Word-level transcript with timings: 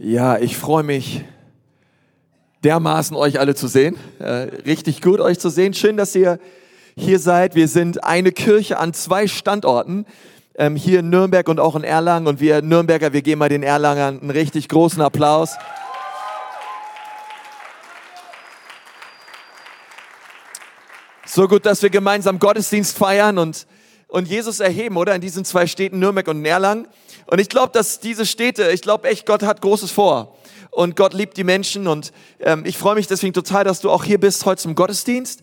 Ja, 0.00 0.38
ich 0.38 0.56
freue 0.56 0.84
mich 0.84 1.24
dermaßen, 2.62 3.16
euch 3.16 3.40
alle 3.40 3.56
zu 3.56 3.66
sehen. 3.66 3.96
Äh, 4.20 4.46
richtig 4.64 5.02
gut, 5.02 5.18
euch 5.18 5.40
zu 5.40 5.48
sehen. 5.48 5.74
Schön, 5.74 5.96
dass 5.96 6.14
ihr 6.14 6.38
hier 6.96 7.18
seid. 7.18 7.56
Wir 7.56 7.66
sind 7.66 8.04
eine 8.04 8.30
Kirche 8.30 8.78
an 8.78 8.94
zwei 8.94 9.26
Standorten. 9.26 10.06
Ähm, 10.54 10.76
hier 10.76 11.00
in 11.00 11.10
Nürnberg 11.10 11.48
und 11.48 11.58
auch 11.58 11.74
in 11.74 11.82
Erlangen. 11.82 12.28
Und 12.28 12.38
wir 12.38 12.62
Nürnberger, 12.62 13.12
wir 13.12 13.22
geben 13.22 13.40
mal 13.40 13.48
den 13.48 13.64
Erlangern 13.64 14.20
einen 14.20 14.30
richtig 14.30 14.68
großen 14.68 15.02
Applaus. 15.02 15.56
So 21.26 21.48
gut, 21.48 21.66
dass 21.66 21.82
wir 21.82 21.90
gemeinsam 21.90 22.38
Gottesdienst 22.38 22.96
feiern 22.96 23.36
und, 23.38 23.66
und 24.08 24.26
Jesus 24.26 24.60
erheben, 24.60 24.96
oder? 24.96 25.14
In 25.14 25.20
diesen 25.20 25.44
zwei 25.44 25.66
Städten, 25.66 25.98
Nürnberg 25.98 26.26
und 26.28 26.44
Erlangen. 26.44 26.88
Und 27.26 27.40
ich 27.40 27.48
glaube, 27.48 27.72
dass 27.72 28.00
diese 28.00 28.26
Städte, 28.26 28.70
ich 28.70 28.82
glaube 28.82 29.08
echt, 29.08 29.26
Gott 29.26 29.42
hat 29.42 29.60
Großes 29.60 29.90
vor. 29.90 30.36
Und 30.70 30.96
Gott 30.96 31.14
liebt 31.14 31.36
die 31.36 31.44
Menschen. 31.44 31.86
Und 31.86 32.12
ähm, 32.40 32.64
ich 32.64 32.76
freue 32.78 32.94
mich 32.94 33.06
deswegen 33.06 33.34
total, 33.34 33.64
dass 33.64 33.80
du 33.80 33.90
auch 33.90 34.04
hier 34.04 34.18
bist 34.18 34.44
heute 34.46 34.62
zum 34.62 34.74
Gottesdienst. 34.74 35.42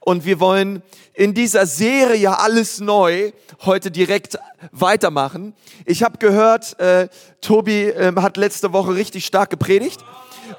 Und 0.00 0.24
wir 0.24 0.40
wollen 0.40 0.82
in 1.14 1.34
dieser 1.34 1.66
Serie 1.66 2.38
alles 2.38 2.80
neu 2.80 3.32
heute 3.64 3.90
direkt 3.90 4.38
weitermachen. 4.72 5.54
Ich 5.84 6.02
habe 6.02 6.18
gehört, 6.18 6.78
äh, 6.78 7.08
Tobi 7.40 7.84
äh, 7.84 8.12
hat 8.16 8.36
letzte 8.36 8.72
Woche 8.72 8.94
richtig 8.94 9.26
stark 9.26 9.50
gepredigt 9.50 10.00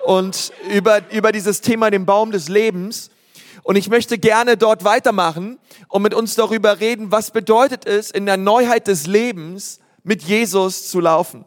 und 0.06 0.52
über, 0.72 1.02
über 1.12 1.32
dieses 1.32 1.62
Thema 1.62 1.90
den 1.90 2.06
Baum 2.06 2.32
des 2.32 2.50
Lebens. 2.50 3.11
Und 3.64 3.76
ich 3.76 3.90
möchte 3.90 4.18
gerne 4.18 4.58
dort 4.58 4.84
weitermachen 4.84 5.60
und 5.88 6.02
mit 6.02 6.14
uns 6.14 6.36
darüber 6.36 6.80
reden, 6.80 7.12
was 7.12 7.32
bedeutet 7.32 7.86
es 7.86 8.12
in 8.12 8.26
der 8.26 8.38
Neuheit 8.38 8.88
des 8.88 9.08
Lebens, 9.08 9.80
mit 10.04 10.24
Jesus 10.24 10.90
zu 10.90 11.00
laufen. 11.00 11.46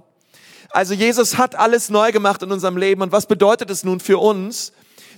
Also 0.71 0.95
Jesus 0.95 1.39
hat 1.39 1.55
alles 1.55 1.89
neu 1.89 2.13
gemacht 2.13 2.43
in 2.43 2.51
unserem 2.51 2.77
Leben. 2.77 3.03
Und 3.03 3.13
was 3.13 3.27
bedeutet 3.27 3.71
es 3.71 3.85
nun 3.85 4.01
für 4.01 4.19
uns, 4.19 4.73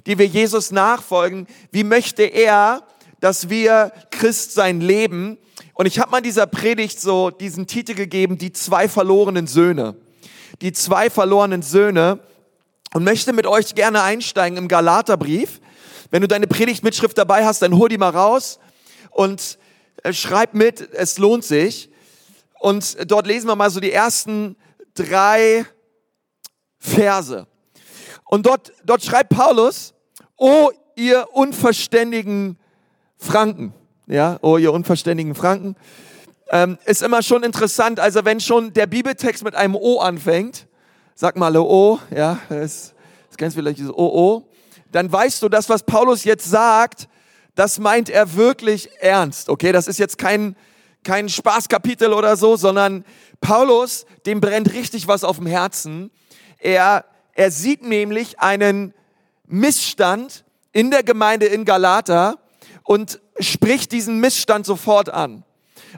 die 0.06 0.19
wir 0.19 0.27
Jesus 0.27 0.70
nachfolgen? 0.70 1.47
Wie 1.70 1.84
möchte 1.84 2.22
er, 2.22 2.83
dass 3.20 3.48
wir 3.48 3.92
Christ 4.11 4.52
sein 4.52 4.80
leben? 4.80 5.39
Und 5.74 5.86
ich 5.86 5.98
habe 5.98 6.11
mal 6.11 6.20
dieser 6.20 6.47
Predigt 6.47 7.00
so 7.00 7.30
diesen 7.30 7.67
Titel 7.67 7.94
gegeben, 7.94 8.39
die 8.39 8.52
zwei 8.52 8.89
verlorenen 8.89 9.47
Söhne. 9.47 9.97
Die 10.61 10.72
zwei 10.72 11.11
verlorenen 11.11 11.62
Söhne. 11.62 12.20
Und 12.94 13.05
möchte 13.05 13.33
mit 13.33 13.47
euch 13.47 13.74
gerne 13.74 14.02
einsteigen 14.02 14.58
im 14.58 14.69
Galaterbrief. 14.69 15.61
Wenn 16.10 16.22
du 16.22 16.28
deine 16.28 16.46
Predigtmitschrift 16.46 17.16
dabei 17.18 17.44
hast, 17.44 17.62
dann 17.62 17.76
hol 17.76 17.88
die 17.88 17.98
mal 17.98 18.10
raus 18.10 18.58
und 19.10 19.58
äh, 20.02 20.12
schreib 20.12 20.54
mit, 20.54 20.80
es 20.92 21.18
lohnt 21.18 21.44
sich. 21.44 21.90
Und 22.58 22.96
dort 23.10 23.26
lesen 23.26 23.48
wir 23.48 23.56
mal 23.56 23.70
so 23.70 23.80
die 23.80 23.92
ersten 23.92 24.56
drei 24.94 25.66
Verse. 26.78 27.46
Und 28.24 28.46
dort, 28.46 28.72
dort 28.84 29.04
schreibt 29.04 29.30
Paulus, 29.30 29.94
oh 30.36 30.70
ihr 30.94 31.28
unverständigen 31.32 32.58
Franken, 33.18 33.72
ja, 34.06 34.38
oh 34.42 34.56
ihr 34.56 34.72
unverständigen 34.72 35.34
Franken, 35.34 35.77
ähm, 36.48 36.78
ist 36.84 37.02
immer 37.02 37.22
schon 37.22 37.42
interessant, 37.42 38.00
also 38.00 38.24
wenn 38.24 38.40
schon 38.40 38.72
der 38.72 38.86
Bibeltext 38.86 39.44
mit 39.44 39.54
einem 39.54 39.74
O 39.74 39.98
anfängt, 39.98 40.66
sag 41.14 41.36
mal 41.36 41.56
O, 41.56 41.98
ja, 42.14 42.38
das 42.48 42.94
kennst 43.36 43.56
du 43.56 43.60
vielleicht 43.60 43.78
dieses 43.78 43.92
O, 43.92 44.06
O, 44.06 44.48
dann 44.97 45.12
weißt 45.12 45.42
du, 45.42 45.50
das, 45.50 45.69
was 45.69 45.83
Paulus 45.83 46.25
jetzt 46.25 46.48
sagt, 46.48 47.06
das 47.55 47.78
meint 47.78 48.08
er 48.08 48.34
wirklich 48.34 48.89
ernst, 49.00 49.50
okay, 49.50 49.70
das 49.70 49.89
ist 49.89 49.98
jetzt 49.98 50.16
kein, 50.16 50.56
kein 51.05 51.28
Spaßkapitel 51.28 52.14
oder 52.14 52.34
so, 52.36 52.56
sondern 52.56 53.05
Paulus, 53.42 54.06
dem 54.24 54.41
brennt 54.41 54.72
richtig 54.72 55.06
was 55.06 55.22
auf 55.22 55.36
dem 55.36 55.47
Herzen. 55.47 56.11
Er, 56.58 57.05
er 57.34 57.50
sieht 57.50 57.83
nämlich 57.83 58.41
einen 58.41 58.94
Missstand 59.44 60.44
in 60.72 60.91
der 60.91 61.02
Gemeinde 61.02 61.44
in 61.44 61.67
Galata 61.67 62.39
und 62.83 63.20
spricht 63.39 63.92
diesen 63.92 64.19
Missstand 64.19 64.64
sofort 64.64 65.11
an. 65.11 65.45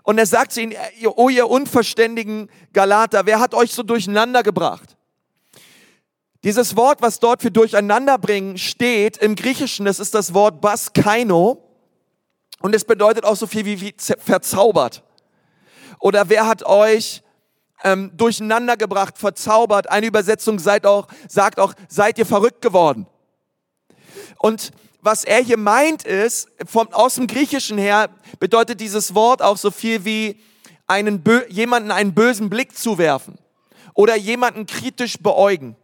Und 0.02 0.18
er 0.18 0.26
sagt 0.26 0.50
zu 0.50 0.60
ihnen, 0.60 0.74
oh 1.14 1.28
ihr 1.28 1.48
unverständigen 1.48 2.50
Galater, 2.72 3.26
wer 3.26 3.38
hat 3.38 3.54
euch 3.54 3.72
so 3.72 3.84
durcheinander 3.84 4.42
gebracht? 4.42 4.97
Dieses 6.44 6.76
Wort, 6.76 7.02
was 7.02 7.18
dort 7.18 7.42
für 7.42 7.50
Durcheinanderbringen 7.50 8.58
steht, 8.58 9.16
im 9.16 9.34
Griechischen, 9.34 9.86
das 9.86 9.98
ist 9.98 10.14
das 10.14 10.34
Wort 10.34 10.60
Baskaino. 10.60 11.64
Und 12.60 12.74
es 12.74 12.84
bedeutet 12.84 13.24
auch 13.24 13.36
so 13.36 13.46
viel 13.46 13.64
wie, 13.64 13.80
wie 13.80 13.94
verzaubert. 14.18 15.02
Oder 16.00 16.28
wer 16.28 16.46
hat 16.46 16.64
euch 16.64 17.22
ähm, 17.82 18.12
durcheinander 18.16 18.76
gebracht, 18.76 19.18
verzaubert? 19.18 19.90
Eine 19.90 20.06
Übersetzung 20.06 20.58
seid 20.58 20.86
auch, 20.86 21.08
sagt 21.28 21.58
auch, 21.58 21.74
seid 21.88 22.18
ihr 22.18 22.26
verrückt 22.26 22.62
geworden? 22.62 23.06
Und 24.38 24.70
was 25.00 25.24
er 25.24 25.42
hier 25.42 25.58
meint 25.58 26.04
ist, 26.04 26.48
vom, 26.66 26.92
aus 26.92 27.16
dem 27.16 27.26
Griechischen 27.26 27.78
her 27.78 28.10
bedeutet 28.38 28.80
dieses 28.80 29.14
Wort 29.14 29.42
auch 29.42 29.56
so 29.56 29.70
viel 29.70 30.04
wie 30.04 30.40
einen, 30.86 31.22
jemanden 31.48 31.90
einen 31.90 32.14
bösen 32.14 32.50
Blick 32.50 32.76
zuwerfen 32.76 33.38
oder 33.94 34.16
jemanden 34.16 34.66
kritisch 34.66 35.18
beäugen. 35.18 35.76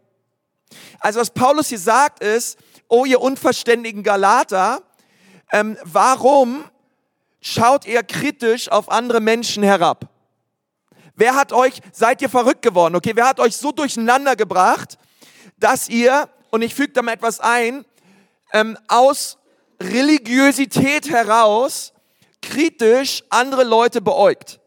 Also 1.00 1.20
was 1.20 1.30
Paulus 1.30 1.68
hier 1.68 1.78
sagt 1.78 2.22
ist, 2.22 2.58
oh 2.88 3.04
ihr 3.04 3.20
unverständigen 3.20 4.02
Galater, 4.02 4.82
ähm, 5.52 5.76
warum 5.84 6.64
schaut 7.40 7.86
ihr 7.86 8.02
kritisch 8.02 8.68
auf 8.70 8.90
andere 8.90 9.20
Menschen 9.20 9.62
herab? 9.62 10.08
Wer 11.16 11.36
hat 11.36 11.52
euch, 11.52 11.80
seid 11.92 12.22
ihr 12.22 12.28
verrückt 12.28 12.62
geworden? 12.62 12.96
Okay, 12.96 13.12
wer 13.14 13.28
hat 13.28 13.38
euch 13.38 13.56
so 13.56 13.70
durcheinander 13.70 14.34
gebracht, 14.34 14.98
dass 15.58 15.88
ihr, 15.88 16.28
und 16.50 16.62
ich 16.62 16.74
füge 16.74 16.92
da 16.92 17.02
mal 17.02 17.12
etwas 17.12 17.38
ein, 17.38 17.84
ähm, 18.52 18.76
aus 18.88 19.38
Religiosität 19.80 21.08
heraus 21.08 21.92
kritisch 22.42 23.22
andere 23.30 23.62
Leute 23.62 24.00
beäugt? 24.00 24.60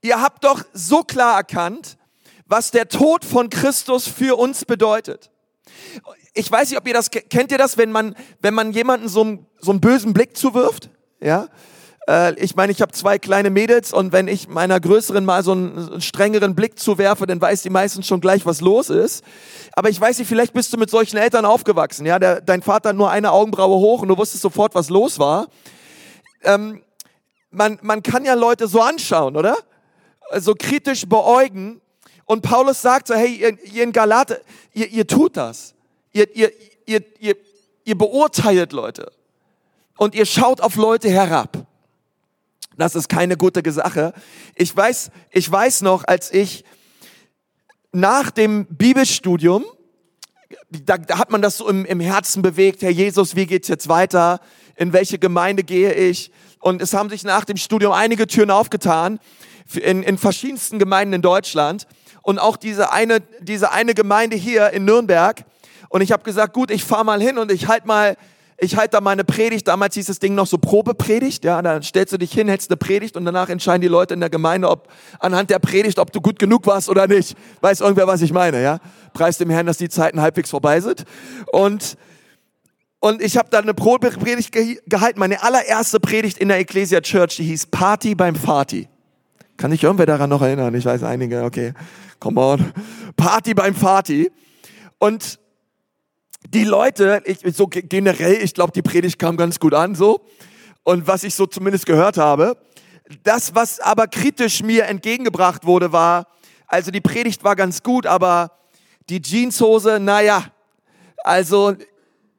Ihr 0.00 0.20
habt 0.20 0.44
doch 0.44 0.62
so 0.72 1.02
klar 1.02 1.36
erkannt, 1.36 1.95
was 2.46 2.70
der 2.70 2.88
Tod 2.88 3.24
von 3.24 3.50
Christus 3.50 4.06
für 4.08 4.38
uns 4.38 4.64
bedeutet 4.64 5.30
ich 6.36 6.50
weiß 6.50 6.70
nicht, 6.70 6.78
ob 6.78 6.86
ihr 6.86 6.94
das 6.94 7.10
kennt 7.10 7.50
ihr 7.50 7.58
das, 7.58 7.78
wenn 7.78 7.90
man 7.90 8.14
wenn 8.40 8.54
man 8.54 8.72
jemanden 8.72 9.08
so 9.08 9.22
einen 9.22 9.46
so 9.58 9.70
einen 9.70 9.80
bösen 9.80 10.12
Blick 10.12 10.36
zuwirft, 10.36 10.90
ja? 11.20 11.48
Äh, 12.08 12.38
ich 12.38 12.54
meine, 12.54 12.70
ich 12.72 12.82
habe 12.82 12.92
zwei 12.92 13.18
kleine 13.18 13.50
Mädels 13.50 13.92
und 13.92 14.12
wenn 14.12 14.28
ich 14.28 14.48
meiner 14.48 14.78
größeren 14.78 15.24
mal 15.24 15.42
so 15.42 15.52
einen, 15.52 15.76
einen 15.76 16.00
strengeren 16.00 16.54
Blick 16.54 16.78
zuwerfe, 16.78 17.26
dann 17.26 17.40
weiß 17.40 17.62
die 17.62 17.70
meistens 17.70 18.06
schon 18.06 18.20
gleich, 18.20 18.46
was 18.46 18.60
los 18.60 18.90
ist. 18.90 19.24
Aber 19.72 19.88
ich 19.88 20.00
weiß 20.00 20.18
nicht, 20.18 20.28
vielleicht 20.28 20.52
bist 20.52 20.72
du 20.72 20.76
mit 20.76 20.90
solchen 20.90 21.16
Eltern 21.16 21.44
aufgewachsen, 21.44 22.06
ja? 22.06 22.18
Der, 22.18 22.40
dein 22.40 22.62
Vater 22.62 22.90
hat 22.90 22.96
nur 22.96 23.10
eine 23.10 23.32
Augenbraue 23.32 23.76
hoch 23.76 24.02
und 24.02 24.08
du 24.08 24.16
wusstest 24.16 24.42
sofort, 24.42 24.74
was 24.74 24.90
los 24.90 25.18
war. 25.18 25.48
Ähm, 26.42 26.82
man, 27.50 27.78
man 27.82 28.02
kann 28.02 28.24
ja 28.24 28.34
Leute 28.34 28.68
so 28.68 28.82
anschauen, 28.82 29.36
oder? 29.36 29.56
So 30.36 30.54
kritisch 30.54 31.08
beäugen. 31.08 31.80
Und 32.26 32.42
Paulus 32.42 32.82
sagt 32.82 33.08
so, 33.08 33.14
hey, 33.14 33.34
ihr, 33.34 33.64
ihr 33.64 33.84
in 33.84 33.92
Galate, 33.92 34.42
ihr, 34.74 34.88
ihr 34.88 35.06
tut 35.06 35.36
das. 35.36 35.74
Ihr, 36.12 36.34
ihr, 36.36 36.52
ihr, 36.84 37.02
ihr, 37.20 37.36
ihr 37.84 37.96
beurteilt 37.96 38.72
Leute 38.72 39.12
und 39.96 40.14
ihr 40.14 40.26
schaut 40.26 40.60
auf 40.60 40.76
Leute 40.76 41.08
herab. 41.08 41.66
Das 42.76 42.94
ist 42.94 43.08
keine 43.08 43.36
gute 43.36 43.62
Sache. 43.72 44.12
Ich 44.54 44.76
weiß, 44.76 45.10
ich 45.30 45.50
weiß 45.50 45.82
noch, 45.82 46.04
als 46.04 46.32
ich 46.32 46.64
nach 47.92 48.30
dem 48.30 48.66
Bibelstudium, 48.66 49.64
da, 50.68 50.98
da 50.98 51.18
hat 51.18 51.30
man 51.30 51.40
das 51.40 51.58
so 51.58 51.68
im, 51.68 51.86
im 51.86 52.00
Herzen 52.00 52.42
bewegt, 52.42 52.82
Herr 52.82 52.90
Jesus, 52.90 53.36
wie 53.36 53.46
geht's 53.46 53.68
jetzt 53.68 53.88
weiter? 53.88 54.40
In 54.74 54.92
welche 54.92 55.18
Gemeinde 55.18 55.64
gehe 55.64 55.94
ich? 55.94 56.30
Und 56.60 56.82
es 56.82 56.92
haben 56.92 57.08
sich 57.08 57.24
nach 57.24 57.44
dem 57.44 57.56
Studium 57.56 57.92
einige 57.92 58.26
Türen 58.26 58.50
aufgetan 58.50 59.20
in, 59.74 60.02
in 60.02 60.18
verschiedensten 60.18 60.78
Gemeinden 60.78 61.14
in 61.14 61.22
Deutschland. 61.22 61.86
Und 62.26 62.40
auch 62.40 62.56
diese 62.56 62.92
eine, 62.92 63.20
diese 63.38 63.70
eine 63.70 63.94
Gemeinde 63.94 64.34
hier 64.34 64.70
in 64.70 64.84
Nürnberg, 64.84 65.44
und 65.88 66.00
ich 66.00 66.10
habe 66.10 66.24
gesagt, 66.24 66.54
gut, 66.54 66.72
ich 66.72 66.82
fahre 66.82 67.04
mal 67.04 67.22
hin 67.22 67.38
und 67.38 67.52
ich 67.52 67.68
halt 67.68 67.86
mal, 67.86 68.16
ich 68.58 68.76
halte 68.76 68.96
da 68.96 69.00
meine 69.00 69.22
Predigt. 69.22 69.68
Damals 69.68 69.94
hieß 69.94 70.06
das 70.06 70.18
Ding 70.18 70.34
noch 70.34 70.48
so 70.48 70.58
Probepredigt. 70.58 71.44
Ja, 71.44 71.62
dann 71.62 71.84
stellst 71.84 72.12
du 72.12 72.18
dich 72.18 72.32
hin, 72.32 72.48
hältst 72.48 72.68
eine 72.68 72.76
Predigt 72.76 73.16
und 73.16 73.24
danach 73.24 73.48
entscheiden 73.48 73.80
die 73.80 73.86
Leute 73.86 74.14
in 74.14 74.18
der 74.18 74.28
Gemeinde, 74.28 74.68
ob 74.68 74.88
anhand 75.20 75.50
der 75.50 75.60
Predigt, 75.60 76.00
ob 76.00 76.10
du 76.10 76.20
gut 76.20 76.40
genug 76.40 76.66
warst 76.66 76.88
oder 76.88 77.06
nicht. 77.06 77.36
Weiß 77.60 77.80
irgendwer, 77.80 78.08
was 78.08 78.22
ich 78.22 78.32
meine? 78.32 78.60
Ja, 78.60 78.80
preis 79.12 79.38
dem 79.38 79.50
Herrn, 79.50 79.66
dass 79.66 79.78
die 79.78 79.88
Zeiten 79.88 80.20
halbwegs 80.20 80.50
vorbei 80.50 80.80
sind. 80.80 81.04
Und 81.52 81.96
und 82.98 83.22
ich 83.22 83.36
habe 83.36 83.50
da 83.52 83.60
eine 83.60 83.74
Probepredigt 83.74 84.52
gehalten. 84.86 85.20
Meine 85.20 85.44
allererste 85.44 86.00
Predigt 86.00 86.38
in 86.38 86.48
der 86.48 86.58
Ecclesia 86.58 87.00
Church, 87.02 87.36
die 87.36 87.44
hieß 87.44 87.66
Party 87.66 88.16
beim 88.16 88.34
Fati. 88.34 88.88
Kann 89.56 89.70
sich 89.70 89.84
irgendwer 89.84 90.06
daran 90.06 90.28
noch 90.28 90.42
erinnern? 90.42 90.74
Ich 90.74 90.84
weiß 90.84 91.04
einige. 91.04 91.44
Okay, 91.44 91.72
come 92.20 92.40
on. 92.40 92.72
Party 93.16 93.54
beim 93.54 93.74
Fati. 93.74 94.30
Und 94.98 95.38
die 96.48 96.64
Leute, 96.64 97.22
ich, 97.24 97.38
so 97.54 97.66
generell, 97.66 98.34
ich 98.42 98.54
glaube, 98.54 98.72
die 98.72 98.82
Predigt 98.82 99.18
kam 99.18 99.36
ganz 99.36 99.58
gut 99.58 99.74
an, 99.74 99.94
so. 99.94 100.20
Und 100.84 101.06
was 101.06 101.24
ich 101.24 101.34
so 101.34 101.46
zumindest 101.46 101.86
gehört 101.86 102.16
habe, 102.16 102.56
das, 103.22 103.54
was 103.54 103.80
aber 103.80 104.06
kritisch 104.06 104.62
mir 104.62 104.84
entgegengebracht 104.84 105.64
wurde, 105.64 105.92
war, 105.92 106.26
also 106.66 106.90
die 106.90 107.00
Predigt 107.00 107.44
war 107.44 107.56
ganz 107.56 107.82
gut, 107.82 108.06
aber 108.06 108.52
die 109.08 109.20
Jeanshose, 109.20 110.00
naja, 110.00 110.44
also 111.24 111.74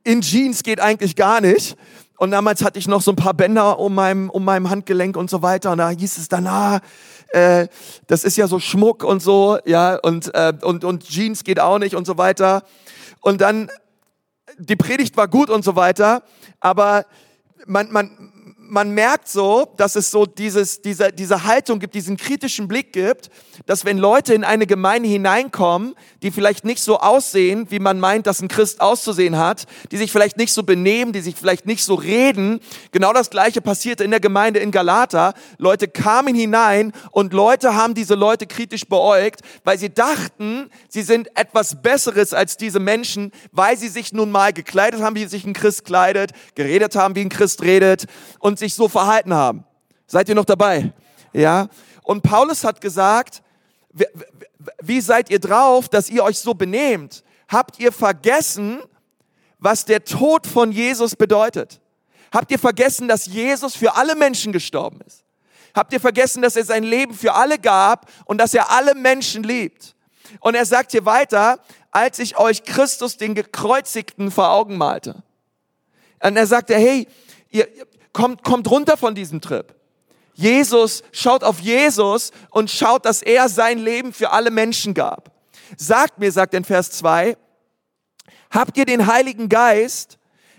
in 0.04 0.22
Jeans 0.22 0.64
geht 0.64 0.80
eigentlich 0.80 1.16
gar 1.16 1.42
nicht. 1.42 1.78
Und 2.18 2.32
damals 2.32 2.64
hatte 2.64 2.80
ich 2.80 2.88
noch 2.88 3.02
so 3.02 3.12
ein 3.12 3.16
paar 3.16 3.34
Bänder 3.34 3.78
um 3.80 3.94
meinem, 3.94 4.30
um 4.30 4.44
meinem 4.44 4.70
Handgelenk 4.70 5.16
und 5.16 5.30
so 5.30 5.42
weiter. 5.42 5.72
Und 5.72 5.78
da 5.78 5.90
hieß 5.90 6.18
es 6.18 6.30
dann, 6.30 6.48
ah, 6.48 6.80
äh, 7.30 7.68
das 8.08 8.24
ist 8.24 8.38
ja 8.38 8.48
so 8.48 8.60
Schmuck 8.60 9.04
und 9.04 9.22
so, 9.22 9.60
ja, 9.66 9.96
und, 9.96 10.34
äh, 10.34 10.54
und, 10.62 10.84
und 10.84 11.04
Jeans 11.08 11.44
geht 11.44 11.60
auch 11.60 11.80
nicht 11.80 11.96
und 11.96 12.06
so 12.06 12.18
weiter. 12.18 12.64
Und 13.22 13.42
dann, 13.42 13.70
die 14.58 14.76
Predigt 14.76 15.18
war 15.18 15.28
gut 15.28 15.50
und 15.50 15.64
so 15.64 15.76
weiter, 15.76 16.24
aber 16.60 17.06
man, 17.66 17.92
man, 17.92 18.34
man 18.70 18.92
merkt 18.92 19.28
so, 19.28 19.74
dass 19.78 19.96
es 19.96 20.12
so 20.12 20.26
dieses, 20.26 20.82
diese, 20.82 21.12
diese 21.12 21.46
Haltung 21.46 21.80
gibt, 21.80 21.96
diesen 21.96 22.18
kritischen 22.18 22.68
Blick 22.68 22.94
gibt, 22.94 23.30
dass 23.66 23.86
wenn 23.86 23.98
Leute 23.98 24.34
in 24.34 24.44
eine 24.44 24.68
Gemeinde 24.68 25.10
hineinkommen, 25.10 25.96
die 26.22 26.32
vielleicht 26.32 26.66
nicht 26.66 26.82
so 26.82 27.00
aussehen, 27.00 27.68
wie 27.70 27.80
man 27.80 28.00
meint, 28.00 28.28
dass 28.28 28.42
ein 28.42 28.48
Christ 28.48 28.82
auszusehen 28.82 29.38
hat, 29.38 29.66
die 29.92 29.98
sich 29.98 30.12
vielleicht 30.12 30.38
nicht 30.38 30.54
so 30.54 30.64
benehmen, 30.64 31.14
die 31.14 31.22
sich 31.22 31.36
vielleicht 31.36 31.66
nicht 31.66 31.84
so 31.84 31.96
reden, 31.96 32.60
genau 32.92 33.14
das 33.14 33.30
Gleiche 33.30 33.62
passierte 33.62 34.04
in 34.04 34.12
der 34.12 34.20
Gemeinde 34.20 34.60
in 34.60 34.72
Galata. 34.72 35.34
Leute 35.58 35.88
kamen 35.88 36.36
hinein 36.36 36.94
und 37.12 37.34
Leute 37.34 37.76
haben 37.76 37.94
diese 37.94 38.16
Leute 38.16 38.48
kritisch 38.48 38.86
beäugt, 38.86 39.42
weil 39.64 39.78
sie 39.78 39.94
dachten, 39.94 40.70
sie 40.90 41.02
sind 41.02 41.30
etwas 41.36 41.82
Besseres 41.82 42.34
als 42.34 42.58
diese 42.58 42.80
Menschen, 42.80 43.32
weil 43.52 43.78
sie 43.78 43.88
sich 43.88 44.14
nun 44.14 44.32
mal 44.32 44.54
gekleidet 44.54 45.02
haben, 45.02 45.16
wie 45.16 45.26
sich 45.26 45.46
ein 45.46 45.54
Christ 45.54 45.86
kleidet, 45.86 46.32
geredet 46.56 46.96
haben, 46.96 47.16
wie 47.16 47.22
ein 47.22 47.30
Christ 47.30 47.62
redet 47.62 48.06
und 48.40 48.57
sich 48.60 48.74
so 48.74 48.88
verhalten 48.88 49.34
haben. 49.34 49.66
Seid 50.06 50.30
ihr 50.30 50.36
noch 50.36 50.46
dabei? 50.46 50.94
Ja? 51.34 51.68
Und 52.04 52.24
Paulus 52.24 52.64
hat 52.64 52.82
gesagt, 52.82 53.42
wie 54.82 55.02
seid 55.02 55.30
ihr 55.30 55.40
drauf, 55.40 55.90
dass 55.90 56.10
ihr 56.10 56.24
euch 56.24 56.40
so 56.40 56.54
benehmt? 56.54 57.24
Habt 57.48 57.80
ihr 57.80 57.92
vergessen, 57.92 58.80
was 59.60 59.86
der 59.86 60.04
Tod 60.04 60.46
von 60.46 60.72
Jesus 60.72 61.16
bedeutet? 61.16 61.82
Habt 62.32 62.52
ihr 62.52 62.60
vergessen, 62.60 63.08
dass 63.08 63.26
Jesus 63.26 63.76
für 63.76 63.96
alle 63.96 64.16
Menschen 64.16 64.52
gestorben 64.52 65.00
ist? 65.06 65.24
Habt 65.74 65.94
ihr 65.94 66.00
vergessen, 66.00 66.42
dass 66.42 66.56
er 66.56 66.66
sein 66.66 66.84
Leben 66.84 67.14
für 67.14 67.34
alle 67.34 67.60
gab 67.60 68.10
und 68.26 68.40
dass 68.40 68.54
er 68.54 68.72
alle 68.72 68.96
Menschen 68.96 69.44
liebt? 69.44 69.96
Und 70.40 70.56
er 70.56 70.66
sagt 70.66 70.92
hier 70.92 71.06
weiter, 71.06 71.60
als 71.92 72.20
ich 72.20 72.38
euch 72.38 72.64
Christus 72.64 73.18
den 73.18 73.36
Gekreuzigten 73.36 74.32
vor 74.32 74.50
Augen 74.50 74.78
malte. 74.78 75.24
Und 76.22 76.36
er 76.36 76.48
sagte, 76.48 76.76
hey, 76.76 77.08
ihr, 77.50 77.68
kommt, 78.18 78.44
kommt 78.44 78.70
runter 78.70 78.98
von 78.98 79.14
diesem 79.14 79.42
Trip. 79.42 79.76
Jesus, 80.34 81.04
schaut 81.12 81.44
auf 81.44 81.60
Jesus 81.60 82.32
und 82.50 82.72
schaut, 82.72 83.06
dass 83.06 83.22
er 83.22 83.48
sein 83.48 83.78
Leben 83.78 84.12
für 84.12 84.32
alle 84.32 84.50
Menschen 84.50 84.94
gab. 84.94 85.32
Sagt 85.78 86.18
mir, 86.18 86.32
sagt 86.32 86.54
in 86.56 86.64
Vers 86.64 86.92
2, 86.92 87.38
habt 88.50 88.78
ihr 88.78 88.86
den 88.86 89.06
Heiligen 89.06 89.50
Geist 89.50 90.18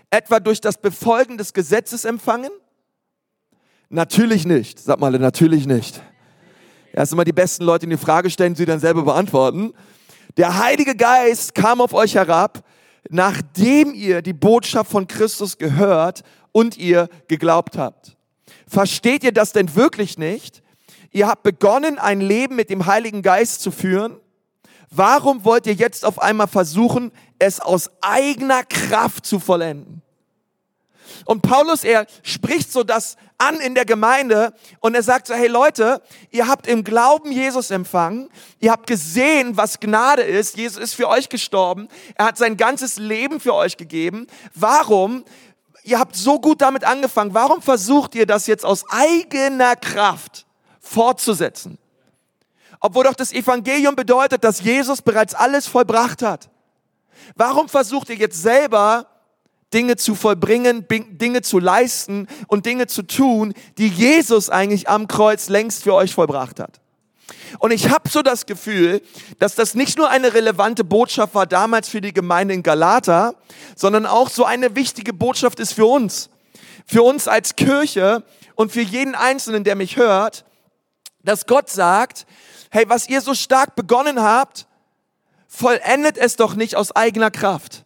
etwa 0.09 0.39
durch 0.39 0.61
das 0.61 0.77
Befolgen 0.77 1.37
des 1.37 1.53
Gesetzes 1.53 2.05
empfangen? 2.05 2.51
Natürlich 3.89 4.45
nicht. 4.45 4.79
Sag 4.79 4.99
mal, 4.99 5.11
natürlich 5.11 5.67
nicht. 5.67 6.01
Sind 6.93 7.11
immer 7.11 7.25
die 7.25 7.33
besten 7.33 7.65
Leute, 7.65 7.85
die 7.85 7.91
die 7.95 8.01
Frage 8.01 8.29
stellen, 8.29 8.55
sie 8.55 8.65
dann 8.65 8.79
selber 8.79 9.03
beantworten. 9.03 9.73
Der 10.37 10.59
Heilige 10.59 10.95
Geist 10.95 11.55
kam 11.55 11.81
auf 11.81 11.93
euch 11.93 12.15
herab, 12.15 12.63
nachdem 13.09 13.93
ihr 13.93 14.21
die 14.21 14.33
Botschaft 14.33 14.91
von 14.91 15.07
Christus 15.07 15.57
gehört 15.57 16.23
und 16.51 16.77
ihr 16.77 17.09
geglaubt 17.27 17.77
habt. 17.77 18.17
Versteht 18.67 19.23
ihr 19.23 19.31
das 19.31 19.51
denn 19.53 19.75
wirklich 19.75 20.17
nicht? 20.17 20.63
Ihr 21.11 21.27
habt 21.27 21.43
begonnen, 21.43 21.97
ein 21.97 22.21
Leben 22.21 22.55
mit 22.55 22.69
dem 22.69 22.85
Heiligen 22.85 23.21
Geist 23.21 23.61
zu 23.61 23.71
führen. 23.71 24.17
Warum 24.91 25.43
wollt 25.43 25.67
ihr 25.67 25.73
jetzt 25.73 26.05
auf 26.05 26.21
einmal 26.21 26.47
versuchen, 26.47 27.11
es 27.37 27.59
aus 27.59 27.89
eigener 28.01 28.63
Kraft 28.63 29.25
zu 29.25 29.39
vollenden? 29.39 30.01
Und 31.25 31.41
Paulus, 31.41 31.83
er 31.83 32.05
spricht 32.23 32.71
so 32.71 32.83
das 32.83 33.17
an 33.37 33.59
in 33.59 33.75
der 33.75 33.85
Gemeinde 33.85 34.53
und 34.79 34.95
er 34.95 35.03
sagt 35.03 35.27
so, 35.27 35.33
hey 35.33 35.47
Leute, 35.47 36.01
ihr 36.31 36.47
habt 36.47 36.67
im 36.67 36.83
Glauben 36.83 37.31
Jesus 37.31 37.71
empfangen, 37.71 38.29
ihr 38.59 38.71
habt 38.71 38.87
gesehen, 38.87 39.55
was 39.57 39.79
Gnade 39.79 40.21
ist, 40.21 40.57
Jesus 40.57 40.81
ist 40.81 40.93
für 40.95 41.07
euch 41.07 41.29
gestorben, 41.29 41.87
er 42.15 42.25
hat 42.25 42.37
sein 42.37 42.57
ganzes 42.57 42.97
Leben 42.97 43.39
für 43.39 43.53
euch 43.53 43.77
gegeben. 43.77 44.27
Warum 44.55 45.23
ihr 45.83 45.99
habt 45.99 46.15
so 46.15 46.39
gut 46.39 46.61
damit 46.61 46.83
angefangen, 46.83 47.33
warum 47.33 47.61
versucht 47.61 48.15
ihr 48.15 48.25
das 48.25 48.47
jetzt 48.47 48.65
aus 48.65 48.85
eigener 48.89 49.75
Kraft 49.75 50.45
fortzusetzen? 50.79 51.77
Obwohl 52.79 53.03
doch 53.03 53.13
das 53.13 53.33
Evangelium 53.33 53.95
bedeutet, 53.95 54.43
dass 54.43 54.61
Jesus 54.61 55.01
bereits 55.01 55.35
alles 55.35 55.67
vollbracht 55.67 56.21
hat. 56.21 56.49
Warum 57.35 57.67
versucht 57.67 58.09
ihr 58.09 58.15
jetzt 58.15 58.41
selber 58.41 59.07
Dinge 59.73 59.97
zu 59.97 60.15
vollbringen, 60.15 60.87
Dinge 60.89 61.41
zu 61.41 61.59
leisten 61.59 62.27
und 62.47 62.65
Dinge 62.65 62.87
zu 62.87 63.03
tun, 63.03 63.53
die 63.77 63.87
Jesus 63.87 64.49
eigentlich 64.49 64.89
am 64.89 65.07
Kreuz 65.07 65.49
längst 65.49 65.83
für 65.83 65.93
euch 65.93 66.13
vollbracht 66.13 66.59
hat? 66.59 66.79
Und 67.57 67.71
ich 67.71 67.89
habe 67.89 68.07
so 68.09 68.21
das 68.21 68.45
Gefühl, 68.45 69.01
dass 69.39 69.55
das 69.55 69.73
nicht 69.73 69.97
nur 69.97 70.09
eine 70.09 70.33
relevante 70.33 70.83
Botschaft 70.83 71.33
war 71.33 71.47
damals 71.47 71.89
für 71.89 72.01
die 72.01 72.13
Gemeinde 72.13 72.53
in 72.53 72.63
Galata, 72.63 73.33
sondern 73.75 74.05
auch 74.05 74.29
so 74.29 74.45
eine 74.45 74.75
wichtige 74.75 75.13
Botschaft 75.13 75.59
ist 75.59 75.73
für 75.73 75.85
uns. 75.85 76.29
Für 76.85 77.03
uns 77.03 77.27
als 77.27 77.55
Kirche 77.55 78.23
und 78.55 78.71
für 78.71 78.81
jeden 78.81 79.15
Einzelnen, 79.15 79.63
der 79.63 79.75
mich 79.75 79.97
hört, 79.97 80.45
dass 81.23 81.47
Gott 81.47 81.69
sagt, 81.69 82.25
hey, 82.69 82.85
was 82.87 83.09
ihr 83.09 83.21
so 83.21 83.33
stark 83.33 83.75
begonnen 83.75 84.21
habt, 84.21 84.67
vollendet 85.47 86.17
es 86.17 86.35
doch 86.35 86.55
nicht 86.55 86.75
aus 86.75 86.95
eigener 86.95 87.31
Kraft. 87.31 87.85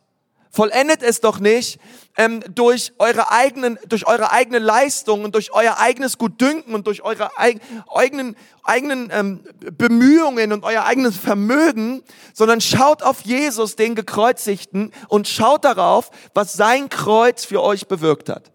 Vollendet 0.52 1.02
es 1.02 1.22
doch 1.22 1.40
nicht 1.40 1.80
ähm, 2.16 2.42
durch 2.54 2.94
eure 3.00 3.32
eigenen, 3.32 3.80
durch 3.88 4.08
eure 4.08 4.32
eigene 4.32 4.60
Leistung 4.60 5.24
und 5.24 5.36
durch 5.36 5.52
euer 5.54 5.80
eigenes 5.80 6.18
Gutdünken 6.18 6.76
und 6.76 6.86
durch 6.86 7.02
eure 7.02 7.38
eig 7.38 7.60
eigenen, 7.94 8.36
eigenen 8.64 9.10
ähm, 9.12 9.44
Bemühungen 9.78 10.54
und 10.54 10.64
euer 10.64 10.86
eigenes 10.86 11.18
Vermögen, 11.18 12.04
sondern 12.34 12.62
schaut 12.62 13.02
auf 13.02 13.22
Jesus, 13.22 13.76
den 13.76 13.96
Gekreuzigten, 13.96 14.92
und 15.08 15.28
schaut 15.28 15.66
darauf, 15.66 16.12
was 16.34 16.54
sein 16.54 16.90
Kreuz 16.90 17.46
für 17.46 17.62
euch 17.62 17.88
bewirkt 17.88 18.30
hat. 18.30 18.52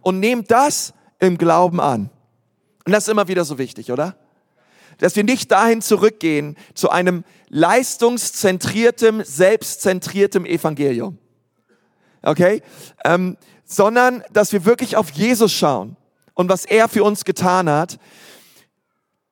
Und 0.00 0.20
nehmt 0.20 0.50
das 0.50 0.92
im 1.18 1.38
Glauben 1.38 1.80
an. 1.80 2.10
Und 2.84 2.92
das 2.92 3.04
ist 3.04 3.08
immer 3.08 3.28
wieder 3.28 3.44
so 3.44 3.58
wichtig, 3.58 3.90
oder? 3.90 4.16
Dass 4.98 5.16
wir 5.16 5.24
nicht 5.24 5.50
dahin 5.50 5.82
zurückgehen 5.82 6.56
zu 6.74 6.90
einem 6.90 7.24
leistungszentriertem, 7.48 9.24
selbstzentriertem 9.24 10.44
Evangelium. 10.44 11.18
Okay? 12.24 12.62
Ähm, 13.04 13.36
sondern, 13.64 14.24
dass 14.32 14.52
wir 14.52 14.64
wirklich 14.64 14.96
auf 14.96 15.10
Jesus 15.10 15.52
schauen 15.52 15.96
und 16.34 16.48
was 16.48 16.64
er 16.64 16.88
für 16.88 17.04
uns 17.04 17.24
getan 17.24 17.70
hat. 17.70 17.98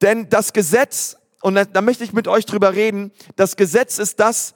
Denn 0.01 0.29
das 0.29 0.53
Gesetz, 0.53 1.17
und 1.43 1.55
da, 1.55 1.65
da 1.65 1.81
möchte 1.81 2.05
ich 2.05 2.13
mit 2.13 2.29
euch 2.29 2.47
drüber 2.47 2.75
reden, 2.75 3.13
das 3.37 3.57
Gesetz 3.57 3.99
ist 3.99 4.21
das, 4.21 4.55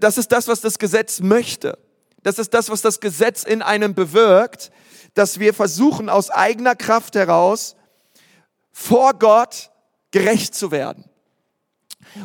das 0.00 0.18
ist 0.18 0.32
das, 0.32 0.48
was 0.48 0.60
das 0.60 0.78
Gesetz 0.78 1.20
möchte. 1.20 1.78
Das 2.22 2.38
ist 2.38 2.54
das, 2.54 2.70
was 2.70 2.82
das 2.82 3.00
Gesetz 3.00 3.44
in 3.44 3.62
einem 3.62 3.94
bewirkt, 3.94 4.70
dass 5.14 5.38
wir 5.38 5.54
versuchen, 5.54 6.08
aus 6.08 6.30
eigener 6.30 6.74
Kraft 6.74 7.14
heraus 7.14 7.76
vor 8.72 9.14
Gott 9.14 9.70
gerecht 10.10 10.54
zu 10.54 10.70
werden. 10.70 11.04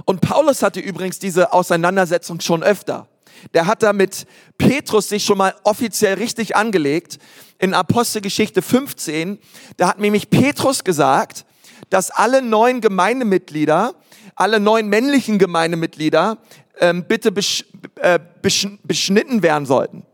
Und 0.06 0.22
Paulus 0.22 0.64
hatte 0.64 0.80
übrigens 0.80 1.20
diese 1.20 1.54
Auseinandersetzung 1.54 2.40
schon 2.40 2.64
öfter. 2.64 3.08
Der 3.54 3.68
hat 3.68 3.84
da 3.84 3.94
mit 3.94 4.26
Petrus 4.58 5.10
sich 5.10 5.24
schon 5.24 5.38
mal 5.38 5.56
offiziell 5.64 6.16
richtig 6.16 6.56
angelegt. 6.56 7.20
In 7.58 7.74
Apostelgeschichte 7.74 8.62
15, 8.62 9.40
da 9.78 9.90
hat 9.90 10.00
nämlich 10.00 10.30
Petrus 10.30 10.84
gesagt, 10.84 11.46
dass 11.90 12.12
alle 12.12 12.42
neuen 12.42 12.82
Gemeindemitglieder, 12.82 13.96
alle 14.36 14.60
neuen 14.60 14.88
männlichen 14.88 15.40
Gemeindemitglieder 15.40 16.38
ähm, 16.80 17.06
bitte 17.06 17.32
besch 17.32 17.66
äh, 17.96 18.20
besch 18.42 18.68
beschnitten 18.84 19.44
werden 19.44 19.66
sollten. 19.66 20.06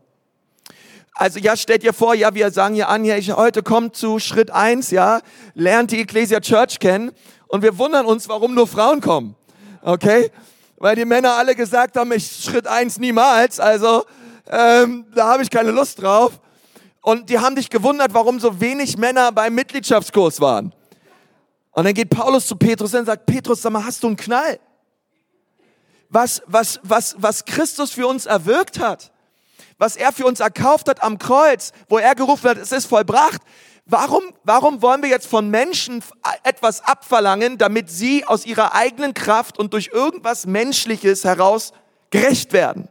Also 1.18 1.38
ja, 1.38 1.56
stellt 1.56 1.82
ihr 1.82 1.94
vor, 1.94 2.14
ja, 2.14 2.34
wir 2.34 2.50
sagen 2.50 2.74
hier 2.74 2.90
an, 2.90 3.04
ja, 3.04 3.16
ich 3.16 3.32
heute 3.32 3.62
kommt 3.62 3.96
zu 3.96 4.18
Schritt 4.18 4.50
eins, 4.50 4.90
ja, 4.90 5.20
lernt 5.54 5.90
die 5.90 6.00
Ecclesia 6.00 6.40
Church 6.40 6.78
kennen 6.78 7.10
und 7.48 7.62
wir 7.62 7.78
wundern 7.78 8.04
uns, 8.04 8.28
warum 8.28 8.54
nur 8.54 8.66
Frauen 8.66 9.00
kommen. 9.00 9.34
Okay? 9.80 10.30
Weil 10.76 10.96
die 10.96 11.04
Männer 11.04 11.34
alle 11.34 11.54
gesagt 11.54 11.96
haben, 11.96 12.12
ich 12.12 12.44
Schritt 12.44 12.66
eins 12.66 12.98
niemals, 12.98 13.60
also 13.60 14.04
ähm, 14.48 15.06
da 15.14 15.28
habe 15.28 15.42
ich 15.42 15.50
keine 15.50 15.70
Lust 15.70 16.02
drauf. 16.02 16.38
Und 17.00 17.30
die 17.30 17.38
haben 17.38 17.56
dich 17.56 17.70
gewundert, 17.70 18.12
warum 18.14 18.40
so 18.40 18.60
wenig 18.60 18.98
Männer 18.98 19.32
beim 19.32 19.54
Mitgliedschaftskurs 19.54 20.40
waren. 20.40 20.74
Und 21.70 21.84
dann 21.84 21.94
geht 21.94 22.10
Paulus 22.10 22.46
zu 22.46 22.56
Petrus 22.56 22.94
und 22.94 23.06
sagt, 23.06 23.26
Petrus, 23.26 23.62
sag 23.62 23.72
mal, 23.72 23.84
hast 23.84 24.02
du 24.02 24.08
einen 24.08 24.16
Knall? 24.16 24.58
Was, 26.08 26.42
was, 26.46 26.80
was, 26.82 27.14
was 27.18 27.44
Christus 27.44 27.92
für 27.92 28.06
uns 28.06 28.26
erwirkt 28.26 28.78
hat, 28.78 29.12
was 29.78 29.96
er 29.96 30.12
für 30.12 30.26
uns 30.26 30.40
erkauft 30.40 30.88
hat 30.88 31.02
am 31.02 31.18
Kreuz, 31.18 31.72
wo 31.88 31.98
er 31.98 32.14
gerufen 32.14 32.50
hat, 32.50 32.58
es 32.58 32.72
ist 32.72 32.86
vollbracht, 32.86 33.42
Warum, 33.88 34.24
warum 34.42 34.82
wollen 34.82 35.00
wir 35.02 35.08
jetzt 35.08 35.28
von 35.28 35.48
Menschen 35.48 36.02
etwas 36.42 36.80
abverlangen, 36.84 37.56
damit 37.56 37.88
sie 37.88 38.24
aus 38.24 38.44
ihrer 38.44 38.74
eigenen 38.74 39.14
Kraft 39.14 39.60
und 39.60 39.72
durch 39.72 39.90
irgendwas 39.92 40.44
Menschliches 40.44 41.22
heraus 41.22 41.72
gerecht 42.10 42.52
werden? 42.52 42.88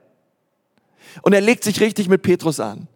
Und 1.22 1.34
er 1.34 1.42
legt 1.42 1.66
sich 1.66 1.82
richtig 1.82 2.08
mit 2.08 2.22
Petrus 2.22 2.62
an. 2.62 2.88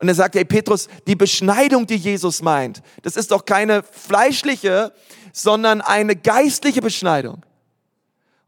Und 0.00 0.08
er 0.08 0.16
sagt, 0.16 0.34
hey 0.34 0.44
Petrus, 0.44 0.88
die 1.06 1.14
Beschneidung, 1.14 1.86
die 1.86 1.94
Jesus 1.94 2.42
meint, 2.42 2.82
das 3.02 3.14
ist 3.14 3.30
doch 3.30 3.44
keine 3.44 3.84
fleischliche, 3.84 4.92
sondern 5.32 5.80
eine 5.80 6.16
geistliche 6.16 6.82
Beschneidung. 6.82 7.42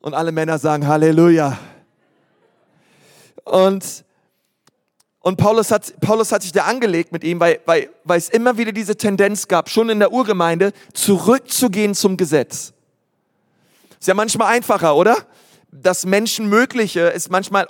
Und 0.01 0.15
alle 0.15 0.33
Männer 0.33 0.59
sagen 0.59 0.89
Halleluja. 0.89 1.57
Und 3.45 4.05
und 5.27 5.39
Paulus 5.39 5.73
hat, 5.73 5.93
Paulus 6.01 6.31
hat 6.31 6.43
sich 6.43 6.53
da 6.53 6.67
angelegt 6.67 7.11
mit 7.11 7.25
ihm, 7.25 7.41
weil, 7.41 7.59
weil, 7.67 7.91
weil 8.05 8.17
es 8.17 8.29
immer 8.29 8.59
wieder 8.59 8.71
diese 8.71 8.95
Tendenz 8.95 9.49
gab, 9.49 9.69
schon 9.69 9.89
in 9.89 9.99
der 9.99 10.13
Urgemeinde, 10.13 10.73
zurückzugehen 10.95 11.97
zum 11.97 12.17
Gesetz. 12.17 12.73
Ist 13.99 14.07
ja 14.07 14.15
manchmal 14.15 14.55
einfacher, 14.55 14.95
oder? 14.95 15.17
Das 15.73 16.07
Menschenmögliche 16.07 17.01
ist 17.09 17.29
manchmal 17.29 17.67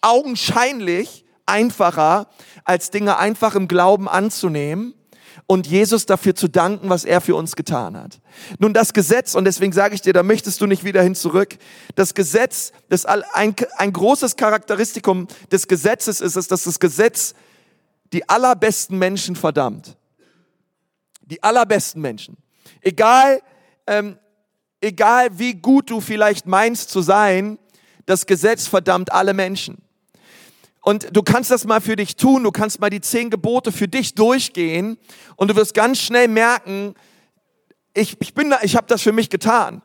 augenscheinlich 0.00 1.26
einfacher, 1.44 2.28
als 2.64 2.88
Dinge 2.88 3.18
einfach 3.18 3.54
im 3.56 3.68
Glauben 3.68 4.08
anzunehmen 4.08 4.94
und 5.50 5.66
Jesus 5.66 6.06
dafür 6.06 6.36
zu 6.36 6.46
danken, 6.46 6.90
was 6.90 7.04
er 7.04 7.20
für 7.20 7.34
uns 7.34 7.56
getan 7.56 7.96
hat. 7.96 8.20
Nun 8.60 8.72
das 8.72 8.92
Gesetz, 8.92 9.34
und 9.34 9.46
deswegen 9.46 9.72
sage 9.72 9.96
ich 9.96 10.00
dir, 10.00 10.12
da 10.12 10.22
möchtest 10.22 10.60
du 10.60 10.66
nicht 10.66 10.84
wieder 10.84 11.02
hin 11.02 11.16
zurück, 11.16 11.58
das 11.96 12.14
Gesetz, 12.14 12.70
das 12.88 13.04
ein, 13.04 13.56
ein 13.76 13.92
großes 13.92 14.36
Charakteristikum 14.36 15.26
des 15.50 15.66
Gesetzes 15.66 16.20
ist 16.20 16.36
es, 16.36 16.46
dass 16.46 16.62
das 16.62 16.78
Gesetz 16.78 17.34
die 18.12 18.28
allerbesten 18.28 18.96
Menschen 18.96 19.34
verdammt. 19.34 19.96
Die 21.22 21.42
allerbesten 21.42 22.00
Menschen. 22.00 22.36
Egal, 22.80 23.42
ähm, 23.88 24.20
egal 24.80 25.36
wie 25.36 25.54
gut 25.54 25.90
du 25.90 26.00
vielleicht 26.00 26.46
meinst 26.46 26.90
zu 26.90 27.00
sein, 27.00 27.58
das 28.06 28.26
Gesetz 28.26 28.68
verdammt 28.68 29.10
alle 29.10 29.34
Menschen. 29.34 29.82
Und 30.82 31.14
du 31.14 31.22
kannst 31.22 31.50
das 31.50 31.66
mal 31.66 31.80
für 31.80 31.96
dich 31.96 32.16
tun, 32.16 32.42
du 32.42 32.50
kannst 32.50 32.80
mal 32.80 32.90
die 32.90 33.00
zehn 33.00 33.30
Gebote 33.30 33.70
für 33.70 33.86
dich 33.86 34.14
durchgehen 34.14 34.96
und 35.36 35.50
du 35.50 35.56
wirst 35.56 35.74
ganz 35.74 35.98
schnell 35.98 36.28
merken, 36.28 36.94
ich, 37.92 38.16
ich 38.20 38.34
bin 38.34 38.50
da, 38.50 38.60
ich 38.62 38.76
habe 38.76 38.86
das 38.86 39.02
für 39.02 39.12
mich 39.12 39.28
getan. 39.28 39.82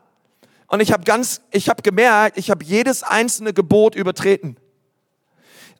Und 0.68 0.80
ich 0.80 0.92
habe 0.92 1.04
ganz, 1.04 1.42
ich 1.52 1.68
habe 1.68 1.82
gemerkt, 1.82 2.38
ich 2.38 2.50
habe 2.50 2.64
jedes 2.64 3.02
einzelne 3.02 3.52
Gebot 3.52 3.94
übertreten. 3.94 4.56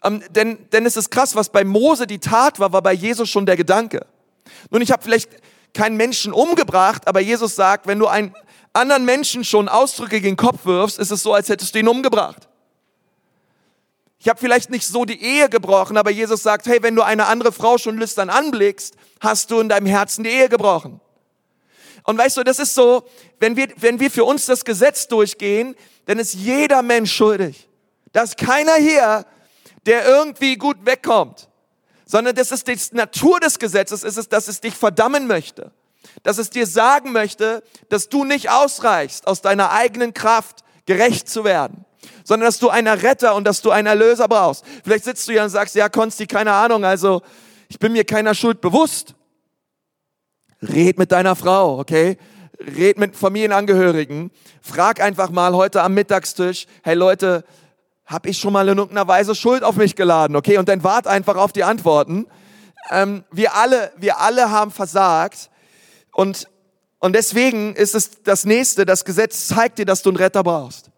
Ähm, 0.05 0.23
denn, 0.31 0.69
denn 0.71 0.87
es 0.87 0.97
ist 0.97 1.11
krass, 1.11 1.35
was 1.35 1.51
bei 1.51 1.65
Mose 1.65 2.07
die 2.07 2.19
Tat 2.19 2.61
war, 2.61 2.73
war 2.73 2.83
bei 2.83 2.93
Jesus 2.93 3.29
schon 3.29 3.47
der 3.47 3.57
Gedanke. 3.57 4.07
Nun, 4.71 4.83
ich 4.83 4.93
habe 4.93 5.03
vielleicht 5.03 5.31
keinen 5.75 5.97
Menschen 5.97 6.33
umgebracht, 6.33 7.09
aber 7.09 7.21
Jesus 7.21 7.57
sagt, 7.57 7.87
wenn 7.87 7.99
du 7.99 8.07
einen 8.07 8.35
anderen 8.73 9.05
Menschen 9.05 9.45
schon 9.45 9.69
Ausdrücke 9.69 10.21
gegen 10.21 10.37
den 10.37 10.37
Kopf 10.37 10.65
wirfst, 10.67 10.99
ist 10.99 11.11
es 11.11 11.23
so, 11.23 11.33
als 11.33 11.49
hättest 11.49 11.75
du 11.75 11.79
ihn 11.79 11.89
umgebracht. 11.89 12.49
Ich 14.27 14.29
habe 14.29 14.41
vielleicht 14.41 14.71
nicht 14.71 14.85
so 14.85 15.05
die 15.05 15.23
Ehe 15.23 15.49
gebrochen, 15.49 15.97
aber 15.97 16.11
Jesus 16.11 16.43
sagt, 16.43 16.67
hey, 16.67 16.83
wenn 16.83 16.97
du 16.97 17.03
eine 17.03 17.27
andere 17.27 17.53
Frau 17.53 17.79
schon 17.79 17.97
lüstern 17.97 18.29
anblickst, 18.29 18.97
hast 19.21 19.53
du 19.53 19.61
in 19.61 19.69
deinem 19.69 19.87
Herzen 19.87 20.25
die 20.25 20.31
Ehe 20.31 20.49
gebrochen. 20.49 21.01
Und 22.03 22.19
weißt 22.19 22.37
du, 22.37 22.43
das 22.43 22.59
ist 22.59 22.75
so, 22.75 23.07
wenn 23.39 23.55
wir, 23.55 23.69
wenn 23.77 24.01
wir 24.01 24.11
für 24.11 24.25
uns 24.25 24.47
das 24.47 24.65
Gesetz 24.65 25.07
durchgehen, 25.07 25.77
dann 26.07 26.19
ist 26.19 26.35
jeder 26.35 26.83
Mensch 26.83 27.15
schuldig. 27.15 27.69
Da 28.11 28.23
ist 28.23 28.37
keiner 28.37 28.75
hier, 28.75 29.27
der 29.87 30.05
irgendwie 30.05 30.57
gut 30.57 30.79
wegkommt, 30.85 31.49
sondern 32.05 32.35
das 32.35 32.51
ist 32.51 32.67
die 32.67 32.97
Natur 32.97 33.39
des 33.39 33.61
Gesetzes, 33.61 34.03
ist 34.03 34.17
es, 34.17 34.29
dass 34.29 34.49
es 34.49 34.61
dich 34.61 34.75
verdammen 34.75 35.29
möchte. 35.29 35.71
Dass 36.25 36.39
es 36.39 36.51
dir 36.51 36.67
sagen 36.67 37.13
möchte, 37.13 37.63
dass 37.91 38.09
du 38.09 38.25
nicht 38.25 38.51
ausreichst, 38.51 39.29
aus 39.29 39.41
deiner 39.41 39.71
eigenen 39.71 40.15
Kraft 40.15 40.65
gerecht 40.85 41.29
zu 41.29 41.45
werden 41.45 41.85
sondern 42.25 42.47
dass 42.47 42.59
du 42.59 42.69
einen 42.69 42.99
Retter 42.99 43.35
und 43.35 43.45
dass 43.45 43.63
du 43.63 43.71
einen 43.71 43.87
Erlöser 43.87 44.29
brauchst. 44.29 44.65
Vielleicht 44.85 45.05
sitzt 45.05 45.29
du 45.29 45.33
hier 45.33 45.43
und 45.43 45.51
sagst, 45.51 45.75
ja, 45.75 45.89
Konsti, 45.89 46.27
keine 46.27 46.53
Ahnung, 46.53 46.85
also 46.85 47.23
ich 47.69 47.79
bin 47.79 47.93
mir 47.93 48.05
keiner 48.05 48.35
Schuld 48.35 48.61
bewusst. 48.61 49.15
Red 50.63 50.99
mit 50.99 51.13
deiner 51.13 51.37
Frau, 51.37 51.79
okay? 51.79 52.17
Red 52.59 52.99
mit 52.99 53.17
Familienangehörigen. 53.17 54.31
Frag 54.63 55.01
einfach 55.01 55.31
mal 55.31 55.55
heute 55.55 55.83
am 55.83 55.95
Mittagstisch, 55.95 56.67
hey 56.83 56.95
Leute, 56.95 57.45
habe 58.07 58.29
ich 58.29 58.39
schon 58.39 58.53
mal 58.53 58.69
in 58.69 58.79
irgendeiner 58.79 59.09
Weise 59.09 59.35
Schuld 59.35 59.65
auf 59.65 59.77
mich 59.77 59.97
geladen, 59.97 60.37
okay? 60.37 60.59
Und 60.59 60.69
dann 60.69 60.85
wart 60.85 61.07
einfach 61.07 61.37
auf 61.37 61.53
die 61.53 61.65
Antworten. 61.65 62.27
Ähm, 62.91 63.25
wir 63.33 63.55
alle, 63.55 63.93
wir 63.97 64.21
alle 64.21 64.51
haben 64.51 64.71
versagt 64.71 65.51
und 66.13 66.49
und 66.99 67.15
deswegen 67.15 67.75
ist 67.75 67.95
es 67.95 68.23
das 68.23 68.45
nächste, 68.45 68.87
das 68.87 69.05
Gesetz 69.05 69.49
zeigt 69.49 69.79
dir, 69.79 69.85
dass 69.85 70.03
du 70.03 70.11
einen 70.11 70.17
Retter 70.17 70.43
brauchst. 70.43 70.91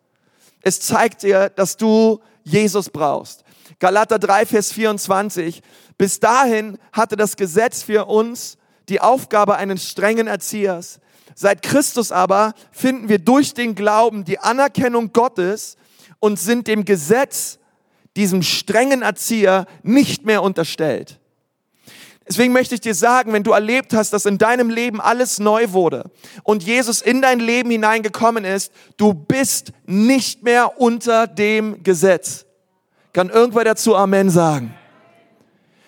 Es 0.62 0.80
zeigt 0.80 1.22
dir, 1.22 1.48
dass 1.50 1.76
du 1.76 2.20
Jesus 2.44 2.90
brauchst. 2.90 3.44
Galater 3.78 4.18
3, 4.18 4.46
Vers 4.46 4.72
24. 4.72 5.62
Bis 5.96 6.20
dahin 6.20 6.78
hatte 6.92 7.16
das 7.16 7.36
Gesetz 7.36 7.82
für 7.82 8.06
uns 8.06 8.56
die 8.88 9.00
Aufgabe 9.00 9.56
eines 9.56 9.88
strengen 9.88 10.26
Erziehers. 10.26 11.00
Seit 11.34 11.62
Christus 11.62 12.10
aber 12.10 12.54
finden 12.72 13.08
wir 13.08 13.18
durch 13.18 13.54
den 13.54 13.74
Glauben 13.74 14.24
die 14.24 14.38
Anerkennung 14.38 15.12
Gottes 15.12 15.76
und 16.20 16.38
sind 16.38 16.66
dem 16.66 16.84
Gesetz, 16.84 17.58
diesem 18.16 18.42
strengen 18.42 19.02
Erzieher, 19.02 19.66
nicht 19.82 20.24
mehr 20.24 20.42
unterstellt. 20.42 21.20
Deswegen 22.28 22.52
möchte 22.52 22.74
ich 22.74 22.82
dir 22.82 22.94
sagen, 22.94 23.32
wenn 23.32 23.42
du 23.42 23.52
erlebt 23.52 23.94
hast, 23.94 24.12
dass 24.12 24.26
in 24.26 24.36
deinem 24.36 24.68
Leben 24.68 25.00
alles 25.00 25.38
neu 25.38 25.72
wurde 25.72 26.10
und 26.42 26.62
Jesus 26.62 27.00
in 27.00 27.22
dein 27.22 27.40
Leben 27.40 27.70
hineingekommen 27.70 28.44
ist, 28.44 28.70
du 28.98 29.14
bist 29.14 29.72
nicht 29.86 30.42
mehr 30.42 30.78
unter 30.78 31.26
dem 31.26 31.82
Gesetz. 31.82 32.44
Kann 33.14 33.30
irgendwer 33.30 33.64
dazu 33.64 33.96
Amen 33.96 34.28
sagen? 34.28 34.74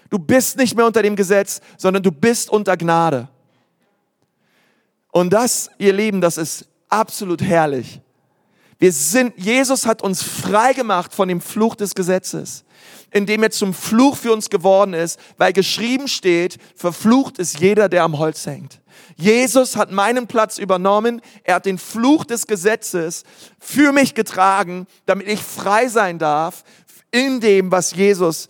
Du 0.08 0.18
bist 0.18 0.56
nicht 0.56 0.76
mehr 0.76 0.86
unter 0.86 1.02
dem 1.02 1.14
Gesetz, 1.14 1.60
sondern 1.76 2.02
du 2.02 2.10
bist 2.10 2.48
unter 2.48 2.76
Gnade. 2.76 3.28
Und 5.12 5.30
das, 5.32 5.70
ihr 5.76 5.92
Lieben, 5.92 6.22
das 6.22 6.38
ist 6.38 6.66
absolut 6.88 7.42
herrlich. 7.42 8.00
Wir 8.78 8.92
sind, 8.92 9.34
Jesus 9.36 9.84
hat 9.84 10.00
uns 10.00 10.22
frei 10.22 10.72
gemacht 10.72 11.12
von 11.14 11.28
dem 11.28 11.42
Fluch 11.42 11.74
des 11.74 11.94
Gesetzes 11.94 12.64
in 13.12 13.26
dem 13.26 13.42
er 13.42 13.50
zum 13.50 13.74
Fluch 13.74 14.16
für 14.16 14.32
uns 14.32 14.50
geworden 14.50 14.94
ist, 14.94 15.18
weil 15.36 15.52
geschrieben 15.52 16.08
steht, 16.08 16.58
verflucht 16.74 17.38
ist 17.38 17.60
jeder, 17.60 17.88
der 17.88 18.04
am 18.04 18.18
Holz 18.18 18.46
hängt. 18.46 18.80
Jesus 19.16 19.76
hat 19.76 19.90
meinen 19.90 20.26
Platz 20.26 20.58
übernommen. 20.58 21.20
Er 21.44 21.56
hat 21.56 21.66
den 21.66 21.78
Fluch 21.78 22.24
des 22.24 22.46
Gesetzes 22.46 23.24
für 23.58 23.92
mich 23.92 24.14
getragen, 24.14 24.86
damit 25.06 25.28
ich 25.28 25.40
frei 25.40 25.88
sein 25.88 26.18
darf 26.18 26.64
in 27.10 27.40
dem, 27.40 27.70
was 27.70 27.94
Jesus 27.94 28.48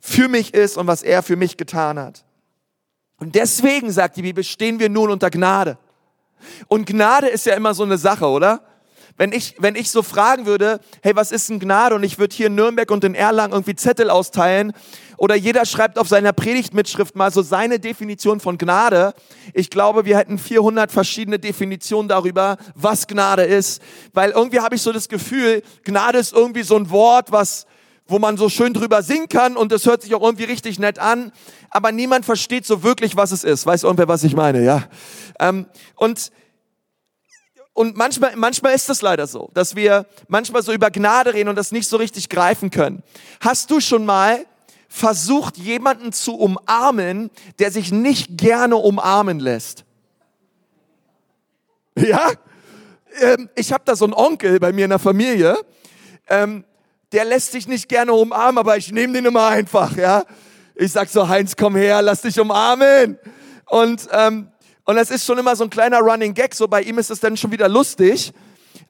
für 0.00 0.28
mich 0.28 0.54
ist 0.54 0.76
und 0.76 0.86
was 0.86 1.02
er 1.02 1.22
für 1.22 1.36
mich 1.36 1.56
getan 1.56 1.98
hat. 1.98 2.24
Und 3.18 3.34
deswegen, 3.34 3.90
sagt 3.90 4.16
die 4.16 4.22
Bibel, 4.22 4.44
stehen 4.44 4.78
wir 4.78 4.88
nun 4.88 5.10
unter 5.10 5.30
Gnade. 5.30 5.78
Und 6.68 6.86
Gnade 6.86 7.28
ist 7.28 7.46
ja 7.46 7.54
immer 7.54 7.74
so 7.74 7.84
eine 7.84 7.96
Sache, 7.96 8.26
oder? 8.26 8.62
Wenn 9.16 9.32
ich, 9.32 9.54
wenn 9.58 9.76
ich 9.76 9.90
so 9.90 10.02
fragen 10.02 10.44
würde, 10.44 10.80
hey, 11.02 11.14
was 11.14 11.30
ist 11.30 11.48
denn 11.48 11.60
Gnade? 11.60 11.94
Und 11.94 12.02
ich 12.02 12.18
würde 12.18 12.34
hier 12.34 12.48
in 12.48 12.56
Nürnberg 12.56 12.90
und 12.90 13.04
in 13.04 13.14
Erlangen 13.14 13.52
irgendwie 13.52 13.76
Zettel 13.76 14.10
austeilen 14.10 14.72
oder 15.16 15.36
jeder 15.36 15.64
schreibt 15.64 15.98
auf 15.98 16.08
seiner 16.08 16.32
Predigtmitschrift 16.32 17.14
mal 17.14 17.30
so 17.30 17.42
seine 17.42 17.78
Definition 17.78 18.40
von 18.40 18.58
Gnade. 18.58 19.14
Ich 19.52 19.70
glaube, 19.70 20.04
wir 20.04 20.18
hätten 20.18 20.38
400 20.38 20.90
verschiedene 20.90 21.38
Definitionen 21.38 22.08
darüber, 22.08 22.56
was 22.74 23.06
Gnade 23.06 23.44
ist. 23.44 23.80
Weil 24.12 24.32
irgendwie 24.32 24.60
habe 24.60 24.74
ich 24.74 24.82
so 24.82 24.92
das 24.92 25.08
Gefühl, 25.08 25.62
Gnade 25.84 26.18
ist 26.18 26.32
irgendwie 26.32 26.62
so 26.62 26.76
ein 26.76 26.90
Wort, 26.90 27.30
was, 27.30 27.66
wo 28.06 28.18
man 28.18 28.36
so 28.36 28.48
schön 28.48 28.74
drüber 28.74 29.02
singen 29.02 29.28
kann 29.28 29.56
und 29.56 29.72
es 29.72 29.86
hört 29.86 30.02
sich 30.02 30.14
auch 30.14 30.22
irgendwie 30.22 30.44
richtig 30.44 30.78
nett 30.78 30.98
an, 30.98 31.32
aber 31.70 31.92
niemand 31.92 32.24
versteht 32.24 32.66
so 32.66 32.82
wirklich, 32.82 33.16
was 33.16 33.32
es 33.32 33.44
ist. 33.44 33.64
Weiß 33.66 33.84
irgendwer, 33.84 34.08
was 34.08 34.24
ich 34.24 34.34
meine, 34.34 34.62
ja? 34.62 34.84
Ähm, 35.38 35.66
und 35.96 36.30
und 37.74 37.96
manchmal, 37.96 38.36
manchmal 38.36 38.72
ist 38.72 38.88
es 38.88 39.02
leider 39.02 39.26
so, 39.26 39.50
dass 39.52 39.74
wir 39.74 40.06
manchmal 40.28 40.62
so 40.62 40.72
über 40.72 40.90
Gnade 40.92 41.34
reden 41.34 41.48
und 41.48 41.56
das 41.56 41.72
nicht 41.72 41.88
so 41.88 41.96
richtig 41.96 42.28
greifen 42.28 42.70
können. 42.70 43.02
Hast 43.40 43.68
du 43.70 43.80
schon 43.80 44.06
mal 44.06 44.46
versucht, 44.88 45.58
jemanden 45.58 46.12
zu 46.12 46.36
umarmen, 46.36 47.30
der 47.58 47.72
sich 47.72 47.90
nicht 47.90 48.38
gerne 48.38 48.76
umarmen 48.76 49.40
lässt? 49.40 49.84
Ja? 51.96 52.30
Ähm, 53.20 53.50
ich 53.56 53.72
habe 53.72 53.82
da 53.84 53.96
so 53.96 54.04
einen 54.04 54.14
Onkel 54.14 54.60
bei 54.60 54.72
mir 54.72 54.84
in 54.84 54.90
der 54.90 55.00
Familie, 55.00 55.56
ähm, 56.28 56.64
der 57.10 57.24
lässt 57.24 57.52
sich 57.52 57.66
nicht 57.66 57.88
gerne 57.88 58.12
umarmen, 58.12 58.58
aber 58.58 58.76
ich 58.76 58.92
nehme 58.92 59.12
den 59.12 59.24
immer 59.24 59.48
einfach, 59.48 59.96
ja. 59.96 60.24
Ich 60.76 60.92
sag 60.92 61.08
so, 61.08 61.28
Heinz, 61.28 61.54
komm 61.56 61.76
her, 61.76 62.02
lass 62.02 62.22
dich 62.22 62.38
umarmen. 62.38 63.18
Und 63.66 64.08
ähm, 64.12 64.48
und 64.84 64.96
das 64.96 65.10
ist 65.10 65.24
schon 65.24 65.38
immer 65.38 65.56
so 65.56 65.64
ein 65.64 65.70
kleiner 65.70 66.00
Running 66.00 66.34
Gag, 66.34 66.54
so 66.54 66.68
bei 66.68 66.82
ihm 66.82 66.98
ist 66.98 67.10
es 67.10 67.20
dann 67.20 67.36
schon 67.36 67.52
wieder 67.52 67.68
lustig. 67.68 68.32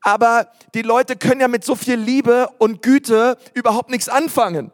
Aber 0.00 0.48
die 0.74 0.82
Leute 0.82 1.16
können 1.16 1.40
ja 1.40 1.48
mit 1.48 1.64
so 1.64 1.74
viel 1.76 1.96
Liebe 1.96 2.48
und 2.58 2.82
Güte 2.82 3.38
überhaupt 3.54 3.90
nichts 3.90 4.08
anfangen. 4.08 4.70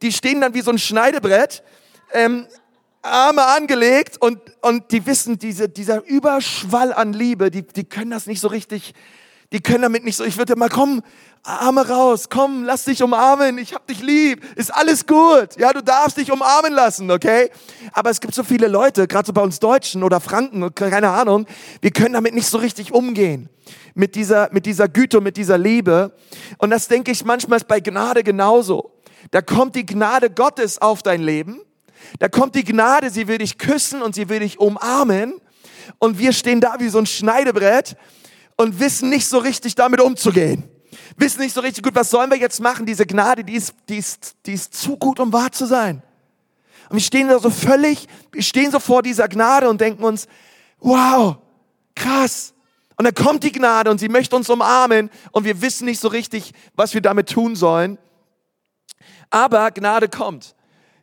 Die 0.00 0.12
stehen 0.12 0.40
dann 0.40 0.54
wie 0.54 0.60
so 0.60 0.70
ein 0.70 0.78
Schneidebrett. 0.78 1.62
Ähm, 2.12 2.46
Arme 3.02 3.44
angelegt 3.44 4.16
und, 4.20 4.38
und 4.60 4.92
die 4.92 5.04
wissen, 5.06 5.38
diese, 5.38 5.68
dieser 5.68 6.04
Überschwall 6.04 6.92
an 6.92 7.12
Liebe, 7.12 7.50
die, 7.50 7.62
die 7.62 7.84
können 7.84 8.12
das 8.12 8.26
nicht 8.26 8.40
so 8.40 8.48
richtig, 8.48 8.94
die 9.52 9.60
können 9.60 9.82
damit 9.82 10.04
nicht 10.04 10.16
so, 10.16 10.24
ich 10.24 10.38
würde 10.38 10.56
mal, 10.56 10.68
komm, 10.68 11.02
Arme 11.44 11.88
raus, 11.88 12.28
komm, 12.30 12.64
lass 12.64 12.84
dich 12.84 13.02
umarmen, 13.02 13.58
ich 13.58 13.74
hab 13.74 13.86
dich 13.86 14.00
lieb, 14.00 14.44
ist 14.56 14.72
alles 14.72 15.06
gut. 15.06 15.58
Ja, 15.58 15.72
du 15.72 15.82
darfst 15.82 16.16
dich 16.16 16.30
umarmen 16.30 16.72
lassen, 16.72 17.10
okay? 17.10 17.50
Aber 17.92 18.10
es 18.10 18.20
gibt 18.20 18.32
so 18.34 18.44
viele 18.44 18.68
Leute, 18.68 19.08
gerade 19.08 19.26
so 19.26 19.32
bei 19.32 19.42
uns 19.42 19.58
Deutschen 19.58 20.04
oder 20.04 20.20
Franken, 20.20 20.72
keine 20.74 21.10
Ahnung, 21.10 21.46
wir 21.80 21.90
können 21.90 22.14
damit 22.14 22.34
nicht 22.34 22.46
so 22.46 22.58
richtig 22.58 22.92
umgehen. 22.92 23.48
Mit 23.94 24.14
dieser, 24.14 24.48
mit 24.52 24.66
dieser 24.66 24.88
Güte, 24.88 25.20
mit 25.20 25.36
dieser 25.36 25.58
Liebe. 25.58 26.16
Und 26.58 26.70
das 26.70 26.88
denke 26.88 27.10
ich 27.10 27.24
manchmal 27.24 27.58
ist 27.58 27.68
bei 27.68 27.80
Gnade 27.80 28.22
genauso. 28.22 28.92
Da 29.32 29.42
kommt 29.42 29.76
die 29.76 29.84
Gnade 29.84 30.30
Gottes 30.30 30.80
auf 30.80 31.02
dein 31.02 31.22
Leben. 31.22 31.60
Da 32.18 32.28
kommt 32.28 32.54
die 32.54 32.64
Gnade, 32.64 33.10
sie 33.10 33.28
will 33.28 33.38
dich 33.38 33.58
küssen 33.58 34.00
und 34.00 34.14
sie 34.14 34.28
will 34.28 34.40
dich 34.40 34.58
umarmen. 34.58 35.34
Und 35.98 36.18
wir 36.18 36.32
stehen 36.32 36.60
da 36.60 36.76
wie 36.78 36.88
so 36.88 36.98
ein 36.98 37.06
Schneidebrett 37.06 37.96
und 38.62 38.80
wissen 38.80 39.10
nicht 39.10 39.28
so 39.28 39.38
richtig 39.38 39.74
damit 39.74 40.00
umzugehen 40.00 40.64
wissen 41.16 41.40
nicht 41.40 41.54
so 41.54 41.60
richtig 41.60 41.84
gut, 41.84 41.94
was 41.94 42.10
sollen 42.10 42.30
wir 42.30 42.38
jetzt 42.38 42.60
machen? 42.60 42.86
Diese 42.86 43.06
Gnade, 43.06 43.44
die 43.44 43.54
ist, 43.54 43.74
die 43.88 43.98
ist, 43.98 44.36
die 44.46 44.52
ist 44.52 44.74
zu 44.74 44.96
gut, 44.96 45.20
um 45.20 45.32
wahr 45.32 45.52
zu 45.52 45.66
sein. 45.66 46.02
Und 46.88 46.96
wir 46.96 47.02
stehen 47.02 47.28
da 47.28 47.38
so 47.38 47.50
völlig, 47.50 48.06
wir 48.32 48.42
stehen 48.42 48.70
so 48.70 48.78
vor 48.78 49.02
dieser 49.02 49.28
Gnade 49.28 49.68
und 49.68 49.80
denken 49.80 50.04
uns, 50.04 50.26
wow, 50.78 51.36
krass. 51.94 52.52
Und 52.96 53.04
dann 53.04 53.14
kommt 53.14 53.44
die 53.44 53.52
Gnade 53.52 53.90
und 53.90 53.98
sie 53.98 54.08
möchte 54.08 54.36
uns 54.36 54.50
umarmen 54.50 55.10
und 55.32 55.44
wir 55.44 55.62
wissen 55.62 55.86
nicht 55.86 56.00
so 56.00 56.08
richtig, 56.08 56.52
was 56.74 56.92
wir 56.94 57.00
damit 57.00 57.30
tun 57.30 57.56
sollen. 57.56 57.98
Aber 59.30 59.70
Gnade 59.70 60.08
kommt. 60.08 60.54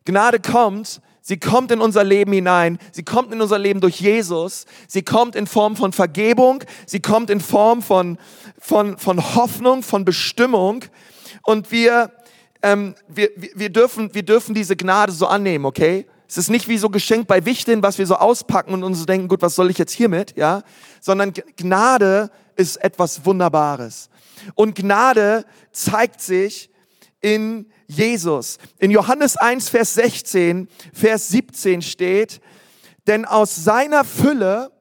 Gnade 0.05 0.39
kommt 0.39 1.01
Sie 1.29 1.37
kommt 1.37 1.71
in 1.71 1.79
unser 1.79 2.03
Leben 2.03 2.33
hinein. 2.33 2.79
Sie 2.91 3.03
kommt 3.03 3.31
in 3.31 3.39
unser 3.39 3.59
Leben 3.59 3.81
durch 3.81 4.01
Jesus. 4.01 4.65
Sie 4.87 5.03
kommt 5.03 5.35
in 5.35 5.45
Form 5.45 5.75
von 5.75 5.93
Vergebung. 5.93 6.63
Sie 6.87 7.01
kommt 7.01 7.29
in 7.29 7.39
Form 7.39 7.83
von, 7.83 8.17
von, 8.57 8.97
von 8.97 9.35
Hoffnung, 9.35 9.83
von 9.83 10.05
Bestimmung. 10.05 10.85
Und 11.43 11.71
wir, 11.71 12.11
ähm, 12.63 12.95
wir, 13.07 13.29
wir, 13.35 13.69
dürfen, 13.69 14.11
wir 14.15 14.23
dürfen 14.23 14.55
diese 14.55 14.75
Gnade 14.75 15.11
so 15.11 15.27
annehmen, 15.27 15.65
okay? 15.65 16.07
Es 16.27 16.39
ist 16.39 16.49
nicht 16.49 16.67
wie 16.67 16.79
so 16.79 16.89
Geschenk 16.89 17.27
bei 17.27 17.45
Wichteln, 17.45 17.83
was 17.83 17.99
wir 17.99 18.07
so 18.07 18.15
auspacken 18.15 18.73
und 18.73 18.83
uns 18.83 19.05
denken, 19.05 19.27
gut, 19.27 19.43
was 19.43 19.53
soll 19.53 19.69
ich 19.69 19.77
jetzt 19.77 19.93
hiermit, 19.93 20.35
ja? 20.35 20.63
Sondern 20.99 21.31
Gnade 21.57 22.31
ist 22.55 22.77
etwas 22.77 23.23
Wunderbares. 23.23 24.09
Und 24.55 24.73
Gnade 24.73 25.45
zeigt 25.71 26.21
sich 26.21 26.71
in 27.21 27.67
Jesus. 27.89 28.59
In 28.77 28.91
Johannes 28.91 29.35
1, 29.35 29.69
Vers 29.69 29.95
16, 29.95 30.69
Vers 30.93 31.27
17 31.29 31.81
steht, 31.81 32.39
denn 33.07 33.25
aus 33.25 33.55
seiner 33.55 34.05
Fülle 34.05 34.71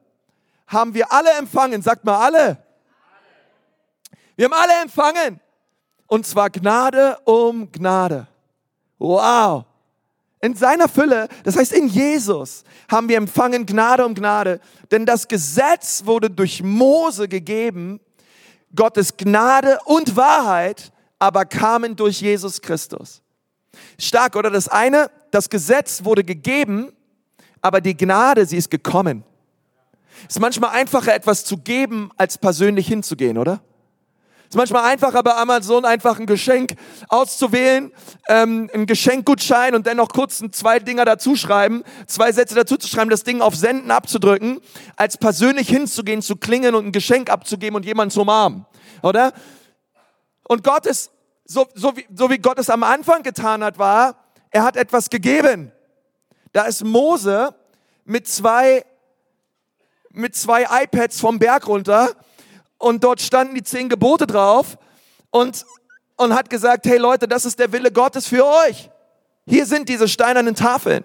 haben 0.67 0.93
wir 0.93 1.11
alle 1.11 1.31
empfangen. 1.31 1.81
Sagt 1.81 2.05
mal 2.05 2.23
alle. 2.23 2.63
Wir 4.35 4.45
haben 4.45 4.53
alle 4.53 4.81
empfangen. 4.83 5.41
Und 6.05 6.27
zwar 6.27 6.51
Gnade 6.51 7.17
um 7.25 7.71
Gnade. 7.71 8.27
Wow. 8.99 9.65
In 10.41 10.55
seiner 10.55 10.87
Fülle, 10.87 11.27
das 11.43 11.57
heißt 11.57 11.73
in 11.73 11.87
Jesus, 11.87 12.63
haben 12.89 13.09
wir 13.09 13.17
empfangen 13.17 13.65
Gnade 13.65 14.05
um 14.05 14.13
Gnade. 14.13 14.61
Denn 14.91 15.05
das 15.05 15.27
Gesetz 15.27 16.05
wurde 16.05 16.29
durch 16.29 16.61
Mose 16.61 17.27
gegeben. 17.27 17.99
Gottes 18.75 19.17
Gnade 19.17 19.79
und 19.85 20.15
Wahrheit 20.15 20.91
aber 21.19 21.45
kamen 21.45 21.95
durch 21.95 22.21
Jesus 22.21 22.61
Christus. 22.61 23.21
Stark, 23.99 24.35
oder? 24.35 24.49
Das 24.49 24.67
eine, 24.67 25.11
das 25.31 25.49
Gesetz 25.49 26.03
wurde 26.03 26.23
gegeben, 26.23 26.91
aber 27.61 27.81
die 27.81 27.95
Gnade, 27.95 28.45
sie 28.45 28.57
ist 28.57 28.71
gekommen. 28.71 29.23
Es 30.27 30.35
ist 30.35 30.39
manchmal 30.39 30.71
einfacher, 30.71 31.13
etwas 31.13 31.45
zu 31.45 31.57
geben, 31.57 32.09
als 32.17 32.37
persönlich 32.37 32.87
hinzugehen, 32.87 33.37
oder? 33.37 33.61
Es 34.49 34.55
ist 34.55 34.57
manchmal 34.57 34.85
einfacher, 34.85 35.21
bei 35.21 35.35
Amazon 35.35 35.85
einfach 35.85 36.19
ein 36.19 36.25
Geschenk 36.25 36.73
auszuwählen, 37.07 37.91
ähm, 38.27 38.67
ein 38.73 38.87
Geschenkgutschein 38.87 39.75
und 39.75 39.85
dann 39.85 39.97
noch 39.97 40.09
kurz 40.09 40.41
zwei 40.51 40.79
Dinger 40.79 41.05
dazuschreiben, 41.05 41.83
zwei 42.07 42.31
Sätze 42.31 42.55
dazuzuschreiben, 42.55 43.11
das 43.11 43.23
Ding 43.23 43.41
auf 43.41 43.55
Senden 43.55 43.91
abzudrücken, 43.91 44.59
als 44.95 45.17
persönlich 45.17 45.69
hinzugehen, 45.69 46.23
zu 46.23 46.35
klingen 46.35 46.73
und 46.73 46.87
ein 46.87 46.91
Geschenk 46.91 47.29
abzugeben 47.29 47.75
und 47.75 47.85
jemanden 47.85 48.09
zu 48.09 48.21
umarmen, 48.21 48.65
oder? 49.03 49.33
Und 50.49 50.63
Gott 50.63 50.87
ist, 50.87 51.11
so, 51.45 51.67
so, 51.75 51.95
wie, 51.95 52.07
so 52.13 52.27
wie 52.31 52.39
Gott 52.39 52.57
es 52.57 52.71
am 52.71 52.81
Anfang 52.81 53.21
getan 53.21 53.63
hat, 53.63 53.77
war, 53.77 54.15
er 54.49 54.63
hat 54.63 54.77
etwas 54.77 55.11
gegeben. 55.11 55.71
Da 56.53 56.63
ist 56.63 56.83
Mose 56.83 57.53
mit 58.03 58.27
zwei, 58.27 58.83
mit 60.09 60.35
zwei 60.35 60.65
iPads 60.83 61.19
vom 61.19 61.37
Berg 61.37 61.67
runter 61.67 62.15
und 62.79 63.03
dort 63.03 63.21
standen 63.21 63.53
die 63.53 63.61
zehn 63.61 63.89
Gebote 63.89 64.25
drauf 64.25 64.79
und, 65.29 65.67
und 66.17 66.33
hat 66.33 66.49
gesagt, 66.49 66.87
hey 66.87 66.97
Leute, 66.97 67.27
das 67.27 67.45
ist 67.45 67.59
der 67.59 67.71
Wille 67.71 67.91
Gottes 67.91 68.27
für 68.27 68.43
euch. 68.43 68.89
Hier 69.45 69.67
sind 69.67 69.87
diese 69.87 70.07
steinernen 70.07 70.55
Tafeln. 70.55 71.03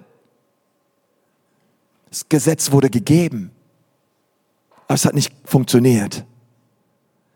Das 2.09 2.27
Gesetz 2.31 2.73
wurde 2.73 2.89
gegeben, 2.89 3.51
aber 4.87 4.95
es 4.95 5.05
hat 5.05 5.13
nicht 5.13 5.35
funktioniert. 5.45 6.25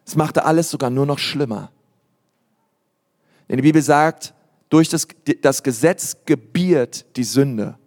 Es 0.07 0.17
machte 0.17 0.47
alles 0.47 0.71
sogar 0.71 0.89
nur 0.89 1.05
noch 1.05 1.19
schlimmer. 1.19 1.71
Denn 3.49 3.57
die 3.57 3.63
Bibel 3.63 3.83
sagt, 3.83 4.35
durch 4.69 4.89
das, 4.89 5.09
das 5.41 5.63
Gesetz 5.63 6.19
gebiert 6.27 7.07
die 7.17 7.25
Sünde. 7.25 7.79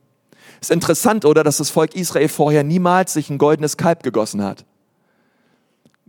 Ist 0.59 0.71
interessant, 0.71 1.25
oder, 1.25 1.43
dass 1.43 1.57
das 1.57 1.69
Volk 1.69 1.95
Israel 1.95 2.27
vorher 2.27 2.63
niemals 2.63 3.13
sich 3.13 3.29
ein 3.29 3.37
goldenes 3.37 3.77
Kalb 3.77 4.03
gegossen 4.03 4.43
hat. 4.43 4.65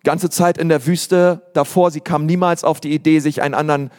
Ganze 0.04 0.30
Zeit 0.30 0.58
in 0.58 0.68
der 0.68 0.86
Wüste 0.86 1.42
davor, 1.54 1.90
sie 1.90 2.00
kam 2.00 2.26
niemals 2.26 2.64
auf 2.64 2.80
die 2.80 2.92
Idee, 2.92 3.20
sich 3.20 3.40
einen 3.40 3.54
anderen 3.54 3.90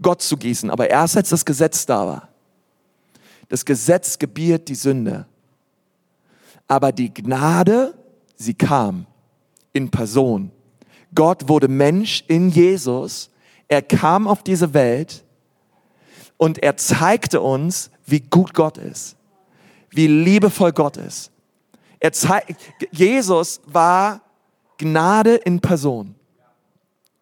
Gott 0.00 0.20
zu 0.20 0.36
gießen. 0.36 0.70
Aber 0.70 0.90
erst 0.90 1.16
als 1.16 1.28
das 1.28 1.44
Gesetz 1.44 1.86
da 1.86 2.06
war. 2.06 2.28
Das 3.48 3.64
Gesetz 3.64 4.18
gebiert 4.18 4.68
die 4.68 4.74
Sünde. 4.74 5.26
Aber 6.66 6.90
die 6.90 7.12
Gnade, 7.12 7.94
sie 8.34 8.54
kam 8.54 9.06
in 9.72 9.90
Person. 9.90 10.50
Gott 11.14 11.48
wurde 11.48 11.68
Mensch 11.68 12.24
in 12.28 12.48
Jesus 12.48 13.30
er 13.72 13.80
kam 13.80 14.28
auf 14.28 14.42
diese 14.42 14.74
Welt 14.74 15.24
und 16.36 16.62
er 16.62 16.76
zeigte 16.76 17.40
uns, 17.40 17.90
wie 18.04 18.20
gut 18.20 18.52
Gott 18.52 18.76
ist, 18.76 19.16
wie 19.88 20.06
liebevoll 20.06 20.72
Gott 20.72 20.98
ist. 20.98 21.30
Er 21.98 22.12
zeigt, 22.12 22.54
Jesus 22.90 23.62
war 23.64 24.20
Gnade 24.76 25.36
in 25.36 25.60
Person. 25.60 26.14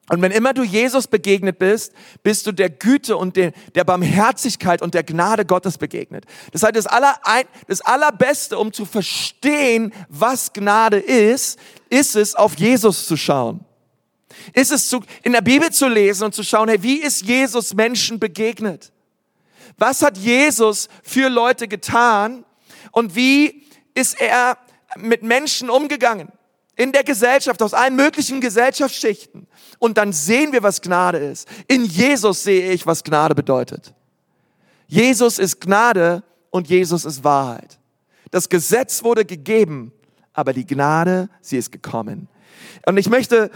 Und 0.09 0.23
wenn 0.23 0.33
immer 0.33 0.53
du 0.53 0.65
Jesus 0.65 1.07
begegnet 1.07 1.61
bist, 1.61 1.93
bist 2.25 2.49
du 2.49 2.51
der 2.51 2.69
Güte 2.69 3.17
und 3.17 3.37
der, 3.37 3.53
Barmherzigkeit 3.85 4.83
und 4.83 4.95
der 4.95 5.05
Gnade 5.05 5.45
Gottes 5.45 5.79
begegnet. 5.79 6.25
Das 6.51 6.65
heißt, 6.65 6.75
das, 6.75 6.89
aller, 6.89 7.15
das 7.69 7.81
Allerbeste, 7.81 8.59
um 8.59 8.73
zu 8.73 8.85
verstehen, 8.87 9.93
was 10.09 10.53
Gnade 10.53 10.99
ist, 10.99 11.61
ist 11.91 12.17
es, 12.17 12.35
auf 12.35 12.59
Jesus 12.59 13.07
zu 13.07 13.17
schauen. 13.17 13.65
Ist 14.53 14.71
es 14.71 14.89
zu, 14.89 15.01
in 15.23 15.33
der 15.33 15.41
Bibel 15.41 15.71
zu 15.71 15.89
lesen 15.89 16.25
und 16.25 16.35
zu 16.35 16.43
schauen, 16.43 16.69
hey, 16.69 16.83
wie 16.83 16.99
ist 16.99 17.23
Jesus 17.23 17.75
Menschen 17.75 18.19
begegnet? 18.19 18.93
Was 19.79 20.03
hat 20.03 20.19
Jesus 20.19 20.89
für 21.03 21.29
Leute 21.29 21.69
getan? 21.69 22.45
Und 22.93 23.15
wie 23.15 23.67
ist 23.95 24.21
er 24.21 24.59
mit 24.97 25.23
Menschen 25.23 25.71
umgegangen? 25.71 26.29
In 26.77 26.93
der 26.93 27.05
Gesellschaft, 27.05 27.63
aus 27.63 27.75
allen 27.75 27.97
möglichen 27.97 28.41
Gesellschaftsschichten. 28.41 29.47
Und 29.79 29.99
dann 29.99 30.13
sehen 30.13 30.53
wir, 30.53 30.63
was 30.63 30.81
Gnade 30.81 31.19
ist. 31.19 31.49
In 31.69 31.85
Jesus 31.85 32.43
sehe 32.43 32.73
ich, 32.73 32.87
was 32.87 33.05
Gnade 33.05 33.35
bedeutet. 33.35 33.95
Jesus 34.87 35.39
ist 35.39 35.61
Gnade 35.61 36.23
und 36.51 36.69
Jesus 36.69 37.05
ist 37.05 37.23
Wahrheit. 37.23 37.79
Das 38.31 38.49
Gesetz 38.49 39.03
wurde 39.05 39.25
gegeben, 39.25 39.93
aber 40.33 40.53
die 40.53 40.67
Gnade, 40.67 41.29
sie 41.41 41.59
ist 41.59 41.73
gekommen. 41.73 42.29
Und 42.87 42.97
ich 42.97 43.09
möchte 43.09 43.51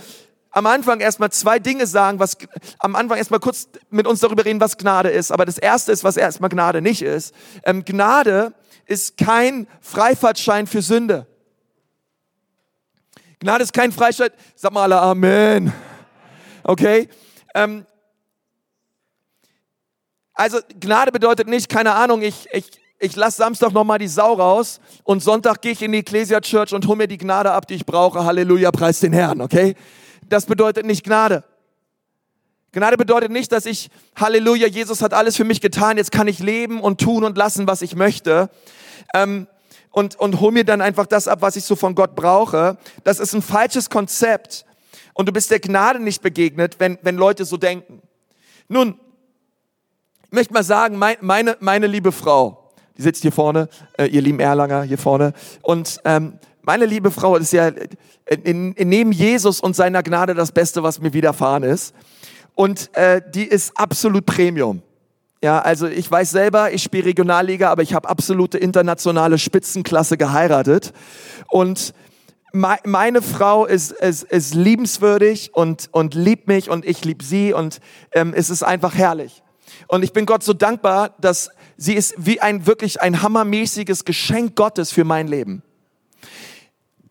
am 0.54 0.66
Anfang 0.66 1.00
erstmal 1.00 1.32
zwei 1.32 1.58
Dinge 1.58 1.86
sagen, 1.86 2.20
was 2.20 2.36
am 2.78 2.94
Anfang 2.94 3.18
erstmal 3.18 3.40
kurz 3.40 3.68
mit 3.90 4.06
uns 4.06 4.20
darüber 4.20 4.44
reden, 4.44 4.60
was 4.60 4.78
Gnade 4.78 5.10
ist. 5.10 5.32
Aber 5.32 5.44
das 5.44 5.58
erste 5.58 5.90
ist, 5.90 6.04
was 6.04 6.16
erstmal 6.16 6.48
Gnade 6.48 6.80
nicht 6.80 7.02
ist. 7.02 7.34
Ähm, 7.64 7.84
Gnade 7.84 8.54
ist 8.86 9.16
kein 9.16 9.66
Freifahrtschein 9.80 10.68
für 10.68 10.80
Sünde. 10.80 11.26
Gnade 13.40 13.64
ist 13.64 13.72
kein 13.72 13.90
Freischein. 13.90 14.30
Sag 14.54 14.72
mal 14.72 14.84
alle 14.84 15.00
Amen. 15.00 15.72
Okay? 16.62 17.08
Ähm, 17.52 17.84
also 20.34 20.60
Gnade 20.78 21.10
bedeutet 21.10 21.48
nicht, 21.48 21.68
keine 21.68 21.94
Ahnung, 21.94 22.22
ich, 22.22 22.46
ich, 22.52 22.70
ich 23.00 23.16
lasse 23.16 23.38
Samstag 23.38 23.72
nochmal 23.72 23.98
die 23.98 24.06
Sau 24.06 24.34
raus 24.34 24.80
und 25.02 25.20
Sonntag 25.20 25.62
gehe 25.62 25.72
ich 25.72 25.82
in 25.82 25.90
die 25.90 25.98
Ecclesia 25.98 26.40
Church 26.40 26.72
und 26.72 26.86
hole 26.86 26.96
mir 26.96 27.08
die 27.08 27.18
Gnade 27.18 27.50
ab, 27.50 27.66
die 27.66 27.74
ich 27.74 27.84
brauche. 27.84 28.24
Halleluja, 28.24 28.70
preis 28.70 29.00
den 29.00 29.12
Herrn, 29.12 29.40
okay? 29.40 29.74
Das 30.28 30.46
bedeutet 30.46 30.86
nicht 30.86 31.04
Gnade. 31.04 31.44
Gnade 32.72 32.96
bedeutet 32.96 33.30
nicht, 33.30 33.52
dass 33.52 33.66
ich, 33.66 33.88
Halleluja, 34.16 34.66
Jesus 34.66 35.00
hat 35.00 35.14
alles 35.14 35.36
für 35.36 35.44
mich 35.44 35.60
getan, 35.60 35.96
jetzt 35.96 36.10
kann 36.10 36.26
ich 36.26 36.40
leben 36.40 36.80
und 36.80 37.00
tun 37.00 37.22
und 37.22 37.38
lassen, 37.38 37.68
was 37.68 37.82
ich 37.82 37.94
möchte. 37.94 38.50
Ähm, 39.14 39.46
und, 39.90 40.16
und 40.16 40.40
hol 40.40 40.50
mir 40.50 40.64
dann 40.64 40.80
einfach 40.80 41.06
das 41.06 41.28
ab, 41.28 41.40
was 41.40 41.54
ich 41.54 41.64
so 41.64 41.76
von 41.76 41.94
Gott 41.94 42.16
brauche. 42.16 42.78
Das 43.04 43.20
ist 43.20 43.32
ein 43.32 43.42
falsches 43.42 43.90
Konzept. 43.90 44.66
Und 45.12 45.28
du 45.28 45.32
bist 45.32 45.52
der 45.52 45.60
Gnade 45.60 46.00
nicht 46.00 46.20
begegnet, 46.20 46.80
wenn, 46.80 46.98
wenn 47.02 47.14
Leute 47.14 47.44
so 47.44 47.56
denken. 47.56 48.02
Nun, 48.66 48.98
ich 50.24 50.32
möchte 50.32 50.52
mal 50.52 50.64
sagen, 50.64 50.96
mein, 50.98 51.16
meine, 51.20 51.56
meine 51.60 51.86
liebe 51.86 52.10
Frau, 52.10 52.72
die 52.98 53.02
sitzt 53.02 53.22
hier 53.22 53.30
vorne, 53.30 53.68
äh, 53.96 54.06
ihr 54.06 54.20
lieben 54.20 54.40
Erlanger 54.40 54.82
hier 54.82 54.98
vorne. 54.98 55.32
Und 55.62 56.00
ähm, 56.04 56.40
meine 56.64 56.86
liebe 56.86 57.10
Frau 57.10 57.36
ist 57.36 57.52
ja 57.52 57.68
in, 58.26 58.72
in, 58.72 58.88
neben 58.88 59.12
Jesus 59.12 59.60
und 59.60 59.76
seiner 59.76 60.02
Gnade 60.02 60.34
das 60.34 60.52
Beste, 60.52 60.82
was 60.82 61.00
mir 61.00 61.12
widerfahren 61.12 61.62
ist. 61.62 61.94
Und 62.54 62.94
äh, 62.96 63.20
die 63.34 63.44
ist 63.44 63.76
absolut 63.76 64.26
Premium. 64.26 64.82
Ja, 65.42 65.58
also 65.58 65.86
ich 65.86 66.10
weiß 66.10 66.30
selber, 66.30 66.72
ich 66.72 66.82
spiele 66.82 67.04
Regionalliga, 67.04 67.70
aber 67.70 67.82
ich 67.82 67.92
habe 67.92 68.08
absolute 68.08 68.56
internationale 68.56 69.36
Spitzenklasse 69.36 70.16
geheiratet. 70.16 70.94
Und 71.48 71.92
me 72.52 72.78
meine 72.84 73.20
Frau 73.20 73.66
ist, 73.66 73.92
ist, 73.92 74.22
ist 74.22 74.54
liebenswürdig 74.54 75.50
und, 75.52 75.88
und 75.92 76.14
liebt 76.14 76.48
mich 76.48 76.70
und 76.70 76.86
ich 76.86 77.04
liebe 77.04 77.22
sie 77.22 77.52
und 77.52 77.80
ähm, 78.12 78.32
es 78.34 78.48
ist 78.48 78.62
einfach 78.62 78.94
herrlich. 78.94 79.42
Und 79.88 80.02
ich 80.02 80.12
bin 80.12 80.24
Gott 80.24 80.42
so 80.42 80.54
dankbar, 80.54 81.14
dass 81.20 81.50
sie 81.76 81.94
ist 81.94 82.14
wie 82.16 82.40
ein 82.40 82.66
wirklich 82.66 83.02
ein 83.02 83.20
hammermäßiges 83.20 84.06
Geschenk 84.06 84.56
Gottes 84.56 84.92
für 84.92 85.04
mein 85.04 85.28
Leben. 85.28 85.62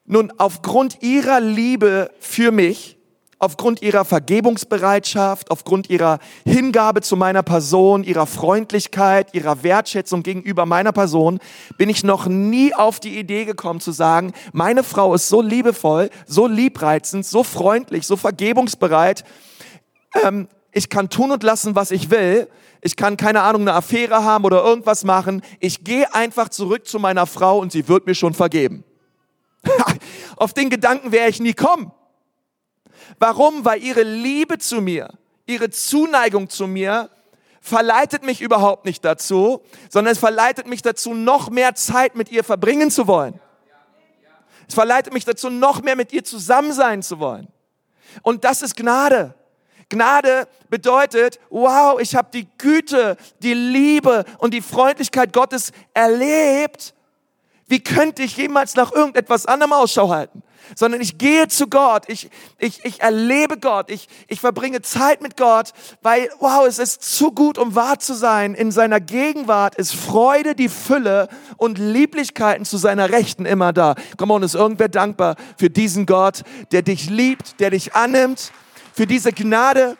Nun, 0.06 0.32
aufgrund 0.38 1.02
ihrer 1.02 1.39
Liebe 1.39 2.12
für 2.20 2.52
mich 2.52 2.98
aufgrund 3.44 3.82
ihrer 3.82 4.06
Vergebungsbereitschaft, 4.06 5.52
aufgrund 5.52 5.89
ihrer 5.89 6.20
Hingabe 6.46 7.02
zu 7.02 7.18
meiner 7.18 7.44
Person, 7.44 8.06
ihrer 8.06 8.26
Freundlichkeit, 8.26 9.34
ihrer 9.34 9.63
Wertschätzung 9.63 10.24
gegenüber 10.24 10.66
meiner 10.66 10.94
Person, 10.94 11.39
bin 11.78 11.89
ich 11.89 12.06
noch 12.06 12.26
nie 12.26 12.74
auf 12.74 13.02
die 13.02 13.20
Idee 13.20 13.44
gekommen 13.44 13.82
zu 13.82 13.92
sagen, 13.92 14.32
meine 14.54 14.82
Frau 14.82 15.13
ist 15.13 15.28
so 15.28 15.42
liebevoll, 15.42 16.10
so 16.26 16.48
liebreizend, 16.48 17.26
so 17.26 17.44
freundlich, 17.44 18.08
so 18.08 18.16
vergebungsbereit. 18.16 19.26
Ähm, 20.24 20.48
ich 20.72 20.88
kann 20.88 21.10
tun 21.10 21.32
und 21.32 21.44
lassen, 21.44 21.76
was 21.76 21.92
ich 21.92 22.10
will. 22.10 22.48
Ich 22.82 22.96
kann 22.96 23.18
keine 23.18 23.42
Ahnung, 23.42 23.63
eine 23.63 23.74
Affäre 23.74 24.24
haben 24.24 24.46
oder 24.46 24.63
irgendwas 24.63 25.04
machen. 25.04 25.42
Ich 25.60 25.84
gehe 25.84 26.13
einfach 26.13 26.48
zurück 26.48 26.88
zu 26.88 26.98
meiner 26.98 27.26
Frau 27.26 27.60
und 27.60 27.74
sie 27.74 27.89
wird 27.89 28.08
mir 28.08 28.16
schon 28.16 28.34
vergeben. 28.34 28.86
auf 30.36 30.54
den 30.54 30.69
Gedanken 30.69 31.12
wäre 31.12 31.30
ich 31.30 31.39
nie 31.39 31.54
kommen. 31.54 31.91
Warum? 33.19 33.65
Weil 33.65 33.84
ihre 33.84 34.04
Liebe 34.04 34.58
zu 34.58 34.82
mir, 34.82 35.10
ihre 35.45 35.69
Zuneigung 35.69 36.49
zu 36.49 36.67
mir 36.67 37.10
verleitet 37.62 38.23
mich 38.23 38.41
überhaupt 38.41 38.86
nicht 38.86 39.06
dazu, 39.06 39.62
sondern 39.89 40.12
es 40.12 40.19
verleitet 40.19 40.67
mich 40.67 40.82
dazu, 40.82 41.13
noch 41.13 41.49
mehr 41.49 41.76
Zeit 41.76 42.15
mit 42.15 42.30
ihr 42.32 42.43
verbringen 42.43 42.91
zu 42.91 43.08
wollen. 43.08 43.39
Es 44.67 44.73
verleitet 44.73 45.13
mich 45.13 45.26
dazu, 45.26 45.49
noch 45.49 45.82
mehr 45.82 45.95
mit 45.95 46.12
ihr 46.13 46.23
zusammen 46.23 46.73
sein 46.73 47.02
zu 47.02 47.19
wollen. 47.19 47.47
Und 48.21 48.43
das 48.43 48.62
ist 48.62 48.76
Gnade. 48.76 49.34
Gnade 49.89 50.47
bedeutet, 50.69 51.39
wow, 51.49 51.99
ich 51.99 52.15
habe 52.15 52.30
die 52.34 52.47
Güte, 52.58 53.17
die 53.39 53.54
Liebe 53.54 54.26
und 54.39 54.54
die 54.54 54.62
Freundlichkeit 54.62 55.34
Gottes 55.34 55.71
erlebt. 55.93 56.93
Wie 57.73 57.79
könnte 57.79 58.21
ich 58.21 58.38
jemals 58.38 58.75
nach 58.75 58.91
irgendetwas 58.91 59.47
anderem 59.47 59.73
Ausschau 59.73 60.09
halten? 60.09 60.43
sondern 60.75 61.01
ich 61.01 61.17
gehe 61.17 61.47
zu 61.47 61.67
Gott, 61.67 62.05
ich, 62.07 62.29
ich, 62.59 62.86
ich 62.86 63.01
erlebe 63.01 63.57
Gott, 63.57 63.89
ich, 63.91 64.07
ich 64.27 64.39
verbringe 64.39 64.81
Zeit 64.81 65.21
mit 65.21 65.38
Gott, 65.38 65.71
weil, 66.01 66.29
wow, 66.39 66.65
es 66.67 66.77
ist 66.79 67.01
zu 67.01 67.31
gut, 67.31 67.57
um 67.57 67.73
wahr 67.75 67.97
zu 67.99 68.13
sein. 68.13 68.53
In 68.53 68.71
seiner 68.71 69.01
Gegenwart 69.01 69.75
ist 69.75 69.93
Freude, 69.93 70.55
die 70.55 70.69
Fülle 70.69 71.29
und 71.57 71.79
Lieblichkeiten 71.79 72.63
zu 72.63 72.77
seiner 72.77 73.09
Rechten 73.09 73.45
immer 73.45 73.73
da. 73.73 73.95
Komm 74.17 74.31
on, 74.31 74.43
ist 74.43 74.55
irgendwer 74.55 74.88
dankbar 74.88 75.36
für 75.57 75.69
diesen 75.69 76.05
Gott, 76.05 76.43
der 76.71 76.83
dich 76.83 77.09
liebt, 77.09 77.59
der 77.59 77.71
dich 77.71 77.95
annimmt, 77.95 78.51
für 78.93 79.07
diese 79.07 79.33
Gnade, 79.33 79.97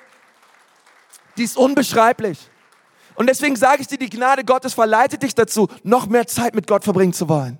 die 1.38 1.44
ist 1.44 1.58
unbeschreiblich. 1.58 2.38
Und 3.16 3.28
deswegen 3.28 3.56
sage 3.56 3.82
ich 3.82 3.88
dir, 3.88 3.98
die 3.98 4.10
Gnade 4.10 4.44
Gottes 4.44 4.74
verleitet 4.74 5.24
dich 5.24 5.36
dazu, 5.36 5.68
noch 5.84 6.08
mehr 6.08 6.28
Zeit 6.28 6.56
mit 6.56 6.68
Gott 6.68 6.84
verbringen 6.84 7.14
zu 7.14 7.30
wollen. 7.30 7.60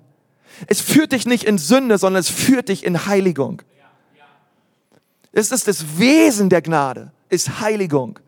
Es 0.66 0.80
führt 0.80 1.12
dich 1.12 1.26
nicht 1.26 1.44
in 1.44 1.58
Sünde, 1.58 1.98
sondern 1.98 2.20
es 2.20 2.28
führt 2.28 2.68
dich 2.68 2.84
in 2.84 3.06
Heiligung. 3.06 3.62
Es 5.32 5.50
ist 5.50 5.66
das 5.66 5.98
Wesen 5.98 6.48
der 6.48 6.62
Gnade, 6.62 7.12
ist 7.28 7.60
Heiligung. 7.60 8.20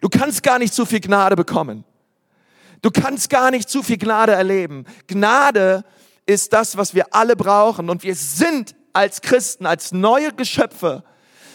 Du 0.00 0.08
kannst 0.08 0.42
gar 0.42 0.58
nicht 0.58 0.74
zu 0.74 0.84
viel 0.84 1.00
Gnade 1.00 1.36
bekommen. 1.36 1.84
Du 2.82 2.90
kannst 2.90 3.30
gar 3.30 3.50
nicht 3.50 3.68
zu 3.68 3.82
viel 3.82 3.98
Gnade 3.98 4.32
erleben. 4.32 4.84
Gnade 5.06 5.84
ist 6.26 6.52
das, 6.52 6.76
was 6.76 6.94
wir 6.94 7.14
alle 7.14 7.36
brauchen. 7.36 7.90
Und 7.90 8.02
wir 8.02 8.14
sind 8.14 8.74
als 8.92 9.20
Christen, 9.20 9.66
als 9.66 9.92
neue 9.92 10.32
Geschöpfe 10.32 11.04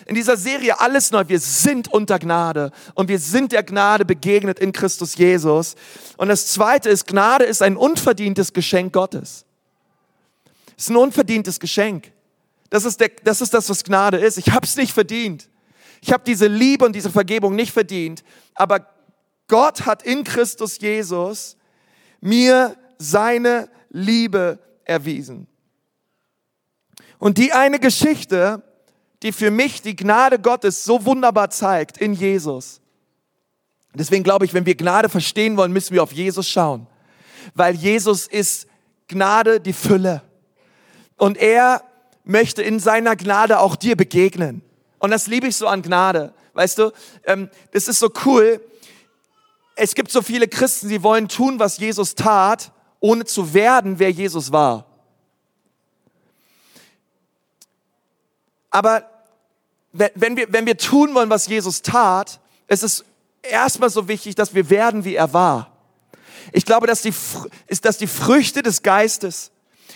in 0.06 0.16
dieser 0.16 0.38
Serie 0.38 0.80
alles 0.80 1.12
neu. 1.12 1.24
Wir 1.28 1.40
sind 1.40 1.92
unter 1.92 2.20
Gnade 2.20 2.72
und 2.94 3.10
wir 3.10 3.20
sind 3.20 3.52
der 3.52 3.64
Gnade 3.64 4.06
begegnet 4.06 4.60
in 4.60 4.72
Christus 4.72 5.16
Jesus. 5.16 5.76
Und 6.18 6.28
das 6.28 6.48
zweite 6.48 6.90
ist, 6.90 7.08
Gnade 7.08 7.44
ist 7.44 7.62
ein 7.62 7.76
unverdientes 7.76 8.54
Geschenk 8.54 8.94
Gottes. 8.94 9.46
Ist 10.78 10.90
ein 10.90 10.96
unverdientes 10.96 11.60
Geschenk. 11.60 12.12
Das 12.70 12.86
ist, 12.86 13.00
der, 13.00 13.12
das 13.24 13.42
ist 13.42 13.54
das, 13.54 13.70
was 13.70 13.84
Gnade 13.84 14.18
ist. 14.18 14.38
Ich 14.38 14.52
habe 14.52 14.66
es 14.66 14.76
nicht 14.76 14.94
verdient. 14.94 15.50
Ich 16.02 16.12
habe 16.12 16.24
diese 16.26 16.48
Liebe 16.48 16.86
und 16.86 16.94
diese 16.94 17.10
Vergebung 17.10 17.56
nicht 17.56 17.72
verdient. 17.72 18.24
Aber 18.54 18.88
Gott 19.48 19.86
hat 19.86 20.04
in 20.04 20.24
Christus 20.24 20.80
Jesus 20.80 21.58
mir 22.22 22.76
seine 22.98 23.70
Liebe 23.90 24.60
erwiesen. 24.84 25.48
Und 27.18 27.38
die 27.38 27.54
eine 27.54 27.80
Geschichte, 27.80 28.64
die 29.24 29.32
für 29.32 29.52
mich 29.52 29.82
die 29.82 29.96
Gnade 29.96 30.40
Gottes 30.40 30.84
so 30.84 31.06
wunderbar 31.06 31.50
zeigt 31.50 31.98
in 31.98 32.14
Jesus. 32.14 32.82
Deswegen 33.94 34.24
glaube 34.24 34.46
ich, 34.46 34.54
wenn 34.54 34.66
wir 34.66 34.76
Gnade 34.76 35.08
verstehen 35.08 35.56
wollen, 35.56 35.72
müssen 35.72 35.94
wir 35.94 36.04
auf 36.04 36.12
Jesus 36.12 36.50
schauen. 36.50 36.88
Weil 37.54 37.76
Jesus 37.76 38.28
ist 38.28 38.68
Gnade 39.08 39.60
die 39.62 39.74
Fülle. 39.74 40.22
Und 41.18 41.38
er 41.38 41.84
möchte 42.24 42.62
in 42.62 42.80
seiner 42.80 43.16
Gnade 43.16 43.60
auch 43.60 43.76
dir 43.76 43.96
begegnen. 43.96 44.62
Und 45.00 45.12
das 45.12 45.28
liebe 45.28 45.48
ich 45.48 45.56
so 45.56 45.68
an 45.68 45.82
Gnade. 45.82 46.34
Weißt 46.54 46.78
du, 46.78 46.92
ähm, 47.26 47.50
das 47.72 47.88
ist 47.88 48.00
so 48.00 48.10
cool. 48.26 48.62
Es 49.76 49.94
gibt 49.94 50.12
so 50.12 50.22
viele 50.22 50.48
Christen, 50.48 50.90
die 50.90 51.04
wollen 51.04 51.28
tun, 51.28 51.60
was 51.60 51.78
Jesus 51.78 52.16
tat, 52.16 52.72
ohne 53.00 53.26
zu 53.26 53.54
werden, 53.54 54.00
wer 54.00 54.10
Jesus 54.10 54.52
war. 54.52 54.86
Aber 58.70 59.10
wenn 59.92 60.36
wir, 60.36 60.52
wenn 60.52 60.66
wir 60.66 60.78
tun 60.78 61.14
wollen, 61.14 61.30
was 61.30 61.48
Jesus 61.48 61.82
tat, 61.82 62.40
ist 62.68 62.84
es 62.84 63.06
erstmal 63.42 63.90
so 63.90 64.08
wichtig, 64.08 64.36
dass 64.36 64.54
wir 64.54 64.70
werden, 64.70 65.06
wie 65.06 65.16
er 65.16 65.32
war. 65.34 65.72
Ich 66.52 66.66
glaube, 66.66 66.88
dass 66.88 67.02
die, 67.02 67.14
ist, 67.68 67.86
dass 67.86 67.98
die 67.98 68.08
Früchte 68.08 68.64
des 68.64 68.82
Geistes, 68.82 69.52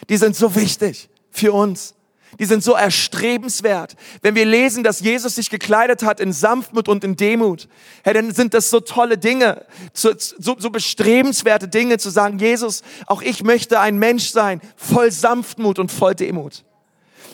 die 0.07 0.17
sind 0.17 0.35
so 0.35 0.55
wichtig 0.55 1.09
für 1.31 1.51
uns. 1.51 1.95
Die 2.37 2.45
sind 2.45 2.63
so 2.63 2.73
erstrebenswert. 2.73 3.95
Wenn 4.21 4.35
wir 4.35 4.45
lesen, 4.45 4.83
dass 4.83 4.99
Jesus 4.99 5.35
sich 5.35 5.49
gekleidet 5.49 6.03
hat 6.03 6.19
in 6.19 6.31
Sanftmut 6.31 6.87
und 6.87 7.03
in 7.03 7.15
Demut, 7.15 7.67
hey, 8.03 8.13
dann 8.13 8.33
sind 8.33 8.53
das 8.53 8.69
so 8.69 8.79
tolle 8.79 9.17
Dinge, 9.17 9.65
so, 9.93 10.11
so, 10.15 10.55
so 10.59 10.69
bestrebenswerte 10.69 11.67
Dinge 11.67 11.97
zu 11.97 12.11
sagen, 12.11 12.37
Jesus, 12.37 12.83
auch 13.07 13.23
ich 13.23 13.43
möchte 13.43 13.79
ein 13.79 13.97
Mensch 13.97 14.29
sein, 14.29 14.61
voll 14.75 15.11
Sanftmut 15.11 15.79
und 15.79 15.91
voll 15.91 16.13
Demut. 16.13 16.63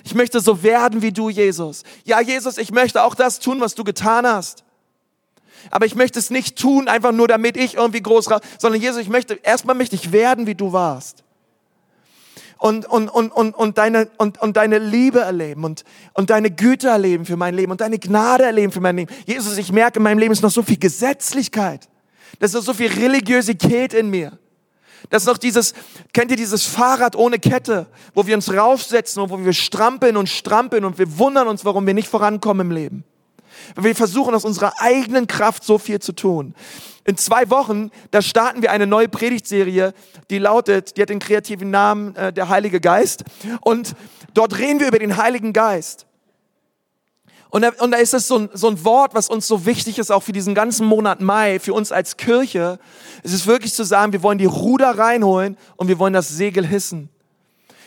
Ich 0.05 0.15
möchte 0.15 0.39
so 0.39 0.63
werden 0.63 1.01
wie 1.01 1.11
du, 1.11 1.29
Jesus. 1.29 1.83
Ja, 2.05 2.21
Jesus, 2.21 2.57
ich 2.57 2.71
möchte 2.71 3.03
auch 3.03 3.15
das 3.15 3.39
tun, 3.39 3.59
was 3.59 3.75
du 3.75 3.83
getan 3.83 4.25
hast. 4.25 4.63
Aber 5.71 5.87
ich 5.87 5.95
möchte 5.95 6.19
es 6.19 6.29
nicht 6.29 6.57
tun, 6.57 6.87
einfach 6.87 7.11
nur 7.11 7.27
damit 7.27 7.57
ich 7.57 7.73
irgendwie 7.73 8.01
groß 8.01 8.29
raus, 8.29 8.41
sondern 8.59 8.79
Jesus, 8.79 9.01
ich 9.01 9.09
möchte, 9.09 9.33
erstmal 9.33 9.75
möchte 9.75 9.95
ich 9.95 10.11
werden, 10.11 10.45
wie 10.47 10.55
du 10.55 10.71
warst 10.71 11.24
und, 12.57 12.85
und, 12.85 13.09
und, 13.09 13.31
und, 13.31 13.55
und, 13.55 13.77
deine, 13.77 14.09
und, 14.17 14.41
und 14.41 14.57
deine 14.57 14.79
Liebe 14.79 15.19
erleben 15.19 15.63
und, 15.63 15.83
und 16.13 16.29
deine 16.29 16.51
Güte 16.51 16.87
erleben 16.87 17.25
für 17.25 17.37
mein 17.37 17.53
Leben 17.53 17.71
und 17.71 17.81
deine 17.81 17.99
Gnade 17.99 18.43
erleben 18.43 18.71
für 18.71 18.81
mein 18.81 18.95
Leben. 18.95 19.13
Jesus, 19.25 19.57
ich 19.57 19.71
merke, 19.71 19.99
in 19.99 20.03
meinem 20.03 20.19
Leben 20.19 20.31
ist 20.31 20.41
noch 20.41 20.51
so 20.51 20.63
viel 20.63 20.77
Gesetzlichkeit. 20.77 21.87
Da 22.39 22.45
ist 22.45 22.53
noch 22.53 22.63
so 22.63 22.73
viel 22.73 22.91
Religiosität 22.91 23.93
in 23.93 24.09
mir. 24.09 24.37
Das 25.09 25.23
ist 25.23 25.27
noch 25.27 25.37
dieses, 25.37 25.73
kennt 26.13 26.31
ihr 26.31 26.37
dieses 26.37 26.65
Fahrrad 26.65 27.15
ohne 27.15 27.39
Kette, 27.39 27.87
wo 28.13 28.25
wir 28.25 28.35
uns 28.35 28.51
raufsetzen 28.51 29.21
und 29.21 29.29
wo 29.29 29.43
wir 29.43 29.53
strampeln 29.53 30.17
und 30.17 30.29
strampeln 30.29 30.85
und 30.85 30.97
wir 30.97 31.19
wundern 31.19 31.47
uns, 31.47 31.63
warum 31.63 31.85
wir 31.85 31.93
nicht 31.93 32.07
vorankommen 32.07 32.67
im 32.67 32.71
Leben. 32.71 33.03
Weil 33.75 33.85
wir 33.85 33.95
versuchen 33.95 34.35
aus 34.35 34.45
unserer 34.45 34.73
eigenen 34.79 35.27
Kraft 35.27 35.63
so 35.63 35.77
viel 35.77 35.99
zu 35.99 36.13
tun. 36.13 36.55
In 37.05 37.17
zwei 37.17 37.49
Wochen, 37.49 37.91
da 38.11 38.21
starten 38.21 38.61
wir 38.61 38.71
eine 38.71 38.87
neue 38.87 39.07
Predigtserie, 39.07 39.93
die 40.29 40.39
lautet, 40.39 40.97
die 40.97 41.01
hat 41.01 41.09
den 41.09 41.19
kreativen 41.19 41.69
Namen 41.69 42.15
äh, 42.15 42.33
der 42.33 42.49
Heilige 42.49 42.81
Geist. 42.81 43.23
Und 43.61 43.95
dort 44.33 44.57
reden 44.57 44.79
wir 44.79 44.87
über 44.87 44.99
den 44.99 45.17
Heiligen 45.17 45.53
Geist. 45.53 46.07
Und 47.55 47.61
da, 47.61 47.69
und 47.79 47.91
da 47.91 47.97
ist 47.97 48.13
es 48.13 48.27
so 48.27 48.39
ein, 48.39 48.49
so 48.53 48.67
ein 48.67 48.83
Wort, 48.83 49.13
was 49.13 49.29
uns 49.29 49.47
so 49.47 49.65
wichtig 49.65 49.97
ist, 49.97 50.11
auch 50.11 50.23
für 50.23 50.33
diesen 50.33 50.55
ganzen 50.55 50.85
Monat 50.87 51.21
Mai, 51.21 51.59
für 51.59 51.73
uns 51.73 51.91
als 51.91 52.17
Kirche. 52.17 52.79
Es 53.23 53.31
ist 53.31 53.47
wirklich 53.47 53.73
zu 53.73 53.85
sagen, 53.85 54.11
wir 54.11 54.23
wollen 54.23 54.39
die 54.39 54.45
Ruder 54.45 54.97
reinholen 54.97 55.57
und 55.77 55.87
wir 55.87 55.99
wollen 55.99 56.11
das 56.11 56.27
Segel 56.27 56.67
hissen. 56.67 57.09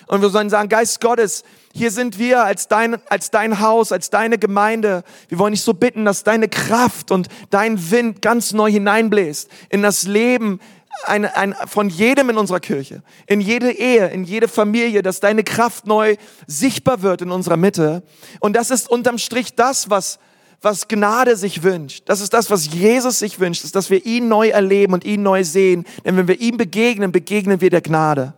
Und 0.09 0.23
wir 0.23 0.31
sollen 0.31 0.51
sagen, 0.51 0.69
Geist 0.69 1.01
Gottes, 1.01 1.45
hier 1.75 1.91
sind 1.91 2.19
wir 2.19 2.43
als 2.45 2.67
dein, 2.67 2.97
als 3.09 3.31
dein 3.31 3.61
Haus, 3.61 3.93
als 3.93 4.11
deine 4.11 4.39
Gemeinde. 4.39 5.05
Wir 5.29 5.39
wollen 5.39 5.53
dich 5.53 5.63
so 5.63 5.75
bitten, 5.75 6.05
dass 6.05 6.25
deine 6.25 6.49
Kraft 6.49 7.11
und 7.11 7.29
dein 7.51 7.91
Wind 7.91 8.23
ganz 8.23 8.53
neu 8.53 8.71
hineinbläst 8.71 9.51
in 9.69 9.83
das 9.83 10.05
Leben 10.05 10.61
ein, 11.05 11.27
ein, 11.27 11.55
von 11.67 11.89
jedem 11.89 12.31
in 12.31 12.39
unserer 12.39 12.61
Kirche, 12.61 13.03
in 13.27 13.41
jede 13.41 13.71
Ehe, 13.71 14.09
in 14.09 14.25
jede 14.25 14.49
Familie, 14.49 15.03
dass 15.03 15.21
deine 15.21 15.45
Kraft 15.45 15.87
neu 15.87 16.17
sichtbar 16.47 17.03
wird 17.03 17.23
in 17.23 17.31
unserer 17.31 17.57
Mitte. 17.57 18.03
Und 18.41 18.57
das 18.57 18.71
ist 18.71 18.91
unterm 18.91 19.19
Strich 19.19 19.55
das, 19.55 19.91
was, 19.91 20.19
was 20.61 20.89
Gnade 20.89 21.37
sich 21.37 21.63
wünscht. 21.63 22.05
Das 22.07 22.21
ist 22.21 22.33
das, 22.33 22.51
was 22.51 22.73
Jesus 22.73 23.19
sich 23.19 23.39
wünscht, 23.39 23.65
ist, 23.65 23.77
dass 23.77 23.91
wir 23.91 24.05
ihn 24.07 24.29
neu 24.29 24.49
erleben 24.49 24.95
und 24.95 25.05
ihn 25.05 25.23
neu 25.23 25.45
sehen. 25.45 25.85
Denn 26.05 26.17
wenn 26.17 26.29
wir 26.29 26.41
ihm 26.41 26.57
begegnen, 26.57 27.13
begegnen 27.13 27.61
wir 27.61 27.71
der 27.71 27.83
Gnade. 27.83 28.35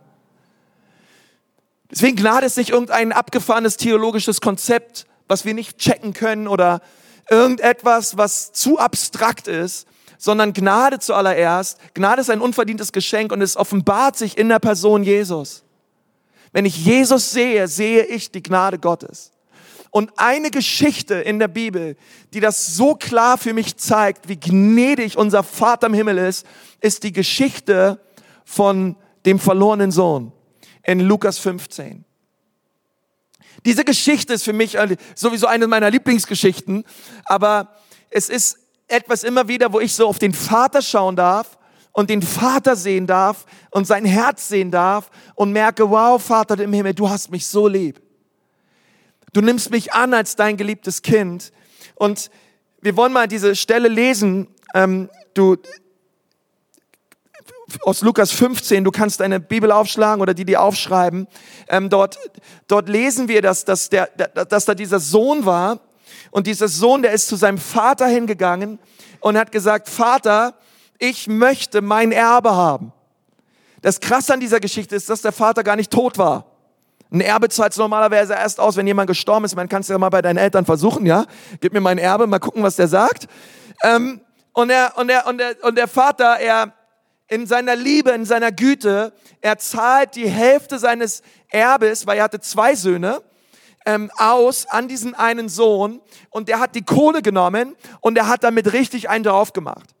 Deswegen 1.91 2.15
Gnade 2.15 2.45
ist 2.45 2.57
nicht 2.57 2.69
irgendein 2.69 3.11
abgefahrenes 3.11 3.75
theologisches 3.75 4.39
Konzept, 4.39 5.05
was 5.27 5.43
wir 5.43 5.53
nicht 5.53 5.77
checken 5.77 6.13
können 6.13 6.47
oder 6.47 6.81
irgendetwas, 7.29 8.17
was 8.17 8.53
zu 8.53 8.79
abstrakt 8.79 9.47
ist, 9.47 9.87
sondern 10.17 10.53
Gnade 10.53 10.99
zuallererst. 10.99 11.79
Gnade 11.93 12.21
ist 12.21 12.29
ein 12.29 12.41
unverdientes 12.41 12.91
Geschenk 12.91 13.31
und 13.31 13.41
es 13.41 13.57
offenbart 13.57 14.17
sich 14.17 14.37
in 14.37 14.49
der 14.49 14.59
Person 14.59 15.03
Jesus. 15.03 15.63
Wenn 16.53 16.65
ich 16.65 16.85
Jesus 16.85 17.31
sehe, 17.31 17.67
sehe 17.67 18.05
ich 18.05 18.31
die 18.31 18.43
Gnade 18.43 18.79
Gottes. 18.79 19.31
Und 19.89 20.11
eine 20.15 20.51
Geschichte 20.51 21.15
in 21.15 21.39
der 21.39 21.49
Bibel, 21.49 21.97
die 22.33 22.39
das 22.39 22.75
so 22.75 22.95
klar 22.95 23.37
für 23.37 23.53
mich 23.53 23.75
zeigt, 23.75 24.29
wie 24.29 24.39
gnädig 24.39 25.17
unser 25.17 25.43
Vater 25.43 25.87
im 25.87 25.93
Himmel 25.93 26.17
ist, 26.17 26.45
ist 26.79 27.03
die 27.03 27.11
Geschichte 27.11 27.99
von 28.45 28.95
dem 29.25 29.39
verlorenen 29.39 29.91
Sohn 29.91 30.31
in 30.83 30.99
Lukas 30.99 31.39
15. 31.39 32.05
Diese 33.65 33.83
Geschichte 33.83 34.33
ist 34.33 34.43
für 34.43 34.53
mich 34.53 34.77
sowieso 35.15 35.47
eine 35.47 35.67
meiner 35.67 35.91
Lieblingsgeschichten, 35.91 36.83
aber 37.25 37.75
es 38.09 38.29
ist 38.29 38.57
etwas 38.87 39.23
immer 39.23 39.47
wieder, 39.47 39.71
wo 39.73 39.79
ich 39.79 39.93
so 39.93 40.07
auf 40.07 40.19
den 40.19 40.33
Vater 40.33 40.81
schauen 40.81 41.15
darf 41.15 41.57
und 41.93 42.09
den 42.09 42.21
Vater 42.21 42.75
sehen 42.75 43.07
darf 43.07 43.45
und 43.71 43.85
sein 43.85 44.05
Herz 44.05 44.47
sehen 44.47 44.71
darf 44.71 45.09
und 45.35 45.51
merke, 45.51 45.89
wow, 45.89 46.21
Vater 46.21 46.59
im 46.59 46.73
Himmel, 46.73 46.93
du 46.93 47.09
hast 47.09 47.31
mich 47.31 47.47
so 47.47 47.67
lieb. 47.67 48.01
Du 49.33 49.41
nimmst 49.41 49.71
mich 49.71 49.93
an 49.93 50.13
als 50.13 50.35
dein 50.35 50.57
geliebtes 50.57 51.01
Kind. 51.01 51.51
Und 51.95 52.29
wir 52.81 52.97
wollen 52.97 53.13
mal 53.13 53.27
diese 53.27 53.55
Stelle 53.55 53.87
lesen. 53.87 54.47
Ähm, 54.73 55.09
du, 55.33 55.57
aus 57.83 58.01
Lukas 58.01 58.31
15, 58.31 58.83
du 58.83 58.91
kannst 58.91 59.19
deine 59.19 59.39
Bibel 59.39 59.71
aufschlagen 59.71 60.21
oder 60.21 60.33
die 60.33 60.45
die 60.45 60.57
aufschreiben. 60.57 61.27
Ähm, 61.67 61.89
dort, 61.89 62.17
dort 62.67 62.89
lesen 62.89 63.27
wir, 63.27 63.41
dass, 63.41 63.65
dass, 63.65 63.89
der, 63.89 64.07
dass 64.07 64.65
da 64.65 64.73
dieser 64.73 64.99
Sohn 64.99 65.45
war 65.45 65.79
und 66.31 66.47
dieser 66.47 66.67
Sohn, 66.67 67.01
der 67.01 67.11
ist 67.11 67.27
zu 67.27 67.35
seinem 67.35 67.57
Vater 67.57 68.07
hingegangen 68.07 68.79
und 69.19 69.37
hat 69.37 69.51
gesagt, 69.51 69.89
Vater, 69.89 70.55
ich 70.99 71.27
möchte 71.27 71.81
mein 71.81 72.11
Erbe 72.11 72.55
haben. 72.55 72.93
Das 73.81 73.99
Krasse 73.99 74.33
an 74.33 74.39
dieser 74.39 74.59
Geschichte 74.59 74.95
ist, 74.95 75.09
dass 75.09 75.21
der 75.21 75.31
Vater 75.31 75.63
gar 75.63 75.75
nicht 75.75 75.91
tot 75.91 76.17
war. 76.17 76.45
Ein 77.11 77.21
Erbe 77.21 77.49
zahlt 77.49 77.75
normalerweise 77.75 78.33
erst 78.33 78.59
aus, 78.59 78.77
wenn 78.77 78.87
jemand 78.87 79.07
gestorben 79.07 79.43
ist. 79.43 79.55
Man 79.55 79.67
kann 79.67 79.81
es 79.81 79.89
ja 79.89 79.97
mal 79.97 80.09
bei 80.09 80.21
deinen 80.21 80.37
Eltern 80.37 80.65
versuchen, 80.65 81.05
ja? 81.05 81.25
Gib 81.59 81.73
mir 81.73 81.81
mein 81.81 81.97
Erbe, 81.97 82.25
mal 82.25 82.39
gucken, 82.39 82.63
was 82.63 82.77
der 82.77 82.87
sagt. 82.87 83.27
Ähm, 83.83 84.21
und, 84.53 84.69
der, 84.69 84.93
und, 84.95 85.07
der, 85.07 85.27
und, 85.27 85.37
der, 85.37 85.55
und 85.63 85.77
der 85.77 85.87
Vater, 85.89 86.37
er, 86.39 86.73
in 87.31 87.47
seiner 87.47 87.77
Liebe, 87.77 88.11
in 88.11 88.25
seiner 88.25 88.51
Güte, 88.51 89.13
er 89.39 89.57
zahlt 89.57 90.17
die 90.17 90.27
Hälfte 90.27 90.77
seines 90.77 91.23
Erbes, 91.47 92.05
weil 92.05 92.17
er 92.17 92.25
hatte 92.25 92.41
zwei 92.41 92.75
Söhne, 92.75 93.21
ähm, 93.85 94.11
aus 94.17 94.67
an 94.67 94.89
diesen 94.89 95.15
einen 95.15 95.47
Sohn 95.47 96.01
und 96.29 96.49
der 96.49 96.59
hat 96.59 96.75
die 96.75 96.83
Kohle 96.83 97.21
genommen 97.21 97.77
und 98.01 98.17
er 98.17 98.27
hat 98.27 98.43
damit 98.43 98.73
richtig 98.73 99.09
einen 99.09 99.23
drauf 99.23 99.53
gemacht. 99.53 99.95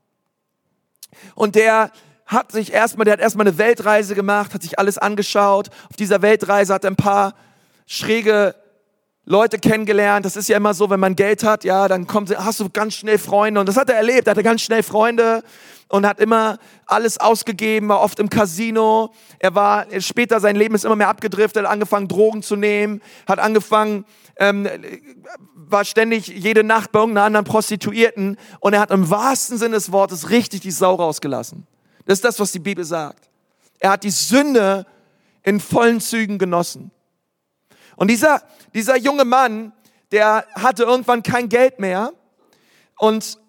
Und 1.33 1.55
der 1.55 1.91
hat 2.25 2.51
sich 2.51 2.73
erstmal, 2.73 3.05
der 3.05 3.13
hat 3.13 3.21
erstmal 3.21 3.47
eine 3.47 3.57
Weltreise 3.57 4.13
gemacht, 4.13 4.53
hat 4.53 4.61
sich 4.61 4.77
alles 4.77 4.97
angeschaut. 4.97 5.69
Auf 5.89 5.95
dieser 5.95 6.21
Weltreise 6.21 6.73
hat 6.73 6.83
er 6.83 6.91
ein 6.91 6.97
paar 6.97 7.33
schräge 7.87 8.55
Leute 9.23 9.57
kennengelernt. 9.57 10.25
Das 10.25 10.35
ist 10.35 10.49
ja 10.49 10.57
immer 10.57 10.73
so, 10.73 10.89
wenn 10.89 10.99
man 10.99 11.15
Geld 11.15 11.43
hat, 11.43 11.63
ja, 11.63 11.87
dann 11.87 12.07
kommt, 12.07 12.35
hast 12.37 12.59
du 12.59 12.69
ganz 12.69 12.95
schnell 12.95 13.17
Freunde. 13.17 13.61
Und 13.61 13.69
das 13.69 13.77
hat 13.77 13.89
er 13.89 13.95
erlebt. 13.95 14.27
Er 14.27 14.31
hatte 14.31 14.43
ganz 14.43 14.61
schnell 14.61 14.83
Freunde 14.83 15.43
und 15.91 16.07
hat 16.07 16.19
immer 16.21 16.57
alles 16.85 17.19
ausgegeben, 17.19 17.89
war 17.89 17.99
oft 17.99 18.19
im 18.19 18.29
Casino. 18.29 19.13
Er 19.39 19.55
war 19.55 19.85
später, 19.99 20.39
sein 20.39 20.55
Leben 20.55 20.73
ist 20.73 20.85
immer 20.85 20.95
mehr 20.95 21.09
abgedriftet, 21.09 21.65
hat 21.65 21.71
angefangen 21.71 22.07
Drogen 22.07 22.43
zu 22.43 22.55
nehmen, 22.55 23.01
hat 23.27 23.39
angefangen, 23.39 24.05
ähm, 24.37 24.69
war 25.53 25.83
ständig 25.83 26.27
jede 26.27 26.63
Nacht 26.63 26.93
bei 26.93 26.99
irgendeiner 26.99 27.25
anderen 27.25 27.45
Prostituierten 27.45 28.37
und 28.61 28.73
er 28.73 28.79
hat 28.79 28.91
im 28.91 29.09
wahrsten 29.09 29.57
Sinne 29.57 29.75
des 29.75 29.91
Wortes 29.91 30.29
richtig 30.29 30.61
die 30.61 30.71
Sau 30.71 30.95
rausgelassen. 30.95 31.67
Das 32.05 32.19
ist 32.19 32.23
das, 32.23 32.39
was 32.39 32.53
die 32.53 32.59
Bibel 32.59 32.85
sagt. 32.85 33.29
Er 33.79 33.91
hat 33.91 34.05
die 34.05 34.11
Sünde 34.11 34.85
in 35.43 35.59
vollen 35.59 35.99
Zügen 35.99 36.37
genossen. 36.37 36.91
Und 37.97 38.09
dieser, 38.09 38.41
dieser 38.73 38.95
junge 38.95 39.25
Mann, 39.25 39.73
der 40.13 40.45
hatte 40.55 40.83
irgendwann 40.83 41.21
kein 41.21 41.49
Geld 41.49 41.79
mehr 41.79 42.13
und 42.97 43.40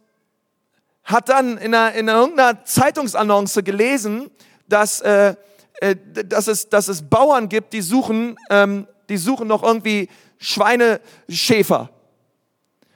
hat 1.04 1.28
dann 1.28 1.58
in, 1.58 1.74
einer, 1.74 1.94
in 1.94 2.08
irgendeiner 2.08 2.64
Zeitungsannonce 2.64 3.62
gelesen, 3.62 4.30
dass, 4.68 5.00
äh, 5.00 5.34
äh, 5.80 5.96
dass, 6.26 6.46
es, 6.46 6.68
dass 6.68 6.88
es 6.88 7.02
Bauern 7.02 7.48
gibt, 7.48 7.72
die 7.72 7.82
suchen, 7.82 8.36
ähm, 8.50 8.86
die 9.08 9.16
suchen 9.16 9.48
noch 9.48 9.62
irgendwie 9.62 10.08
Schweineschäfer. 10.38 11.90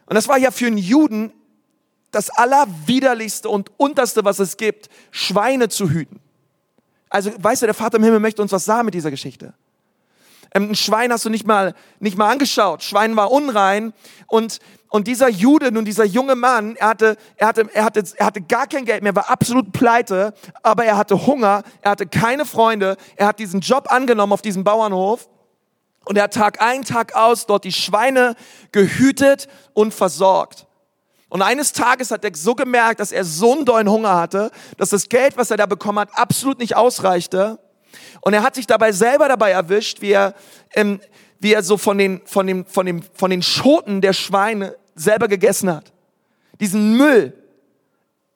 Und 0.07 0.15
das 0.15 0.29
war 0.29 0.39
ja 0.39 0.51
für 0.51 0.67
einen 0.67 0.79
Juden 0.79 1.33
das 2.13 2.31
allerwiderlichste 2.31 3.49
und 3.49 3.71
unterste, 3.77 4.25
was 4.25 4.39
es 4.39 4.57
gibt, 4.57 4.89
Schweine 5.11 5.69
zu 5.69 5.91
hüten. 5.91 6.21
Also, 7.11 7.31
weißt 7.37 7.63
du, 7.63 7.67
der 7.67 7.75
Vater 7.75 7.99
im 7.99 8.05
Himmel 8.05 8.21
möchte 8.21 8.43
uns 8.43 8.53
was 8.53 8.65
sagen 8.65 8.87
mit 8.87 8.95
dieser 8.95 9.11
Geschichte. 9.11 9.55
Ähm, 10.55 10.71
ein 10.71 10.75
Schwein 10.75 11.13
hast 11.13 11.25
du 11.25 11.31
nicht 11.31 11.47
mal, 11.47 11.75
nicht 12.01 12.17
mal 12.17 12.31
angeschaut. 12.31 12.83
Schwein 12.83 13.17
war 13.17 13.31
unrein 13.31 13.93
und 14.27 14.59
und 14.89 15.09
dieser 15.09 15.29
Jude, 15.29 15.73
nun 15.73 15.85
dieser 15.85 16.05
junge 16.05 16.37
Mann, 16.37 16.77
er 16.77 16.89
hatte, 16.89 17.17
er 17.37 17.49
hatte, 17.49 17.69
er 17.75 17.85
hatte, 17.85 18.05
er 18.17 18.27
hatte 18.27 18.41
gar 18.41 18.67
kein 18.67 18.85
Geld 18.85 19.03
mehr, 19.03 19.15
war 19.15 19.29
absolut 19.29 19.73
pleite, 19.73 20.33
aber 20.63 20.85
er 20.85 20.97
hatte 20.97 21.27
Hunger, 21.27 21.65
er 21.83 21.91
hatte 21.91 22.07
keine 22.07 22.45
Freunde, 22.45 22.97
er 23.17 23.27
hat 23.27 23.39
diesen 23.39 23.61
Job 23.61 23.93
angenommen 23.93 24.33
auf 24.33 24.43
diesem 24.43 24.65
Bauernhof 24.65 25.29
und 26.05 26.17
er 26.17 26.25
hat 26.25 26.35
Tag 26.35 26.63
ein, 26.63 26.85
Tag 26.85 27.15
aus 27.17 27.47
dort 27.47 27.65
die 27.65 27.73
Schweine 27.73 28.37
gehütet 28.73 29.49
und 29.75 29.93
versorgt. 29.93 30.67
Und 31.29 31.43
eines 31.43 31.73
Tages 31.73 32.13
hat 32.13 32.25
er 32.25 32.31
so 32.35 32.55
gemerkt, 32.55 33.01
dass 33.01 33.11
er 33.11 33.25
so 33.25 33.53
einen 33.53 33.65
dollen 33.65 33.91
Hunger 33.91 34.15
hatte, 34.15 34.53
dass 34.79 34.91
das 34.91 35.09
Geld, 35.09 35.37
was 35.37 35.51
er 35.51 35.57
da 35.57 35.67
bekommen 35.67 35.99
hat, 35.99 36.11
absolut 36.17 36.61
nicht 36.61 36.77
ausreichte. 36.77 37.59
Und 38.21 38.35
er 38.35 38.43
hat 38.43 38.55
sich 38.55 38.67
dabei 38.67 38.93
selber 38.93 39.29
dabei 39.29 39.51
erwischt, 39.51 40.01
wie 40.01 40.13
er, 40.13 40.35
ähm, 40.75 41.01
wie 41.41 41.53
er 41.53 41.63
so 41.63 41.77
von 41.77 41.99
den, 41.99 42.23
von, 42.25 42.47
dem, 42.47 42.65
von, 42.67 42.87
dem, 42.87 43.03
von 43.03 43.31
den 43.31 43.43
Schoten 43.43 44.01
der 44.01 44.13
Schweine 44.13 44.77
selber 44.95 45.29
gegessen 45.29 45.71
hat. 45.71 45.93
Diesen 46.61 46.97
Müll 46.97 47.33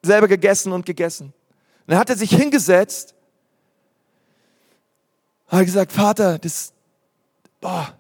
selber 0.03 0.29
gegessen 0.29 0.73
und 0.73 0.87
gegessen. 0.87 1.27
Und 1.27 1.35
dann 1.87 1.99
hat 1.99 2.11
er 2.11 2.17
sich 2.17 2.31
hingesetzt 2.31 3.15
hat 5.51 5.67
gesagt, 5.67 5.93
Vater, 5.93 6.39
das, 6.39 6.73
boah, 7.61 7.93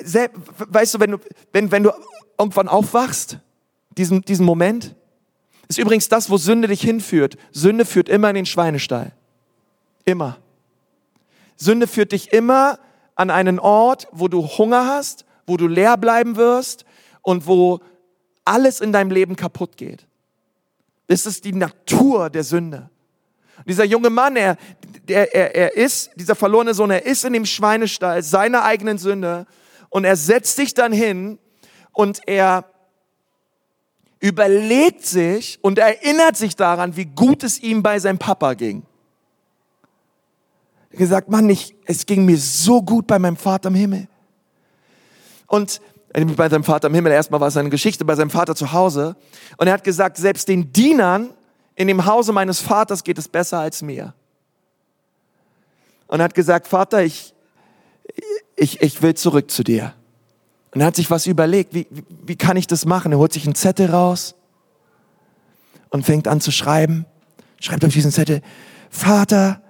weißt 0.00 0.94
du, 0.94 1.00
wenn 1.00 1.10
du, 1.12 1.18
wenn, 1.52 1.70
wenn 1.72 1.82
du 1.82 1.92
irgendwann 2.38 2.68
aufwachst, 2.68 3.38
diesen, 3.96 4.22
diesen 4.22 4.46
Moment, 4.46 4.94
ist 5.68 5.78
übrigens 5.78 6.08
das, 6.08 6.30
wo 6.30 6.36
Sünde 6.36 6.68
dich 6.68 6.82
hinführt. 6.82 7.36
Sünde 7.50 7.84
führt 7.84 8.08
immer 8.08 8.28
in 8.28 8.36
den 8.36 8.46
Schweinestall. 8.46 9.12
Immer. 10.06 10.38
Sünde 11.56 11.86
führt 11.86 12.12
dich 12.12 12.32
immer 12.32 12.78
an 13.16 13.28
einen 13.28 13.58
Ort, 13.58 14.06
wo 14.12 14.28
du 14.28 14.46
Hunger 14.46 14.86
hast, 14.86 15.24
wo 15.46 15.56
du 15.56 15.66
leer 15.66 15.96
bleiben 15.96 16.36
wirst 16.36 16.84
und 17.22 17.46
wo 17.46 17.80
alles 18.44 18.80
in 18.80 18.92
deinem 18.92 19.10
Leben 19.10 19.34
kaputt 19.34 19.76
geht. 19.76 20.06
Das 21.08 21.26
ist 21.26 21.44
die 21.44 21.52
Natur 21.52 22.30
der 22.30 22.44
Sünde. 22.44 22.88
Dieser 23.66 23.84
junge 23.84 24.10
Mann, 24.10 24.36
er, 24.36 24.56
er, 25.08 25.34
er, 25.34 25.54
er 25.56 25.76
ist, 25.76 26.10
dieser 26.14 26.36
verlorene 26.36 26.72
Sohn, 26.74 26.90
er 26.90 27.04
ist 27.04 27.24
in 27.24 27.32
dem 27.32 27.46
Schweinestall 27.46 28.22
seiner 28.22 28.64
eigenen 28.64 28.98
Sünde 28.98 29.46
und 29.88 30.04
er 30.04 30.14
setzt 30.14 30.54
sich 30.54 30.74
dann 30.74 30.92
hin 30.92 31.38
und 31.92 32.20
er 32.26 32.64
überlegt 34.20 35.04
sich 35.04 35.58
und 35.62 35.78
erinnert 35.78 36.36
sich 36.36 36.54
daran, 36.54 36.96
wie 36.96 37.06
gut 37.06 37.42
es 37.42 37.60
ihm 37.60 37.82
bei 37.82 37.98
seinem 37.98 38.18
Papa 38.18 38.54
ging 38.54 38.84
gesagt, 40.96 41.28
Mann, 41.28 41.48
ich, 41.48 41.76
es 41.84 42.06
ging 42.06 42.24
mir 42.24 42.38
so 42.38 42.82
gut 42.82 43.06
bei 43.06 43.18
meinem 43.18 43.36
Vater 43.36 43.68
im 43.68 43.74
Himmel. 43.74 44.08
Und 45.46 45.80
äh, 46.12 46.24
bei 46.24 46.48
seinem 46.48 46.64
Vater 46.64 46.88
im 46.88 46.94
Himmel, 46.94 47.12
erstmal 47.12 47.40
war 47.40 47.48
es 47.48 47.56
eine 47.56 47.70
Geschichte 47.70 48.04
bei 48.04 48.14
seinem 48.14 48.30
Vater 48.30 48.54
zu 48.54 48.72
Hause. 48.72 49.16
Und 49.56 49.66
er 49.66 49.74
hat 49.74 49.84
gesagt, 49.84 50.16
selbst 50.16 50.48
den 50.48 50.72
Dienern 50.72 51.30
in 51.74 51.88
dem 51.88 52.06
Hause 52.06 52.32
meines 52.32 52.60
Vaters 52.60 53.04
geht 53.04 53.18
es 53.18 53.28
besser 53.28 53.58
als 53.58 53.82
mir. 53.82 54.14
und 56.08 56.22
hat 56.22 56.34
gesagt, 56.34 56.66
Vater, 56.66 57.02
ich, 57.02 57.34
ich, 58.56 58.80
ich 58.80 59.02
will 59.02 59.14
zurück 59.14 59.50
zu 59.50 59.62
dir. 59.62 59.92
Und 60.72 60.80
er 60.80 60.86
hat 60.86 60.96
sich 60.96 61.10
was 61.10 61.26
überlegt, 61.26 61.74
wie, 61.74 61.86
wie, 61.90 62.04
wie 62.24 62.36
kann 62.36 62.56
ich 62.56 62.66
das 62.66 62.84
machen? 62.84 63.12
Er 63.12 63.18
holt 63.18 63.32
sich 63.32 63.44
einen 63.44 63.54
Zettel 63.54 63.90
raus 63.90 64.34
und 65.90 66.04
fängt 66.04 66.28
an 66.28 66.40
zu 66.40 66.50
schreiben. 66.50 67.06
Schreibt 67.60 67.84
auf 67.84 67.92
diesen 67.92 68.12
Zettel, 68.12 68.42
Vater, 68.90 69.62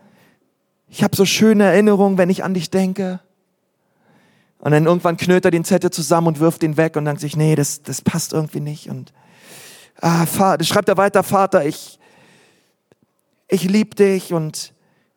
ich 0.89 1.03
habe 1.03 1.17
so 1.17 1.25
schöne 1.25 1.65
Erinnerungen, 1.65 2.19
wenn 2.19 2.31
ich 2.31 2.45
an 2.45 2.55
dich 2.55 2.71
denke. 2.71 3.21
Und 4.59 4.73
dann 4.73 4.87
irgendwann 4.87 5.17
knüllt 5.17 5.45
er 5.45 5.51
den 5.51 5.65
Zettel 5.65 5.91
zusammen 5.91 6.29
und 6.29 6.41
wirft 6.41 6.63
ihn 6.63 6.77
weg 6.77 6.97
und 6.97 7.05
denkt 7.05 7.21
sich, 7.21 7.37
nee, 7.37 7.55
das, 7.55 7.83
das 7.83 8.03
passt 8.03 8.33
irgendwie 8.33 8.61
nicht. 8.61 8.89
Und 8.89 9.13
ah, 10.01 10.27
Vater, 10.27 10.65
schreibt 10.65 10.89
er 10.89 10.97
weiter, 10.97 11.23
Vater, 11.23 11.65
ich, 11.67 11.99
ich 13.49 13.65
liebe 13.65 13.95
dich 13.95 14.33
und 14.33 14.73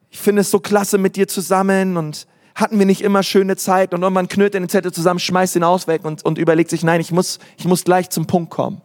ich 0.10 0.20
finde 0.20 0.42
es 0.42 0.52
so 0.52 0.60
klasse 0.60 0.98
mit 0.98 1.16
dir 1.16 1.28
zusammen 1.28 1.98
und 1.98 2.28
hatten 2.56 2.78
wir 2.78 2.86
nicht 2.86 3.02
immer 3.02 3.24
schöne 3.24 3.56
Zeit 3.56 3.94
und 3.94 4.02
irgendwann 4.02 4.28
knüllt 4.28 4.54
er 4.54 4.60
den 4.60 4.70
Zettel 4.70 4.92
zusammen, 4.92 5.20
schmeißt 5.20 5.56
ihn 5.56 5.64
aus 5.64 5.88
weg 5.88 6.04
und, 6.04 6.26
und 6.26 6.38
überlegt 6.38 6.70
sich, 6.70 6.84
nein, 6.84 7.00
ich 7.00 7.12
muss, 7.12 7.40
ich 7.58 7.66
muss 7.66 7.86
gleich 7.86 8.10
zum 8.10 8.28
Punkt 8.28 8.50
kommen. 8.50 8.82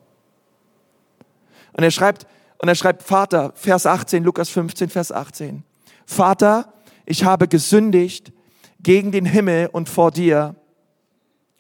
Und 1.72 1.82
er 1.82 1.90
schreibt, 1.90 2.26
und 2.58 2.68
er 2.68 2.76
schreibt, 2.76 3.02
Vater, 3.02 3.52
Vers 3.56 3.84
18, 3.84 4.22
Lukas 4.22 4.48
15, 4.48 4.90
Vers 4.90 5.10
18. 5.10 5.64
Vater, 6.06 6.72
ich 7.06 7.24
habe 7.24 7.48
gesündigt 7.48 8.32
gegen 8.80 9.12
den 9.12 9.24
Himmel 9.24 9.68
und 9.72 9.88
vor 9.88 10.10
dir. 10.10 10.54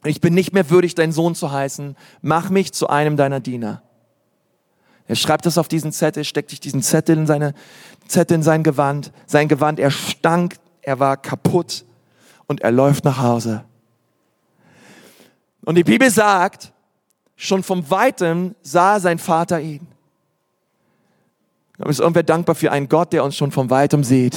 Ich 0.04 0.20
bin 0.20 0.34
nicht 0.34 0.52
mehr 0.52 0.68
würdig, 0.70 0.94
dein 0.94 1.12
Sohn 1.12 1.34
zu 1.34 1.50
heißen. 1.50 1.96
Mach 2.20 2.50
mich 2.50 2.72
zu 2.72 2.88
einem 2.88 3.16
deiner 3.16 3.40
Diener. 3.40 3.82
Er 5.06 5.16
schreibt 5.16 5.44
das 5.46 5.58
auf 5.58 5.68
diesen 5.68 5.92
Zettel, 5.92 6.24
steckt 6.24 6.50
sich 6.50 6.60
diesen 6.60 6.82
Zettel 6.82 7.18
in 7.18 7.26
seine 7.26 7.54
Zettel 8.08 8.36
in 8.36 8.42
sein 8.42 8.62
Gewand. 8.62 9.12
Sein 9.26 9.48
Gewand, 9.48 9.78
er 9.78 9.90
stank, 9.90 10.56
er 10.82 10.98
war 10.98 11.16
kaputt 11.16 11.84
und 12.46 12.60
er 12.60 12.72
läuft 12.72 13.04
nach 13.04 13.18
Hause. 13.18 13.64
Und 15.64 15.76
die 15.76 15.84
Bibel 15.84 16.10
sagt, 16.10 16.72
schon 17.36 17.62
vom 17.62 17.90
Weitem 17.90 18.54
sah 18.62 19.00
sein 19.00 19.18
Vater 19.18 19.60
ihn. 19.60 19.86
Aber 21.78 21.90
ist 21.90 22.00
irgendwer 22.00 22.22
dankbar 22.22 22.54
für 22.54 22.70
einen 22.70 22.88
Gott, 22.88 23.12
der 23.12 23.24
uns 23.24 23.36
schon 23.36 23.50
vom 23.50 23.70
Weitem 23.70 24.04
sieht. 24.04 24.36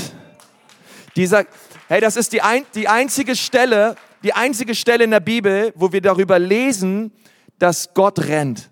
Dieser, 1.15 1.45
hey, 1.88 2.02
das 2.02 2.15
ist 2.15 2.34
die, 2.34 2.41
ein, 2.41 2.65
die 2.73 2.88
einzige 2.88 3.36
Stelle, 3.36 3.95
die 4.23 4.34
einzige 4.34 4.73
Stelle 4.73 5.04
in 5.04 5.12
der 5.12 5.19
Bibel, 5.19 5.71
wo 5.76 5.91
wir 5.91 6.02
darüber 6.02 6.39
lesen, 6.39 7.12
dass 7.60 7.93
Gott 7.93 8.19
rennt. 8.19 8.69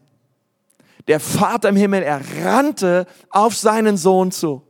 Der 1.07 1.19
Vater 1.19 1.69
im 1.69 1.75
Himmel, 1.75 2.01
er 2.01 2.21
rannte 2.43 3.05
auf 3.29 3.55
seinen 3.55 3.97
Sohn 3.97 4.31
zu. 4.31 4.63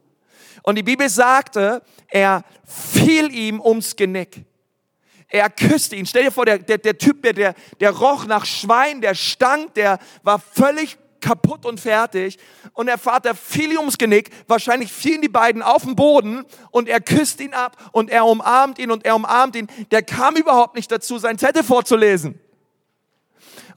Und 0.64 0.76
die 0.76 0.84
Bibel 0.84 1.08
sagte, 1.08 1.82
er 2.10 2.44
fiel 2.66 3.34
ihm 3.34 3.62
ums 3.62 3.96
Genick. 3.96 4.46
Er 5.30 5.50
küsste 5.50 5.96
ihn. 5.96 6.06
Stell 6.06 6.26
dir 6.26 6.32
vor, 6.32 6.46
der, 6.46 6.60
der, 6.60 6.78
der 6.78 6.98
Typ, 6.98 7.22
der, 7.24 7.34
der, 7.34 7.56
der 7.80 7.92
roch 7.92 8.26
nach 8.26 8.46
Schwein, 8.46 9.02
der 9.02 9.16
stank, 9.16 9.74
der 9.76 10.00
war 10.24 10.40
völlig 10.40 10.98
kaputt 11.26 11.66
und 11.66 11.80
fertig. 11.80 12.38
Und 12.74 12.86
der 12.86 13.00
Vater 13.00 13.34
fiel 13.34 13.72
ihm 13.72 13.80
ums 13.80 13.98
Genick. 13.98 14.30
Wahrscheinlich 14.48 14.92
fielen 14.94 15.22
die 15.22 15.30
beiden 15.30 15.64
auf 15.64 15.84
den 15.84 15.96
Boden 15.96 16.46
und 16.70 16.88
er 16.88 17.02
küsst 17.02 17.42
ihn 17.42 17.54
ab 17.54 17.78
und 17.92 18.12
er 18.12 18.26
umarmt 18.26 18.78
ihn 18.78 18.92
und 18.92 19.06
er 19.06 19.16
umarmt 19.16 19.56
ihn. 19.56 19.68
Der 19.90 20.04
kam 20.04 20.36
überhaupt 20.36 20.76
nicht 20.76 20.92
dazu, 20.92 21.18
sein 21.18 21.40
Zettel 21.40 21.64
vorzulesen. 21.64 22.40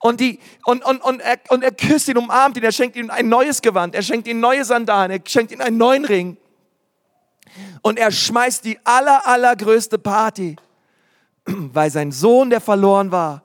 Und, 0.01 0.21
die, 0.21 0.39
und, 0.65 0.85
und, 0.85 1.03
und, 1.03 1.21
er, 1.21 1.39
und 1.49 1.65
er 1.65 1.73
küsst 1.73 2.07
ihn, 2.09 2.19
umarmt 2.19 2.57
ihn, 2.57 2.63
er 2.63 2.71
schenkt 2.71 2.97
ihm 2.97 3.11
ein 3.11 3.29
neues 3.29 3.63
Gewand, 3.63 3.95
er 3.97 4.03
schenkt 4.03 4.29
ihm 4.29 4.39
neue 4.39 4.65
Sandalen, 4.65 5.11
er 5.11 5.21
schenkt 5.27 5.51
ihm 5.51 5.61
einen 5.61 5.77
neuen 5.79 6.05
Ring. 6.05 6.37
Und 7.83 7.99
er 7.99 8.13
schmeißt 8.13 8.65
die 8.65 8.79
aller, 8.85 9.27
allergrößte 9.27 9.99
Party, 9.99 10.55
weil 11.47 11.91
sein 11.91 12.13
Sohn, 12.13 12.51
der 12.51 12.61
verloren 12.61 13.11
war, 13.11 13.43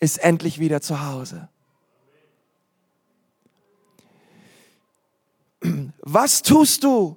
ist 0.00 0.18
endlich 0.18 0.58
wieder 0.58 0.80
zu 0.80 1.06
Hause. 1.06 1.48
Was 6.02 6.42
tust 6.42 6.84
du, 6.84 7.16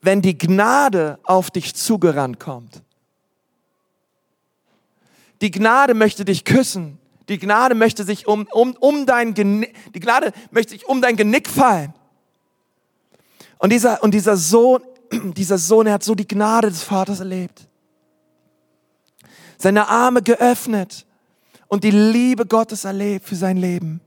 wenn 0.00 0.22
die 0.22 0.38
Gnade 0.38 1.18
auf 1.24 1.50
dich 1.50 1.74
zugerannt 1.74 2.40
kommt? 2.40 2.82
Die 5.40 5.50
Gnade 5.50 5.94
möchte 5.94 6.24
dich 6.24 6.44
küssen. 6.44 6.98
Die 7.28 7.38
Gnade 7.38 7.74
möchte 7.74 8.04
sich 8.04 8.28
um, 8.28 8.46
um, 8.52 8.76
um 8.78 9.04
dein 9.04 9.34
Genick, 9.34 9.74
die 9.92 10.00
Gnade 10.00 10.32
möchte 10.52 10.72
sich 10.72 10.86
um 10.86 11.02
dein 11.02 11.16
Genick 11.16 11.48
fallen. 11.48 11.92
Und 13.58 13.70
dieser, 13.70 14.02
und 14.02 14.14
dieser 14.14 14.36
Sohn, 14.36 14.80
dieser 15.36 15.58
Sohn, 15.58 15.88
er 15.88 15.94
hat 15.94 16.04
so 16.04 16.14
die 16.14 16.28
Gnade 16.28 16.68
des 16.68 16.84
Vaters 16.84 17.18
erlebt. 17.18 17.66
Seine 19.58 19.88
Arme 19.88 20.22
geöffnet 20.22 21.04
und 21.66 21.82
die 21.82 21.90
Liebe 21.90 22.46
Gottes 22.46 22.84
erlebt 22.84 23.26
für 23.26 23.36
sein 23.36 23.56
Leben. 23.56 24.00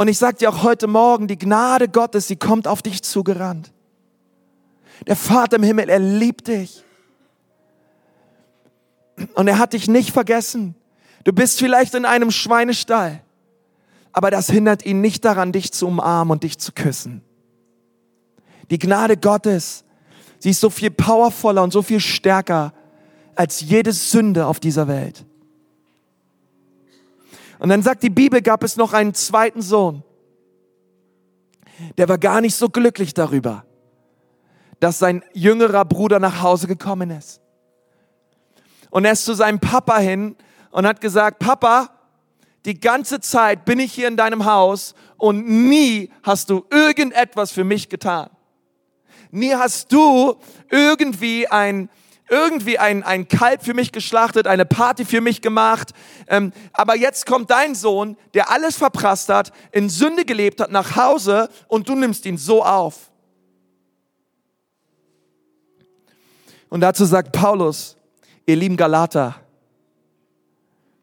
Und 0.00 0.08
ich 0.08 0.16
sage 0.16 0.38
dir 0.38 0.48
auch 0.48 0.62
heute 0.62 0.86
Morgen, 0.86 1.28
die 1.28 1.36
Gnade 1.36 1.86
Gottes, 1.86 2.26
sie 2.26 2.36
kommt 2.36 2.66
auf 2.66 2.80
dich 2.80 3.02
zugerannt. 3.02 3.70
Der 5.06 5.14
Vater 5.14 5.56
im 5.56 5.62
Himmel, 5.62 5.90
er 5.90 5.98
liebt 5.98 6.48
dich. 6.48 6.82
Und 9.34 9.46
er 9.46 9.58
hat 9.58 9.74
dich 9.74 9.88
nicht 9.88 10.12
vergessen. 10.12 10.74
Du 11.24 11.34
bist 11.34 11.58
vielleicht 11.58 11.94
in 11.94 12.06
einem 12.06 12.30
Schweinestall, 12.30 13.20
aber 14.10 14.30
das 14.30 14.46
hindert 14.48 14.86
ihn 14.86 15.02
nicht 15.02 15.22
daran, 15.26 15.52
dich 15.52 15.70
zu 15.70 15.88
umarmen 15.88 16.32
und 16.32 16.44
dich 16.44 16.56
zu 16.58 16.72
küssen. 16.72 17.20
Die 18.70 18.78
Gnade 18.78 19.18
Gottes, 19.18 19.84
sie 20.38 20.52
ist 20.52 20.60
so 20.60 20.70
viel 20.70 20.90
powervoller 20.90 21.62
und 21.62 21.74
so 21.74 21.82
viel 21.82 22.00
stärker 22.00 22.72
als 23.34 23.60
jede 23.60 23.92
Sünde 23.92 24.46
auf 24.46 24.60
dieser 24.60 24.88
Welt. 24.88 25.26
Und 27.60 27.68
dann 27.68 27.82
sagt 27.82 28.02
die 28.02 28.10
Bibel, 28.10 28.40
gab 28.40 28.64
es 28.64 28.76
noch 28.78 28.94
einen 28.94 29.12
zweiten 29.12 29.60
Sohn. 29.60 30.02
Der 31.98 32.08
war 32.08 32.16
gar 32.16 32.40
nicht 32.40 32.54
so 32.54 32.70
glücklich 32.70 33.12
darüber, 33.12 33.64
dass 34.80 34.98
sein 34.98 35.22
jüngerer 35.34 35.84
Bruder 35.84 36.18
nach 36.18 36.40
Hause 36.40 36.66
gekommen 36.66 37.10
ist. 37.10 37.42
Und 38.90 39.04
er 39.04 39.12
ist 39.12 39.26
zu 39.26 39.34
seinem 39.34 39.60
Papa 39.60 39.98
hin 39.98 40.36
und 40.70 40.86
hat 40.86 41.02
gesagt, 41.02 41.38
Papa, 41.38 41.90
die 42.64 42.80
ganze 42.80 43.20
Zeit 43.20 43.66
bin 43.66 43.78
ich 43.78 43.92
hier 43.92 44.08
in 44.08 44.16
deinem 44.16 44.46
Haus 44.46 44.94
und 45.18 45.46
nie 45.46 46.10
hast 46.22 46.48
du 46.48 46.64
irgendetwas 46.70 47.52
für 47.52 47.64
mich 47.64 47.90
getan. 47.90 48.30
Nie 49.30 49.54
hast 49.54 49.92
du 49.92 50.36
irgendwie 50.70 51.46
ein, 51.46 51.90
irgendwie 52.30 52.78
ein, 52.78 53.02
ein 53.02 53.28
Kalb 53.28 53.62
für 53.62 53.74
mich 53.74 53.92
geschlachtet, 53.92 54.46
eine 54.46 54.64
Party 54.64 55.04
für 55.04 55.20
mich 55.20 55.42
gemacht. 55.42 55.90
Ähm, 56.28 56.52
aber 56.72 56.96
jetzt 56.96 57.26
kommt 57.26 57.50
dein 57.50 57.74
Sohn, 57.74 58.16
der 58.34 58.50
alles 58.50 58.76
verprasst 58.76 59.28
hat, 59.28 59.52
in 59.72 59.88
Sünde 59.88 60.24
gelebt 60.24 60.60
hat, 60.60 60.70
nach 60.70 60.96
Hause 60.96 61.48
und 61.68 61.88
du 61.88 61.94
nimmst 61.94 62.24
ihn 62.24 62.38
so 62.38 62.64
auf. 62.64 63.10
Und 66.68 66.80
dazu 66.80 67.04
sagt 67.04 67.32
Paulus, 67.32 67.96
ihr 68.46 68.56
lieben 68.56 68.76
Galater, 68.76 69.34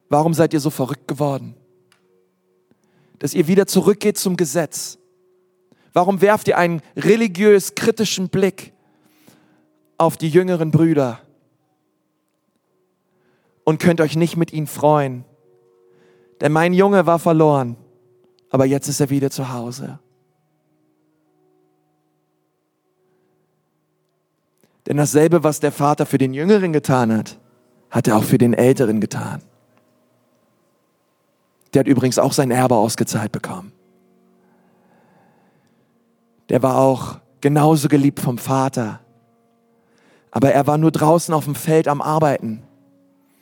warum 0.08 0.34
seid 0.34 0.54
ihr 0.54 0.62
so 0.62 0.70
verrückt 0.70 1.08
geworden? 1.08 1.56
Dass 3.20 3.34
ihr 3.34 3.48
wieder 3.48 3.68
zurückgeht 3.68 4.18
zum 4.18 4.38
Gesetz. 4.38 4.98
Warum 5.92 6.22
werft 6.22 6.48
ihr 6.48 6.58
einen 6.58 6.82
religiös 6.96 7.76
kritischen 7.76 8.30
Blick 8.30 8.72
auf 9.98 10.18
die 10.18 10.30
jüngeren 10.30 10.72
Brüder 10.72 11.20
und 13.64 13.80
könnt 13.80 14.00
euch 14.02 14.16
nicht 14.16 14.38
mit 14.38 14.54
ihnen 14.54 14.68
freuen. 14.68 15.26
Denn 16.40 16.52
mein 16.52 16.74
Junge 16.74 17.06
war 17.06 17.20
verloren, 17.20 17.76
aber 18.50 18.66
jetzt 18.66 18.88
ist 18.88 19.00
er 19.00 19.10
wieder 19.10 19.32
zu 19.32 19.52
Hause. 19.52 20.00
Denn 24.86 24.98
dasselbe, 24.98 25.44
was 25.44 25.60
der 25.60 25.74
Vater 25.74 26.06
für 26.06 26.18
den 26.18 26.34
Jüngeren 26.34 26.72
getan 26.72 27.12
hat, 27.12 27.38
hat 27.90 28.08
er 28.08 28.18
auch 28.18 28.24
für 28.24 28.38
den 28.38 28.54
Älteren 28.54 29.02
getan. 29.02 29.42
Der 31.74 31.82
hat 31.82 31.88
übrigens 31.88 32.20
auch 32.20 32.32
sein 32.32 32.52
Erbe 32.52 32.76
ausgezahlt 32.76 33.32
bekommen. 33.32 33.74
Der 36.48 36.64
war 36.64 36.78
auch 36.78 37.20
genauso 37.42 37.90
geliebt 37.90 38.22
vom 38.22 38.38
Vater 38.38 39.02
aber 40.38 40.52
er 40.52 40.68
war 40.68 40.78
nur 40.78 40.92
draußen 40.92 41.34
auf 41.34 41.46
dem 41.46 41.56
Feld 41.56 41.88
am 41.88 42.00
Arbeiten. 42.00 42.62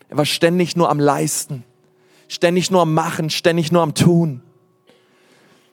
Er 0.07 0.15
war 0.15 0.23
ständig 0.23 0.77
nur 0.77 0.89
am 0.89 0.97
Leisten, 0.97 1.65
ständig 2.29 2.71
nur 2.71 2.83
am 2.83 2.93
Machen, 2.93 3.29
ständig 3.29 3.69
nur 3.69 3.81
am 3.81 3.95
Tun. 3.95 4.41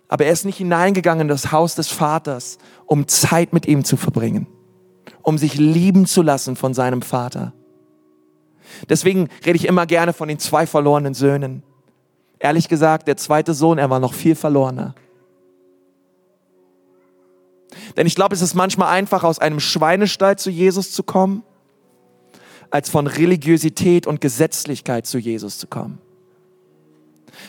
Aber 0.08 0.24
er 0.24 0.32
ist 0.32 0.44
nicht 0.44 0.58
hineingegangen 0.58 1.22
in 1.22 1.28
das 1.28 1.52
Haus 1.52 1.76
des 1.76 1.86
Vaters, 1.86 2.58
um 2.86 3.06
Zeit 3.06 3.52
mit 3.52 3.66
ihm 3.66 3.84
zu 3.84 3.96
verbringen, 3.96 4.48
um 5.22 5.38
sich 5.38 5.54
lieben 5.54 6.06
zu 6.06 6.22
lassen 6.22 6.56
von 6.56 6.74
seinem 6.74 7.02
Vater. 7.02 7.52
Deswegen 8.88 9.28
rede 9.46 9.58
ich 9.58 9.68
immer 9.68 9.86
gerne 9.86 10.12
von 10.12 10.26
den 10.26 10.40
zwei 10.40 10.66
verlorenen 10.66 11.14
Söhnen. 11.14 11.62
Ehrlich 12.40 12.68
gesagt, 12.68 13.06
der 13.06 13.16
zweite 13.16 13.54
Sohn, 13.54 13.78
er 13.78 13.90
war 13.90 14.00
noch 14.00 14.12
viel 14.12 14.34
verlorener. 14.34 14.96
Denn 17.96 18.06
ich 18.06 18.14
glaube, 18.14 18.34
es 18.34 18.42
ist 18.42 18.54
manchmal 18.54 18.88
einfach, 18.88 19.24
aus 19.24 19.38
einem 19.38 19.60
Schweinestall 19.60 20.38
zu 20.38 20.50
Jesus 20.50 20.92
zu 20.92 21.02
kommen, 21.02 21.42
als 22.70 22.88
von 22.88 23.06
Religiosität 23.06 24.06
und 24.06 24.20
Gesetzlichkeit 24.20 25.06
zu 25.06 25.18
Jesus 25.18 25.58
zu 25.58 25.66
kommen. 25.66 25.98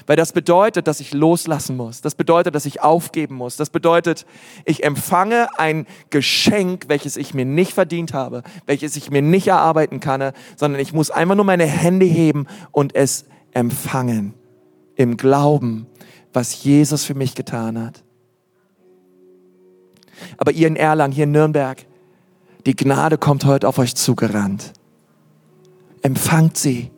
Weil 0.08 0.16
das 0.16 0.32
bedeutet, 0.32 0.88
dass 0.88 1.00
ich 1.00 1.14
loslassen 1.14 1.78
muss. 1.78 2.02
Das 2.02 2.16
bedeutet, 2.16 2.56
dass 2.56 2.66
ich 2.66 2.82
aufgeben 2.82 3.36
muss. 3.36 3.56
Das 3.56 3.70
bedeutet, 3.70 4.26
ich 4.66 4.84
empfange 4.84 5.48
ein 5.58 5.86
Geschenk, 6.10 6.86
welches 6.88 7.18
ich 7.18 7.34
mir 7.34 7.46
nicht 7.46 7.74
verdient 7.74 8.14
habe, 8.14 8.44
welches 8.66 8.96
ich 8.96 9.12
mir 9.12 9.22
nicht 9.22 9.48
erarbeiten 9.48 10.00
kann, 10.00 10.32
sondern 10.56 10.82
ich 10.82 10.94
muss 10.94 11.12
einfach 11.12 11.36
nur 11.36 11.46
meine 11.46 11.66
Hände 11.66 12.06
heben 12.06 12.48
und 12.72 12.96
es 12.96 13.26
empfangen. 13.52 14.34
Im 14.96 15.18
Glauben, 15.18 15.88
was 16.34 16.64
Jesus 16.64 17.04
für 17.04 17.16
mich 17.16 17.36
getan 17.36 17.84
hat. 17.84 18.03
Aber 20.38 20.52
ihr 20.52 20.68
in 20.68 20.76
Erlangen, 20.76 21.14
hier 21.14 21.26
in 21.26 21.32
Nürnberg, 21.32 21.86
die 22.66 22.76
Gnade 22.76 23.18
kommt 23.18 23.46
heute 23.46 23.68
auf 23.68 23.78
euch 23.78 23.96
zugerannt. 23.96 24.74
Empfangt 26.02 26.58
sie. 26.58 26.92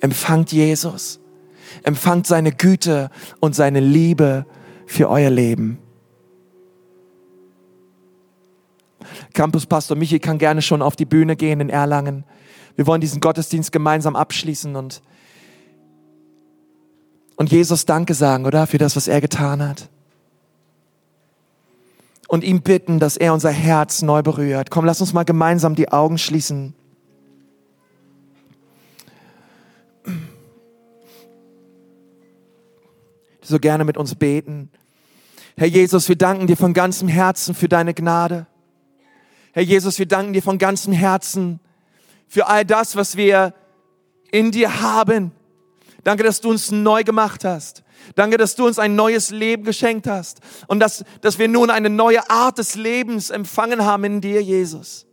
Empfangt 0.00 0.52
Jesus. 0.52 1.20
Empfangt 1.82 2.26
seine 2.26 2.52
Güte 2.52 3.10
und 3.40 3.54
seine 3.54 3.80
Liebe 3.80 4.46
für 4.86 5.08
euer 5.08 5.30
Leben. 5.30 5.78
Campuspastor 9.34 9.96
Michi 9.96 10.18
kann 10.18 10.38
gerne 10.38 10.62
schon 10.62 10.82
auf 10.82 10.96
die 10.96 11.04
Bühne 11.04 11.36
gehen 11.36 11.60
in 11.60 11.70
Erlangen. 11.70 12.24
Wir 12.76 12.86
wollen 12.86 13.00
diesen 13.00 13.20
Gottesdienst 13.20 13.72
gemeinsam 13.72 14.16
abschließen 14.16 14.76
und, 14.76 15.02
und 17.36 17.50
Jesus 17.50 17.86
Danke 17.86 18.14
sagen, 18.14 18.46
oder? 18.46 18.66
Für 18.66 18.78
das, 18.78 18.96
was 18.96 19.08
er 19.08 19.20
getan 19.20 19.66
hat. 19.66 19.88
Und 22.32 22.44
ihm 22.44 22.62
bitten, 22.62 22.98
dass 22.98 23.18
er 23.18 23.34
unser 23.34 23.50
Herz 23.50 24.00
neu 24.00 24.22
berührt. 24.22 24.70
Komm, 24.70 24.86
lass 24.86 25.02
uns 25.02 25.12
mal 25.12 25.24
gemeinsam 25.24 25.74
die 25.74 25.92
Augen 25.92 26.16
schließen. 26.16 26.74
so 33.42 33.58
gerne 33.58 33.84
mit 33.84 33.98
uns 33.98 34.14
beten. 34.14 34.70
Herr 35.56 35.66
Jesus, 35.66 36.08
wir 36.08 36.16
danken 36.16 36.46
dir 36.46 36.56
von 36.56 36.72
ganzem 36.72 37.08
Herzen 37.08 37.54
für 37.54 37.68
deine 37.68 37.92
Gnade. 37.92 38.46
Herr 39.52 39.62
Jesus, 39.62 39.98
wir 39.98 40.06
danken 40.06 40.32
dir 40.32 40.42
von 40.42 40.56
ganzem 40.56 40.94
Herzen 40.94 41.60
für 42.28 42.46
all 42.46 42.64
das, 42.64 42.96
was 42.96 43.16
wir 43.16 43.52
in 44.30 44.52
dir 44.52 44.80
haben. 44.80 45.32
Danke, 46.04 46.22
dass 46.22 46.40
du 46.40 46.48
uns 46.48 46.70
neu 46.70 47.04
gemacht 47.04 47.44
hast. 47.44 47.81
Danke, 48.14 48.36
dass 48.36 48.56
du 48.56 48.66
uns 48.66 48.78
ein 48.78 48.94
neues 48.94 49.30
Leben 49.30 49.64
geschenkt 49.64 50.06
hast 50.06 50.40
und 50.66 50.80
dass, 50.80 51.04
dass 51.20 51.38
wir 51.38 51.48
nun 51.48 51.70
eine 51.70 51.90
neue 51.90 52.28
Art 52.30 52.58
des 52.58 52.74
Lebens 52.74 53.30
empfangen 53.30 53.84
haben 53.84 54.04
in 54.04 54.20
dir, 54.20 54.42
Jesus. 54.42 55.06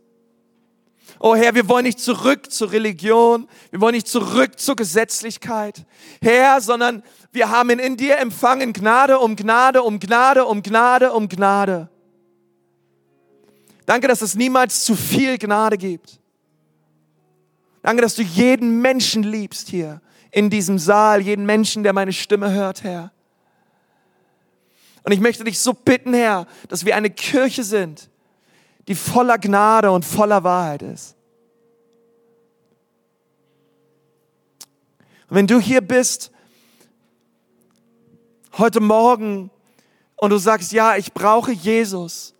Oh 1.18 1.34
Herr, 1.34 1.54
wir 1.54 1.68
wollen 1.68 1.84
nicht 1.84 2.00
zurück 2.00 2.50
zur 2.50 2.72
Religion, 2.72 3.46
wir 3.70 3.80
wollen 3.80 3.94
nicht 3.94 4.08
zurück 4.08 4.58
zur 4.58 4.76
Gesetzlichkeit, 4.76 5.84
Herr, 6.22 6.60
sondern 6.60 7.02
wir 7.32 7.50
haben 7.50 7.70
in 7.70 7.96
dir 7.96 8.18
empfangen 8.18 8.72
Gnade 8.72 9.18
um 9.18 9.36
Gnade 9.36 9.82
um 9.82 10.00
Gnade 10.00 10.44
um 10.46 10.62
Gnade 10.62 11.12
um 11.12 11.28
Gnade. 11.28 11.88
Danke, 13.86 14.08
dass 14.08 14.22
es 14.22 14.34
niemals 14.34 14.84
zu 14.84 14.94
viel 14.94 15.36
Gnade 15.36 15.76
gibt. 15.76 16.20
Danke, 17.82 18.02
dass 18.02 18.14
du 18.14 18.22
jeden 18.22 18.80
Menschen 18.80 19.22
liebst 19.22 19.68
hier 19.68 20.00
in 20.30 20.50
diesem 20.50 20.78
Saal, 20.78 21.20
jeden 21.20 21.46
Menschen, 21.46 21.82
der 21.82 21.92
meine 21.92 22.12
Stimme 22.12 22.52
hört, 22.52 22.82
Herr. 22.82 23.12
Und 25.02 25.12
ich 25.12 25.20
möchte 25.20 25.44
dich 25.44 25.58
so 25.58 25.72
bitten, 25.72 26.14
Herr, 26.14 26.46
dass 26.68 26.84
wir 26.84 26.94
eine 26.94 27.10
Kirche 27.10 27.64
sind, 27.64 28.10
die 28.86 28.94
voller 28.94 29.38
Gnade 29.38 29.90
und 29.90 30.04
voller 30.04 30.44
Wahrheit 30.44 30.82
ist. 30.82 31.16
Und 35.28 35.36
wenn 35.36 35.46
du 35.46 35.60
hier 35.60 35.80
bist 35.80 36.32
heute 38.58 38.80
Morgen 38.80 39.50
und 40.16 40.30
du 40.30 40.38
sagst, 40.38 40.72
ja, 40.72 40.96
ich 40.96 41.12
brauche 41.12 41.52
Jesus, 41.52 42.34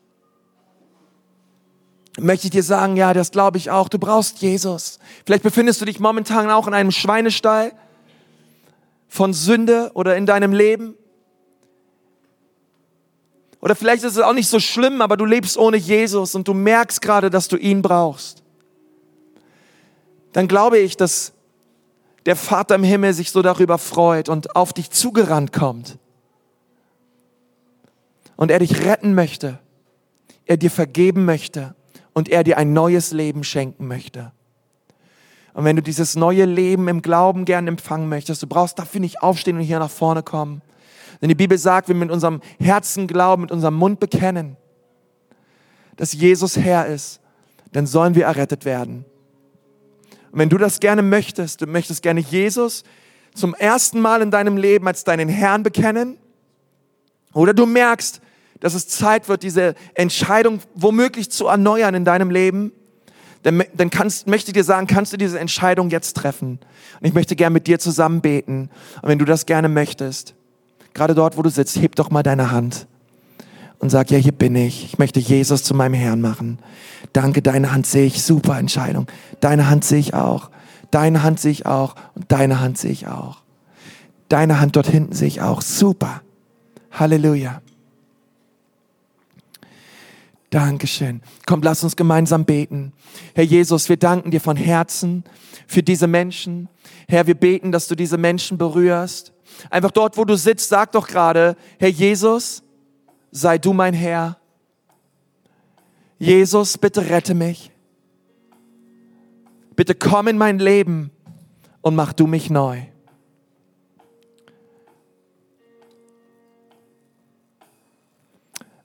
möchte 2.20 2.46
ich 2.46 2.50
dir 2.50 2.62
sagen, 2.62 2.96
ja, 2.96 3.12
das 3.12 3.30
glaube 3.30 3.58
ich 3.58 3.70
auch, 3.70 3.88
du 3.88 3.98
brauchst 3.98 4.38
Jesus. 4.38 4.98
Vielleicht 5.24 5.42
befindest 5.42 5.80
du 5.80 5.84
dich 5.84 6.00
momentan 6.00 6.50
auch 6.50 6.66
in 6.66 6.74
einem 6.74 6.90
Schweinestall 6.90 7.72
von 9.08 9.32
Sünde 9.32 9.90
oder 9.94 10.16
in 10.16 10.26
deinem 10.26 10.52
Leben. 10.52 10.94
Oder 13.60 13.74
vielleicht 13.74 14.04
ist 14.04 14.16
es 14.16 14.22
auch 14.22 14.32
nicht 14.32 14.48
so 14.48 14.60
schlimm, 14.60 15.02
aber 15.02 15.16
du 15.16 15.24
lebst 15.24 15.58
ohne 15.58 15.76
Jesus 15.76 16.34
und 16.34 16.48
du 16.48 16.54
merkst 16.54 17.02
gerade, 17.02 17.28
dass 17.28 17.48
du 17.48 17.56
ihn 17.56 17.82
brauchst. 17.82 18.42
Dann 20.32 20.48
glaube 20.48 20.78
ich, 20.78 20.96
dass 20.96 21.32
der 22.26 22.36
Vater 22.36 22.76
im 22.76 22.84
Himmel 22.84 23.12
sich 23.12 23.30
so 23.32 23.42
darüber 23.42 23.78
freut 23.78 24.28
und 24.28 24.54
auf 24.54 24.72
dich 24.72 24.90
zugerannt 24.90 25.52
kommt 25.52 25.98
und 28.36 28.50
er 28.50 28.58
dich 28.58 28.84
retten 28.84 29.14
möchte, 29.14 29.58
er 30.46 30.56
dir 30.56 30.70
vergeben 30.70 31.24
möchte 31.24 31.74
und 32.12 32.28
er 32.28 32.44
dir 32.44 32.58
ein 32.58 32.72
neues 32.72 33.12
Leben 33.12 33.44
schenken 33.44 33.86
möchte. 33.86 34.32
Und 35.52 35.64
wenn 35.64 35.76
du 35.76 35.82
dieses 35.82 36.16
neue 36.16 36.44
Leben 36.44 36.88
im 36.88 37.02
Glauben 37.02 37.44
gern 37.44 37.66
empfangen 37.66 38.08
möchtest, 38.08 38.42
du 38.42 38.46
brauchst 38.46 38.78
dafür 38.78 39.00
nicht 39.00 39.22
aufstehen 39.22 39.56
und 39.56 39.62
hier 39.62 39.78
nach 39.78 39.90
vorne 39.90 40.22
kommen. 40.22 40.62
Denn 41.20 41.28
die 41.28 41.34
Bibel 41.34 41.58
sagt, 41.58 41.88
wir 41.88 41.94
mit 41.94 42.10
unserem 42.10 42.40
Herzen 42.58 43.06
glauben, 43.06 43.42
mit 43.42 43.52
unserem 43.52 43.74
Mund 43.74 44.00
bekennen, 44.00 44.56
dass 45.96 46.12
Jesus 46.12 46.56
Herr 46.56 46.86
ist, 46.86 47.20
dann 47.72 47.86
sollen 47.86 48.14
wir 48.14 48.24
errettet 48.24 48.64
werden. 48.64 49.04
Und 50.32 50.38
wenn 50.38 50.48
du 50.48 50.56
das 50.56 50.80
gerne 50.80 51.02
möchtest, 51.02 51.60
du 51.60 51.66
möchtest 51.66 52.02
gerne 52.02 52.20
Jesus 52.20 52.84
zum 53.34 53.54
ersten 53.54 54.00
Mal 54.00 54.22
in 54.22 54.30
deinem 54.30 54.56
Leben 54.56 54.86
als 54.86 55.04
deinen 55.04 55.28
Herrn 55.28 55.62
bekennen, 55.62 56.16
oder 57.32 57.54
du 57.54 57.64
merkst, 57.64 58.20
dass 58.60 58.74
es 58.74 58.86
Zeit 58.88 59.28
wird, 59.28 59.42
diese 59.42 59.74
Entscheidung 59.94 60.60
womöglich 60.74 61.30
zu 61.30 61.46
erneuern 61.46 61.94
in 61.94 62.04
deinem 62.04 62.30
Leben, 62.30 62.72
dann, 63.42 63.62
dann 63.74 63.90
kannst, 63.90 64.26
möchte 64.26 64.50
ich 64.50 64.54
dir 64.54 64.64
sagen, 64.64 64.86
kannst 64.86 65.12
du 65.12 65.16
diese 65.16 65.40
Entscheidung 65.40 65.90
jetzt 65.90 66.16
treffen. 66.16 66.58
Und 67.00 67.06
ich 67.06 67.14
möchte 67.14 67.36
gerne 67.36 67.54
mit 67.54 67.66
dir 67.66 67.78
zusammen 67.78 68.20
beten. 68.20 68.68
Und 69.00 69.08
wenn 69.08 69.18
du 69.18 69.24
das 69.24 69.46
gerne 69.46 69.68
möchtest, 69.68 70.34
gerade 70.92 71.14
dort, 71.14 71.38
wo 71.38 71.42
du 71.42 71.50
sitzt, 71.50 71.80
heb 71.80 71.96
doch 71.96 72.10
mal 72.10 72.22
deine 72.22 72.50
Hand 72.50 72.86
und 73.78 73.88
sag, 73.88 74.10
ja, 74.10 74.18
hier 74.18 74.32
bin 74.32 74.54
ich. 74.56 74.84
Ich 74.84 74.98
möchte 74.98 75.20
Jesus 75.20 75.64
zu 75.64 75.74
meinem 75.74 75.94
Herrn 75.94 76.20
machen. 76.20 76.58
Danke, 77.14 77.40
deine 77.40 77.72
Hand 77.72 77.86
sehe 77.86 78.04
ich. 78.04 78.22
Super 78.22 78.58
Entscheidung. 78.58 79.06
Deine 79.40 79.70
Hand 79.70 79.84
sehe 79.84 79.98
ich 79.98 80.12
auch. 80.12 80.50
Deine 80.90 81.22
Hand 81.22 81.40
sehe 81.40 81.52
ich 81.52 81.64
auch. 81.64 81.94
Und 82.14 82.30
deine 82.30 82.60
Hand 82.60 82.76
sehe 82.76 82.90
ich 82.90 83.06
auch. 83.06 83.38
Deine 84.28 84.60
Hand 84.60 84.76
dort 84.76 84.86
hinten 84.86 85.14
sehe 85.14 85.28
ich 85.28 85.40
auch. 85.40 85.62
Super. 85.62 86.20
Halleluja. 86.92 87.62
Dankeschön. 90.50 91.22
Komm, 91.46 91.62
lass 91.62 91.84
uns 91.84 91.94
gemeinsam 91.94 92.44
beten. 92.44 92.92
Herr 93.34 93.44
Jesus, 93.44 93.88
wir 93.88 93.96
danken 93.96 94.32
dir 94.32 94.40
von 94.40 94.56
Herzen 94.56 95.22
für 95.68 95.82
diese 95.82 96.08
Menschen. 96.08 96.68
Herr, 97.08 97.28
wir 97.28 97.36
beten, 97.36 97.70
dass 97.70 97.86
du 97.86 97.94
diese 97.94 98.18
Menschen 98.18 98.58
berührst. 98.58 99.32
Einfach 99.70 99.92
dort, 99.92 100.16
wo 100.16 100.24
du 100.24 100.36
sitzt, 100.36 100.68
sag 100.68 100.90
doch 100.92 101.06
gerade, 101.06 101.56
Herr 101.78 101.88
Jesus, 101.88 102.64
sei 103.30 103.58
du 103.58 103.72
mein 103.72 103.94
Herr. 103.94 104.38
Jesus, 106.18 106.76
bitte 106.76 107.08
rette 107.08 107.34
mich. 107.34 107.70
Bitte 109.76 109.94
komm 109.94 110.26
in 110.26 110.36
mein 110.36 110.58
Leben 110.58 111.12
und 111.80 111.94
mach 111.94 112.12
du 112.12 112.26
mich 112.26 112.50
neu. 112.50 112.82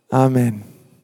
Amen. 0.09 0.74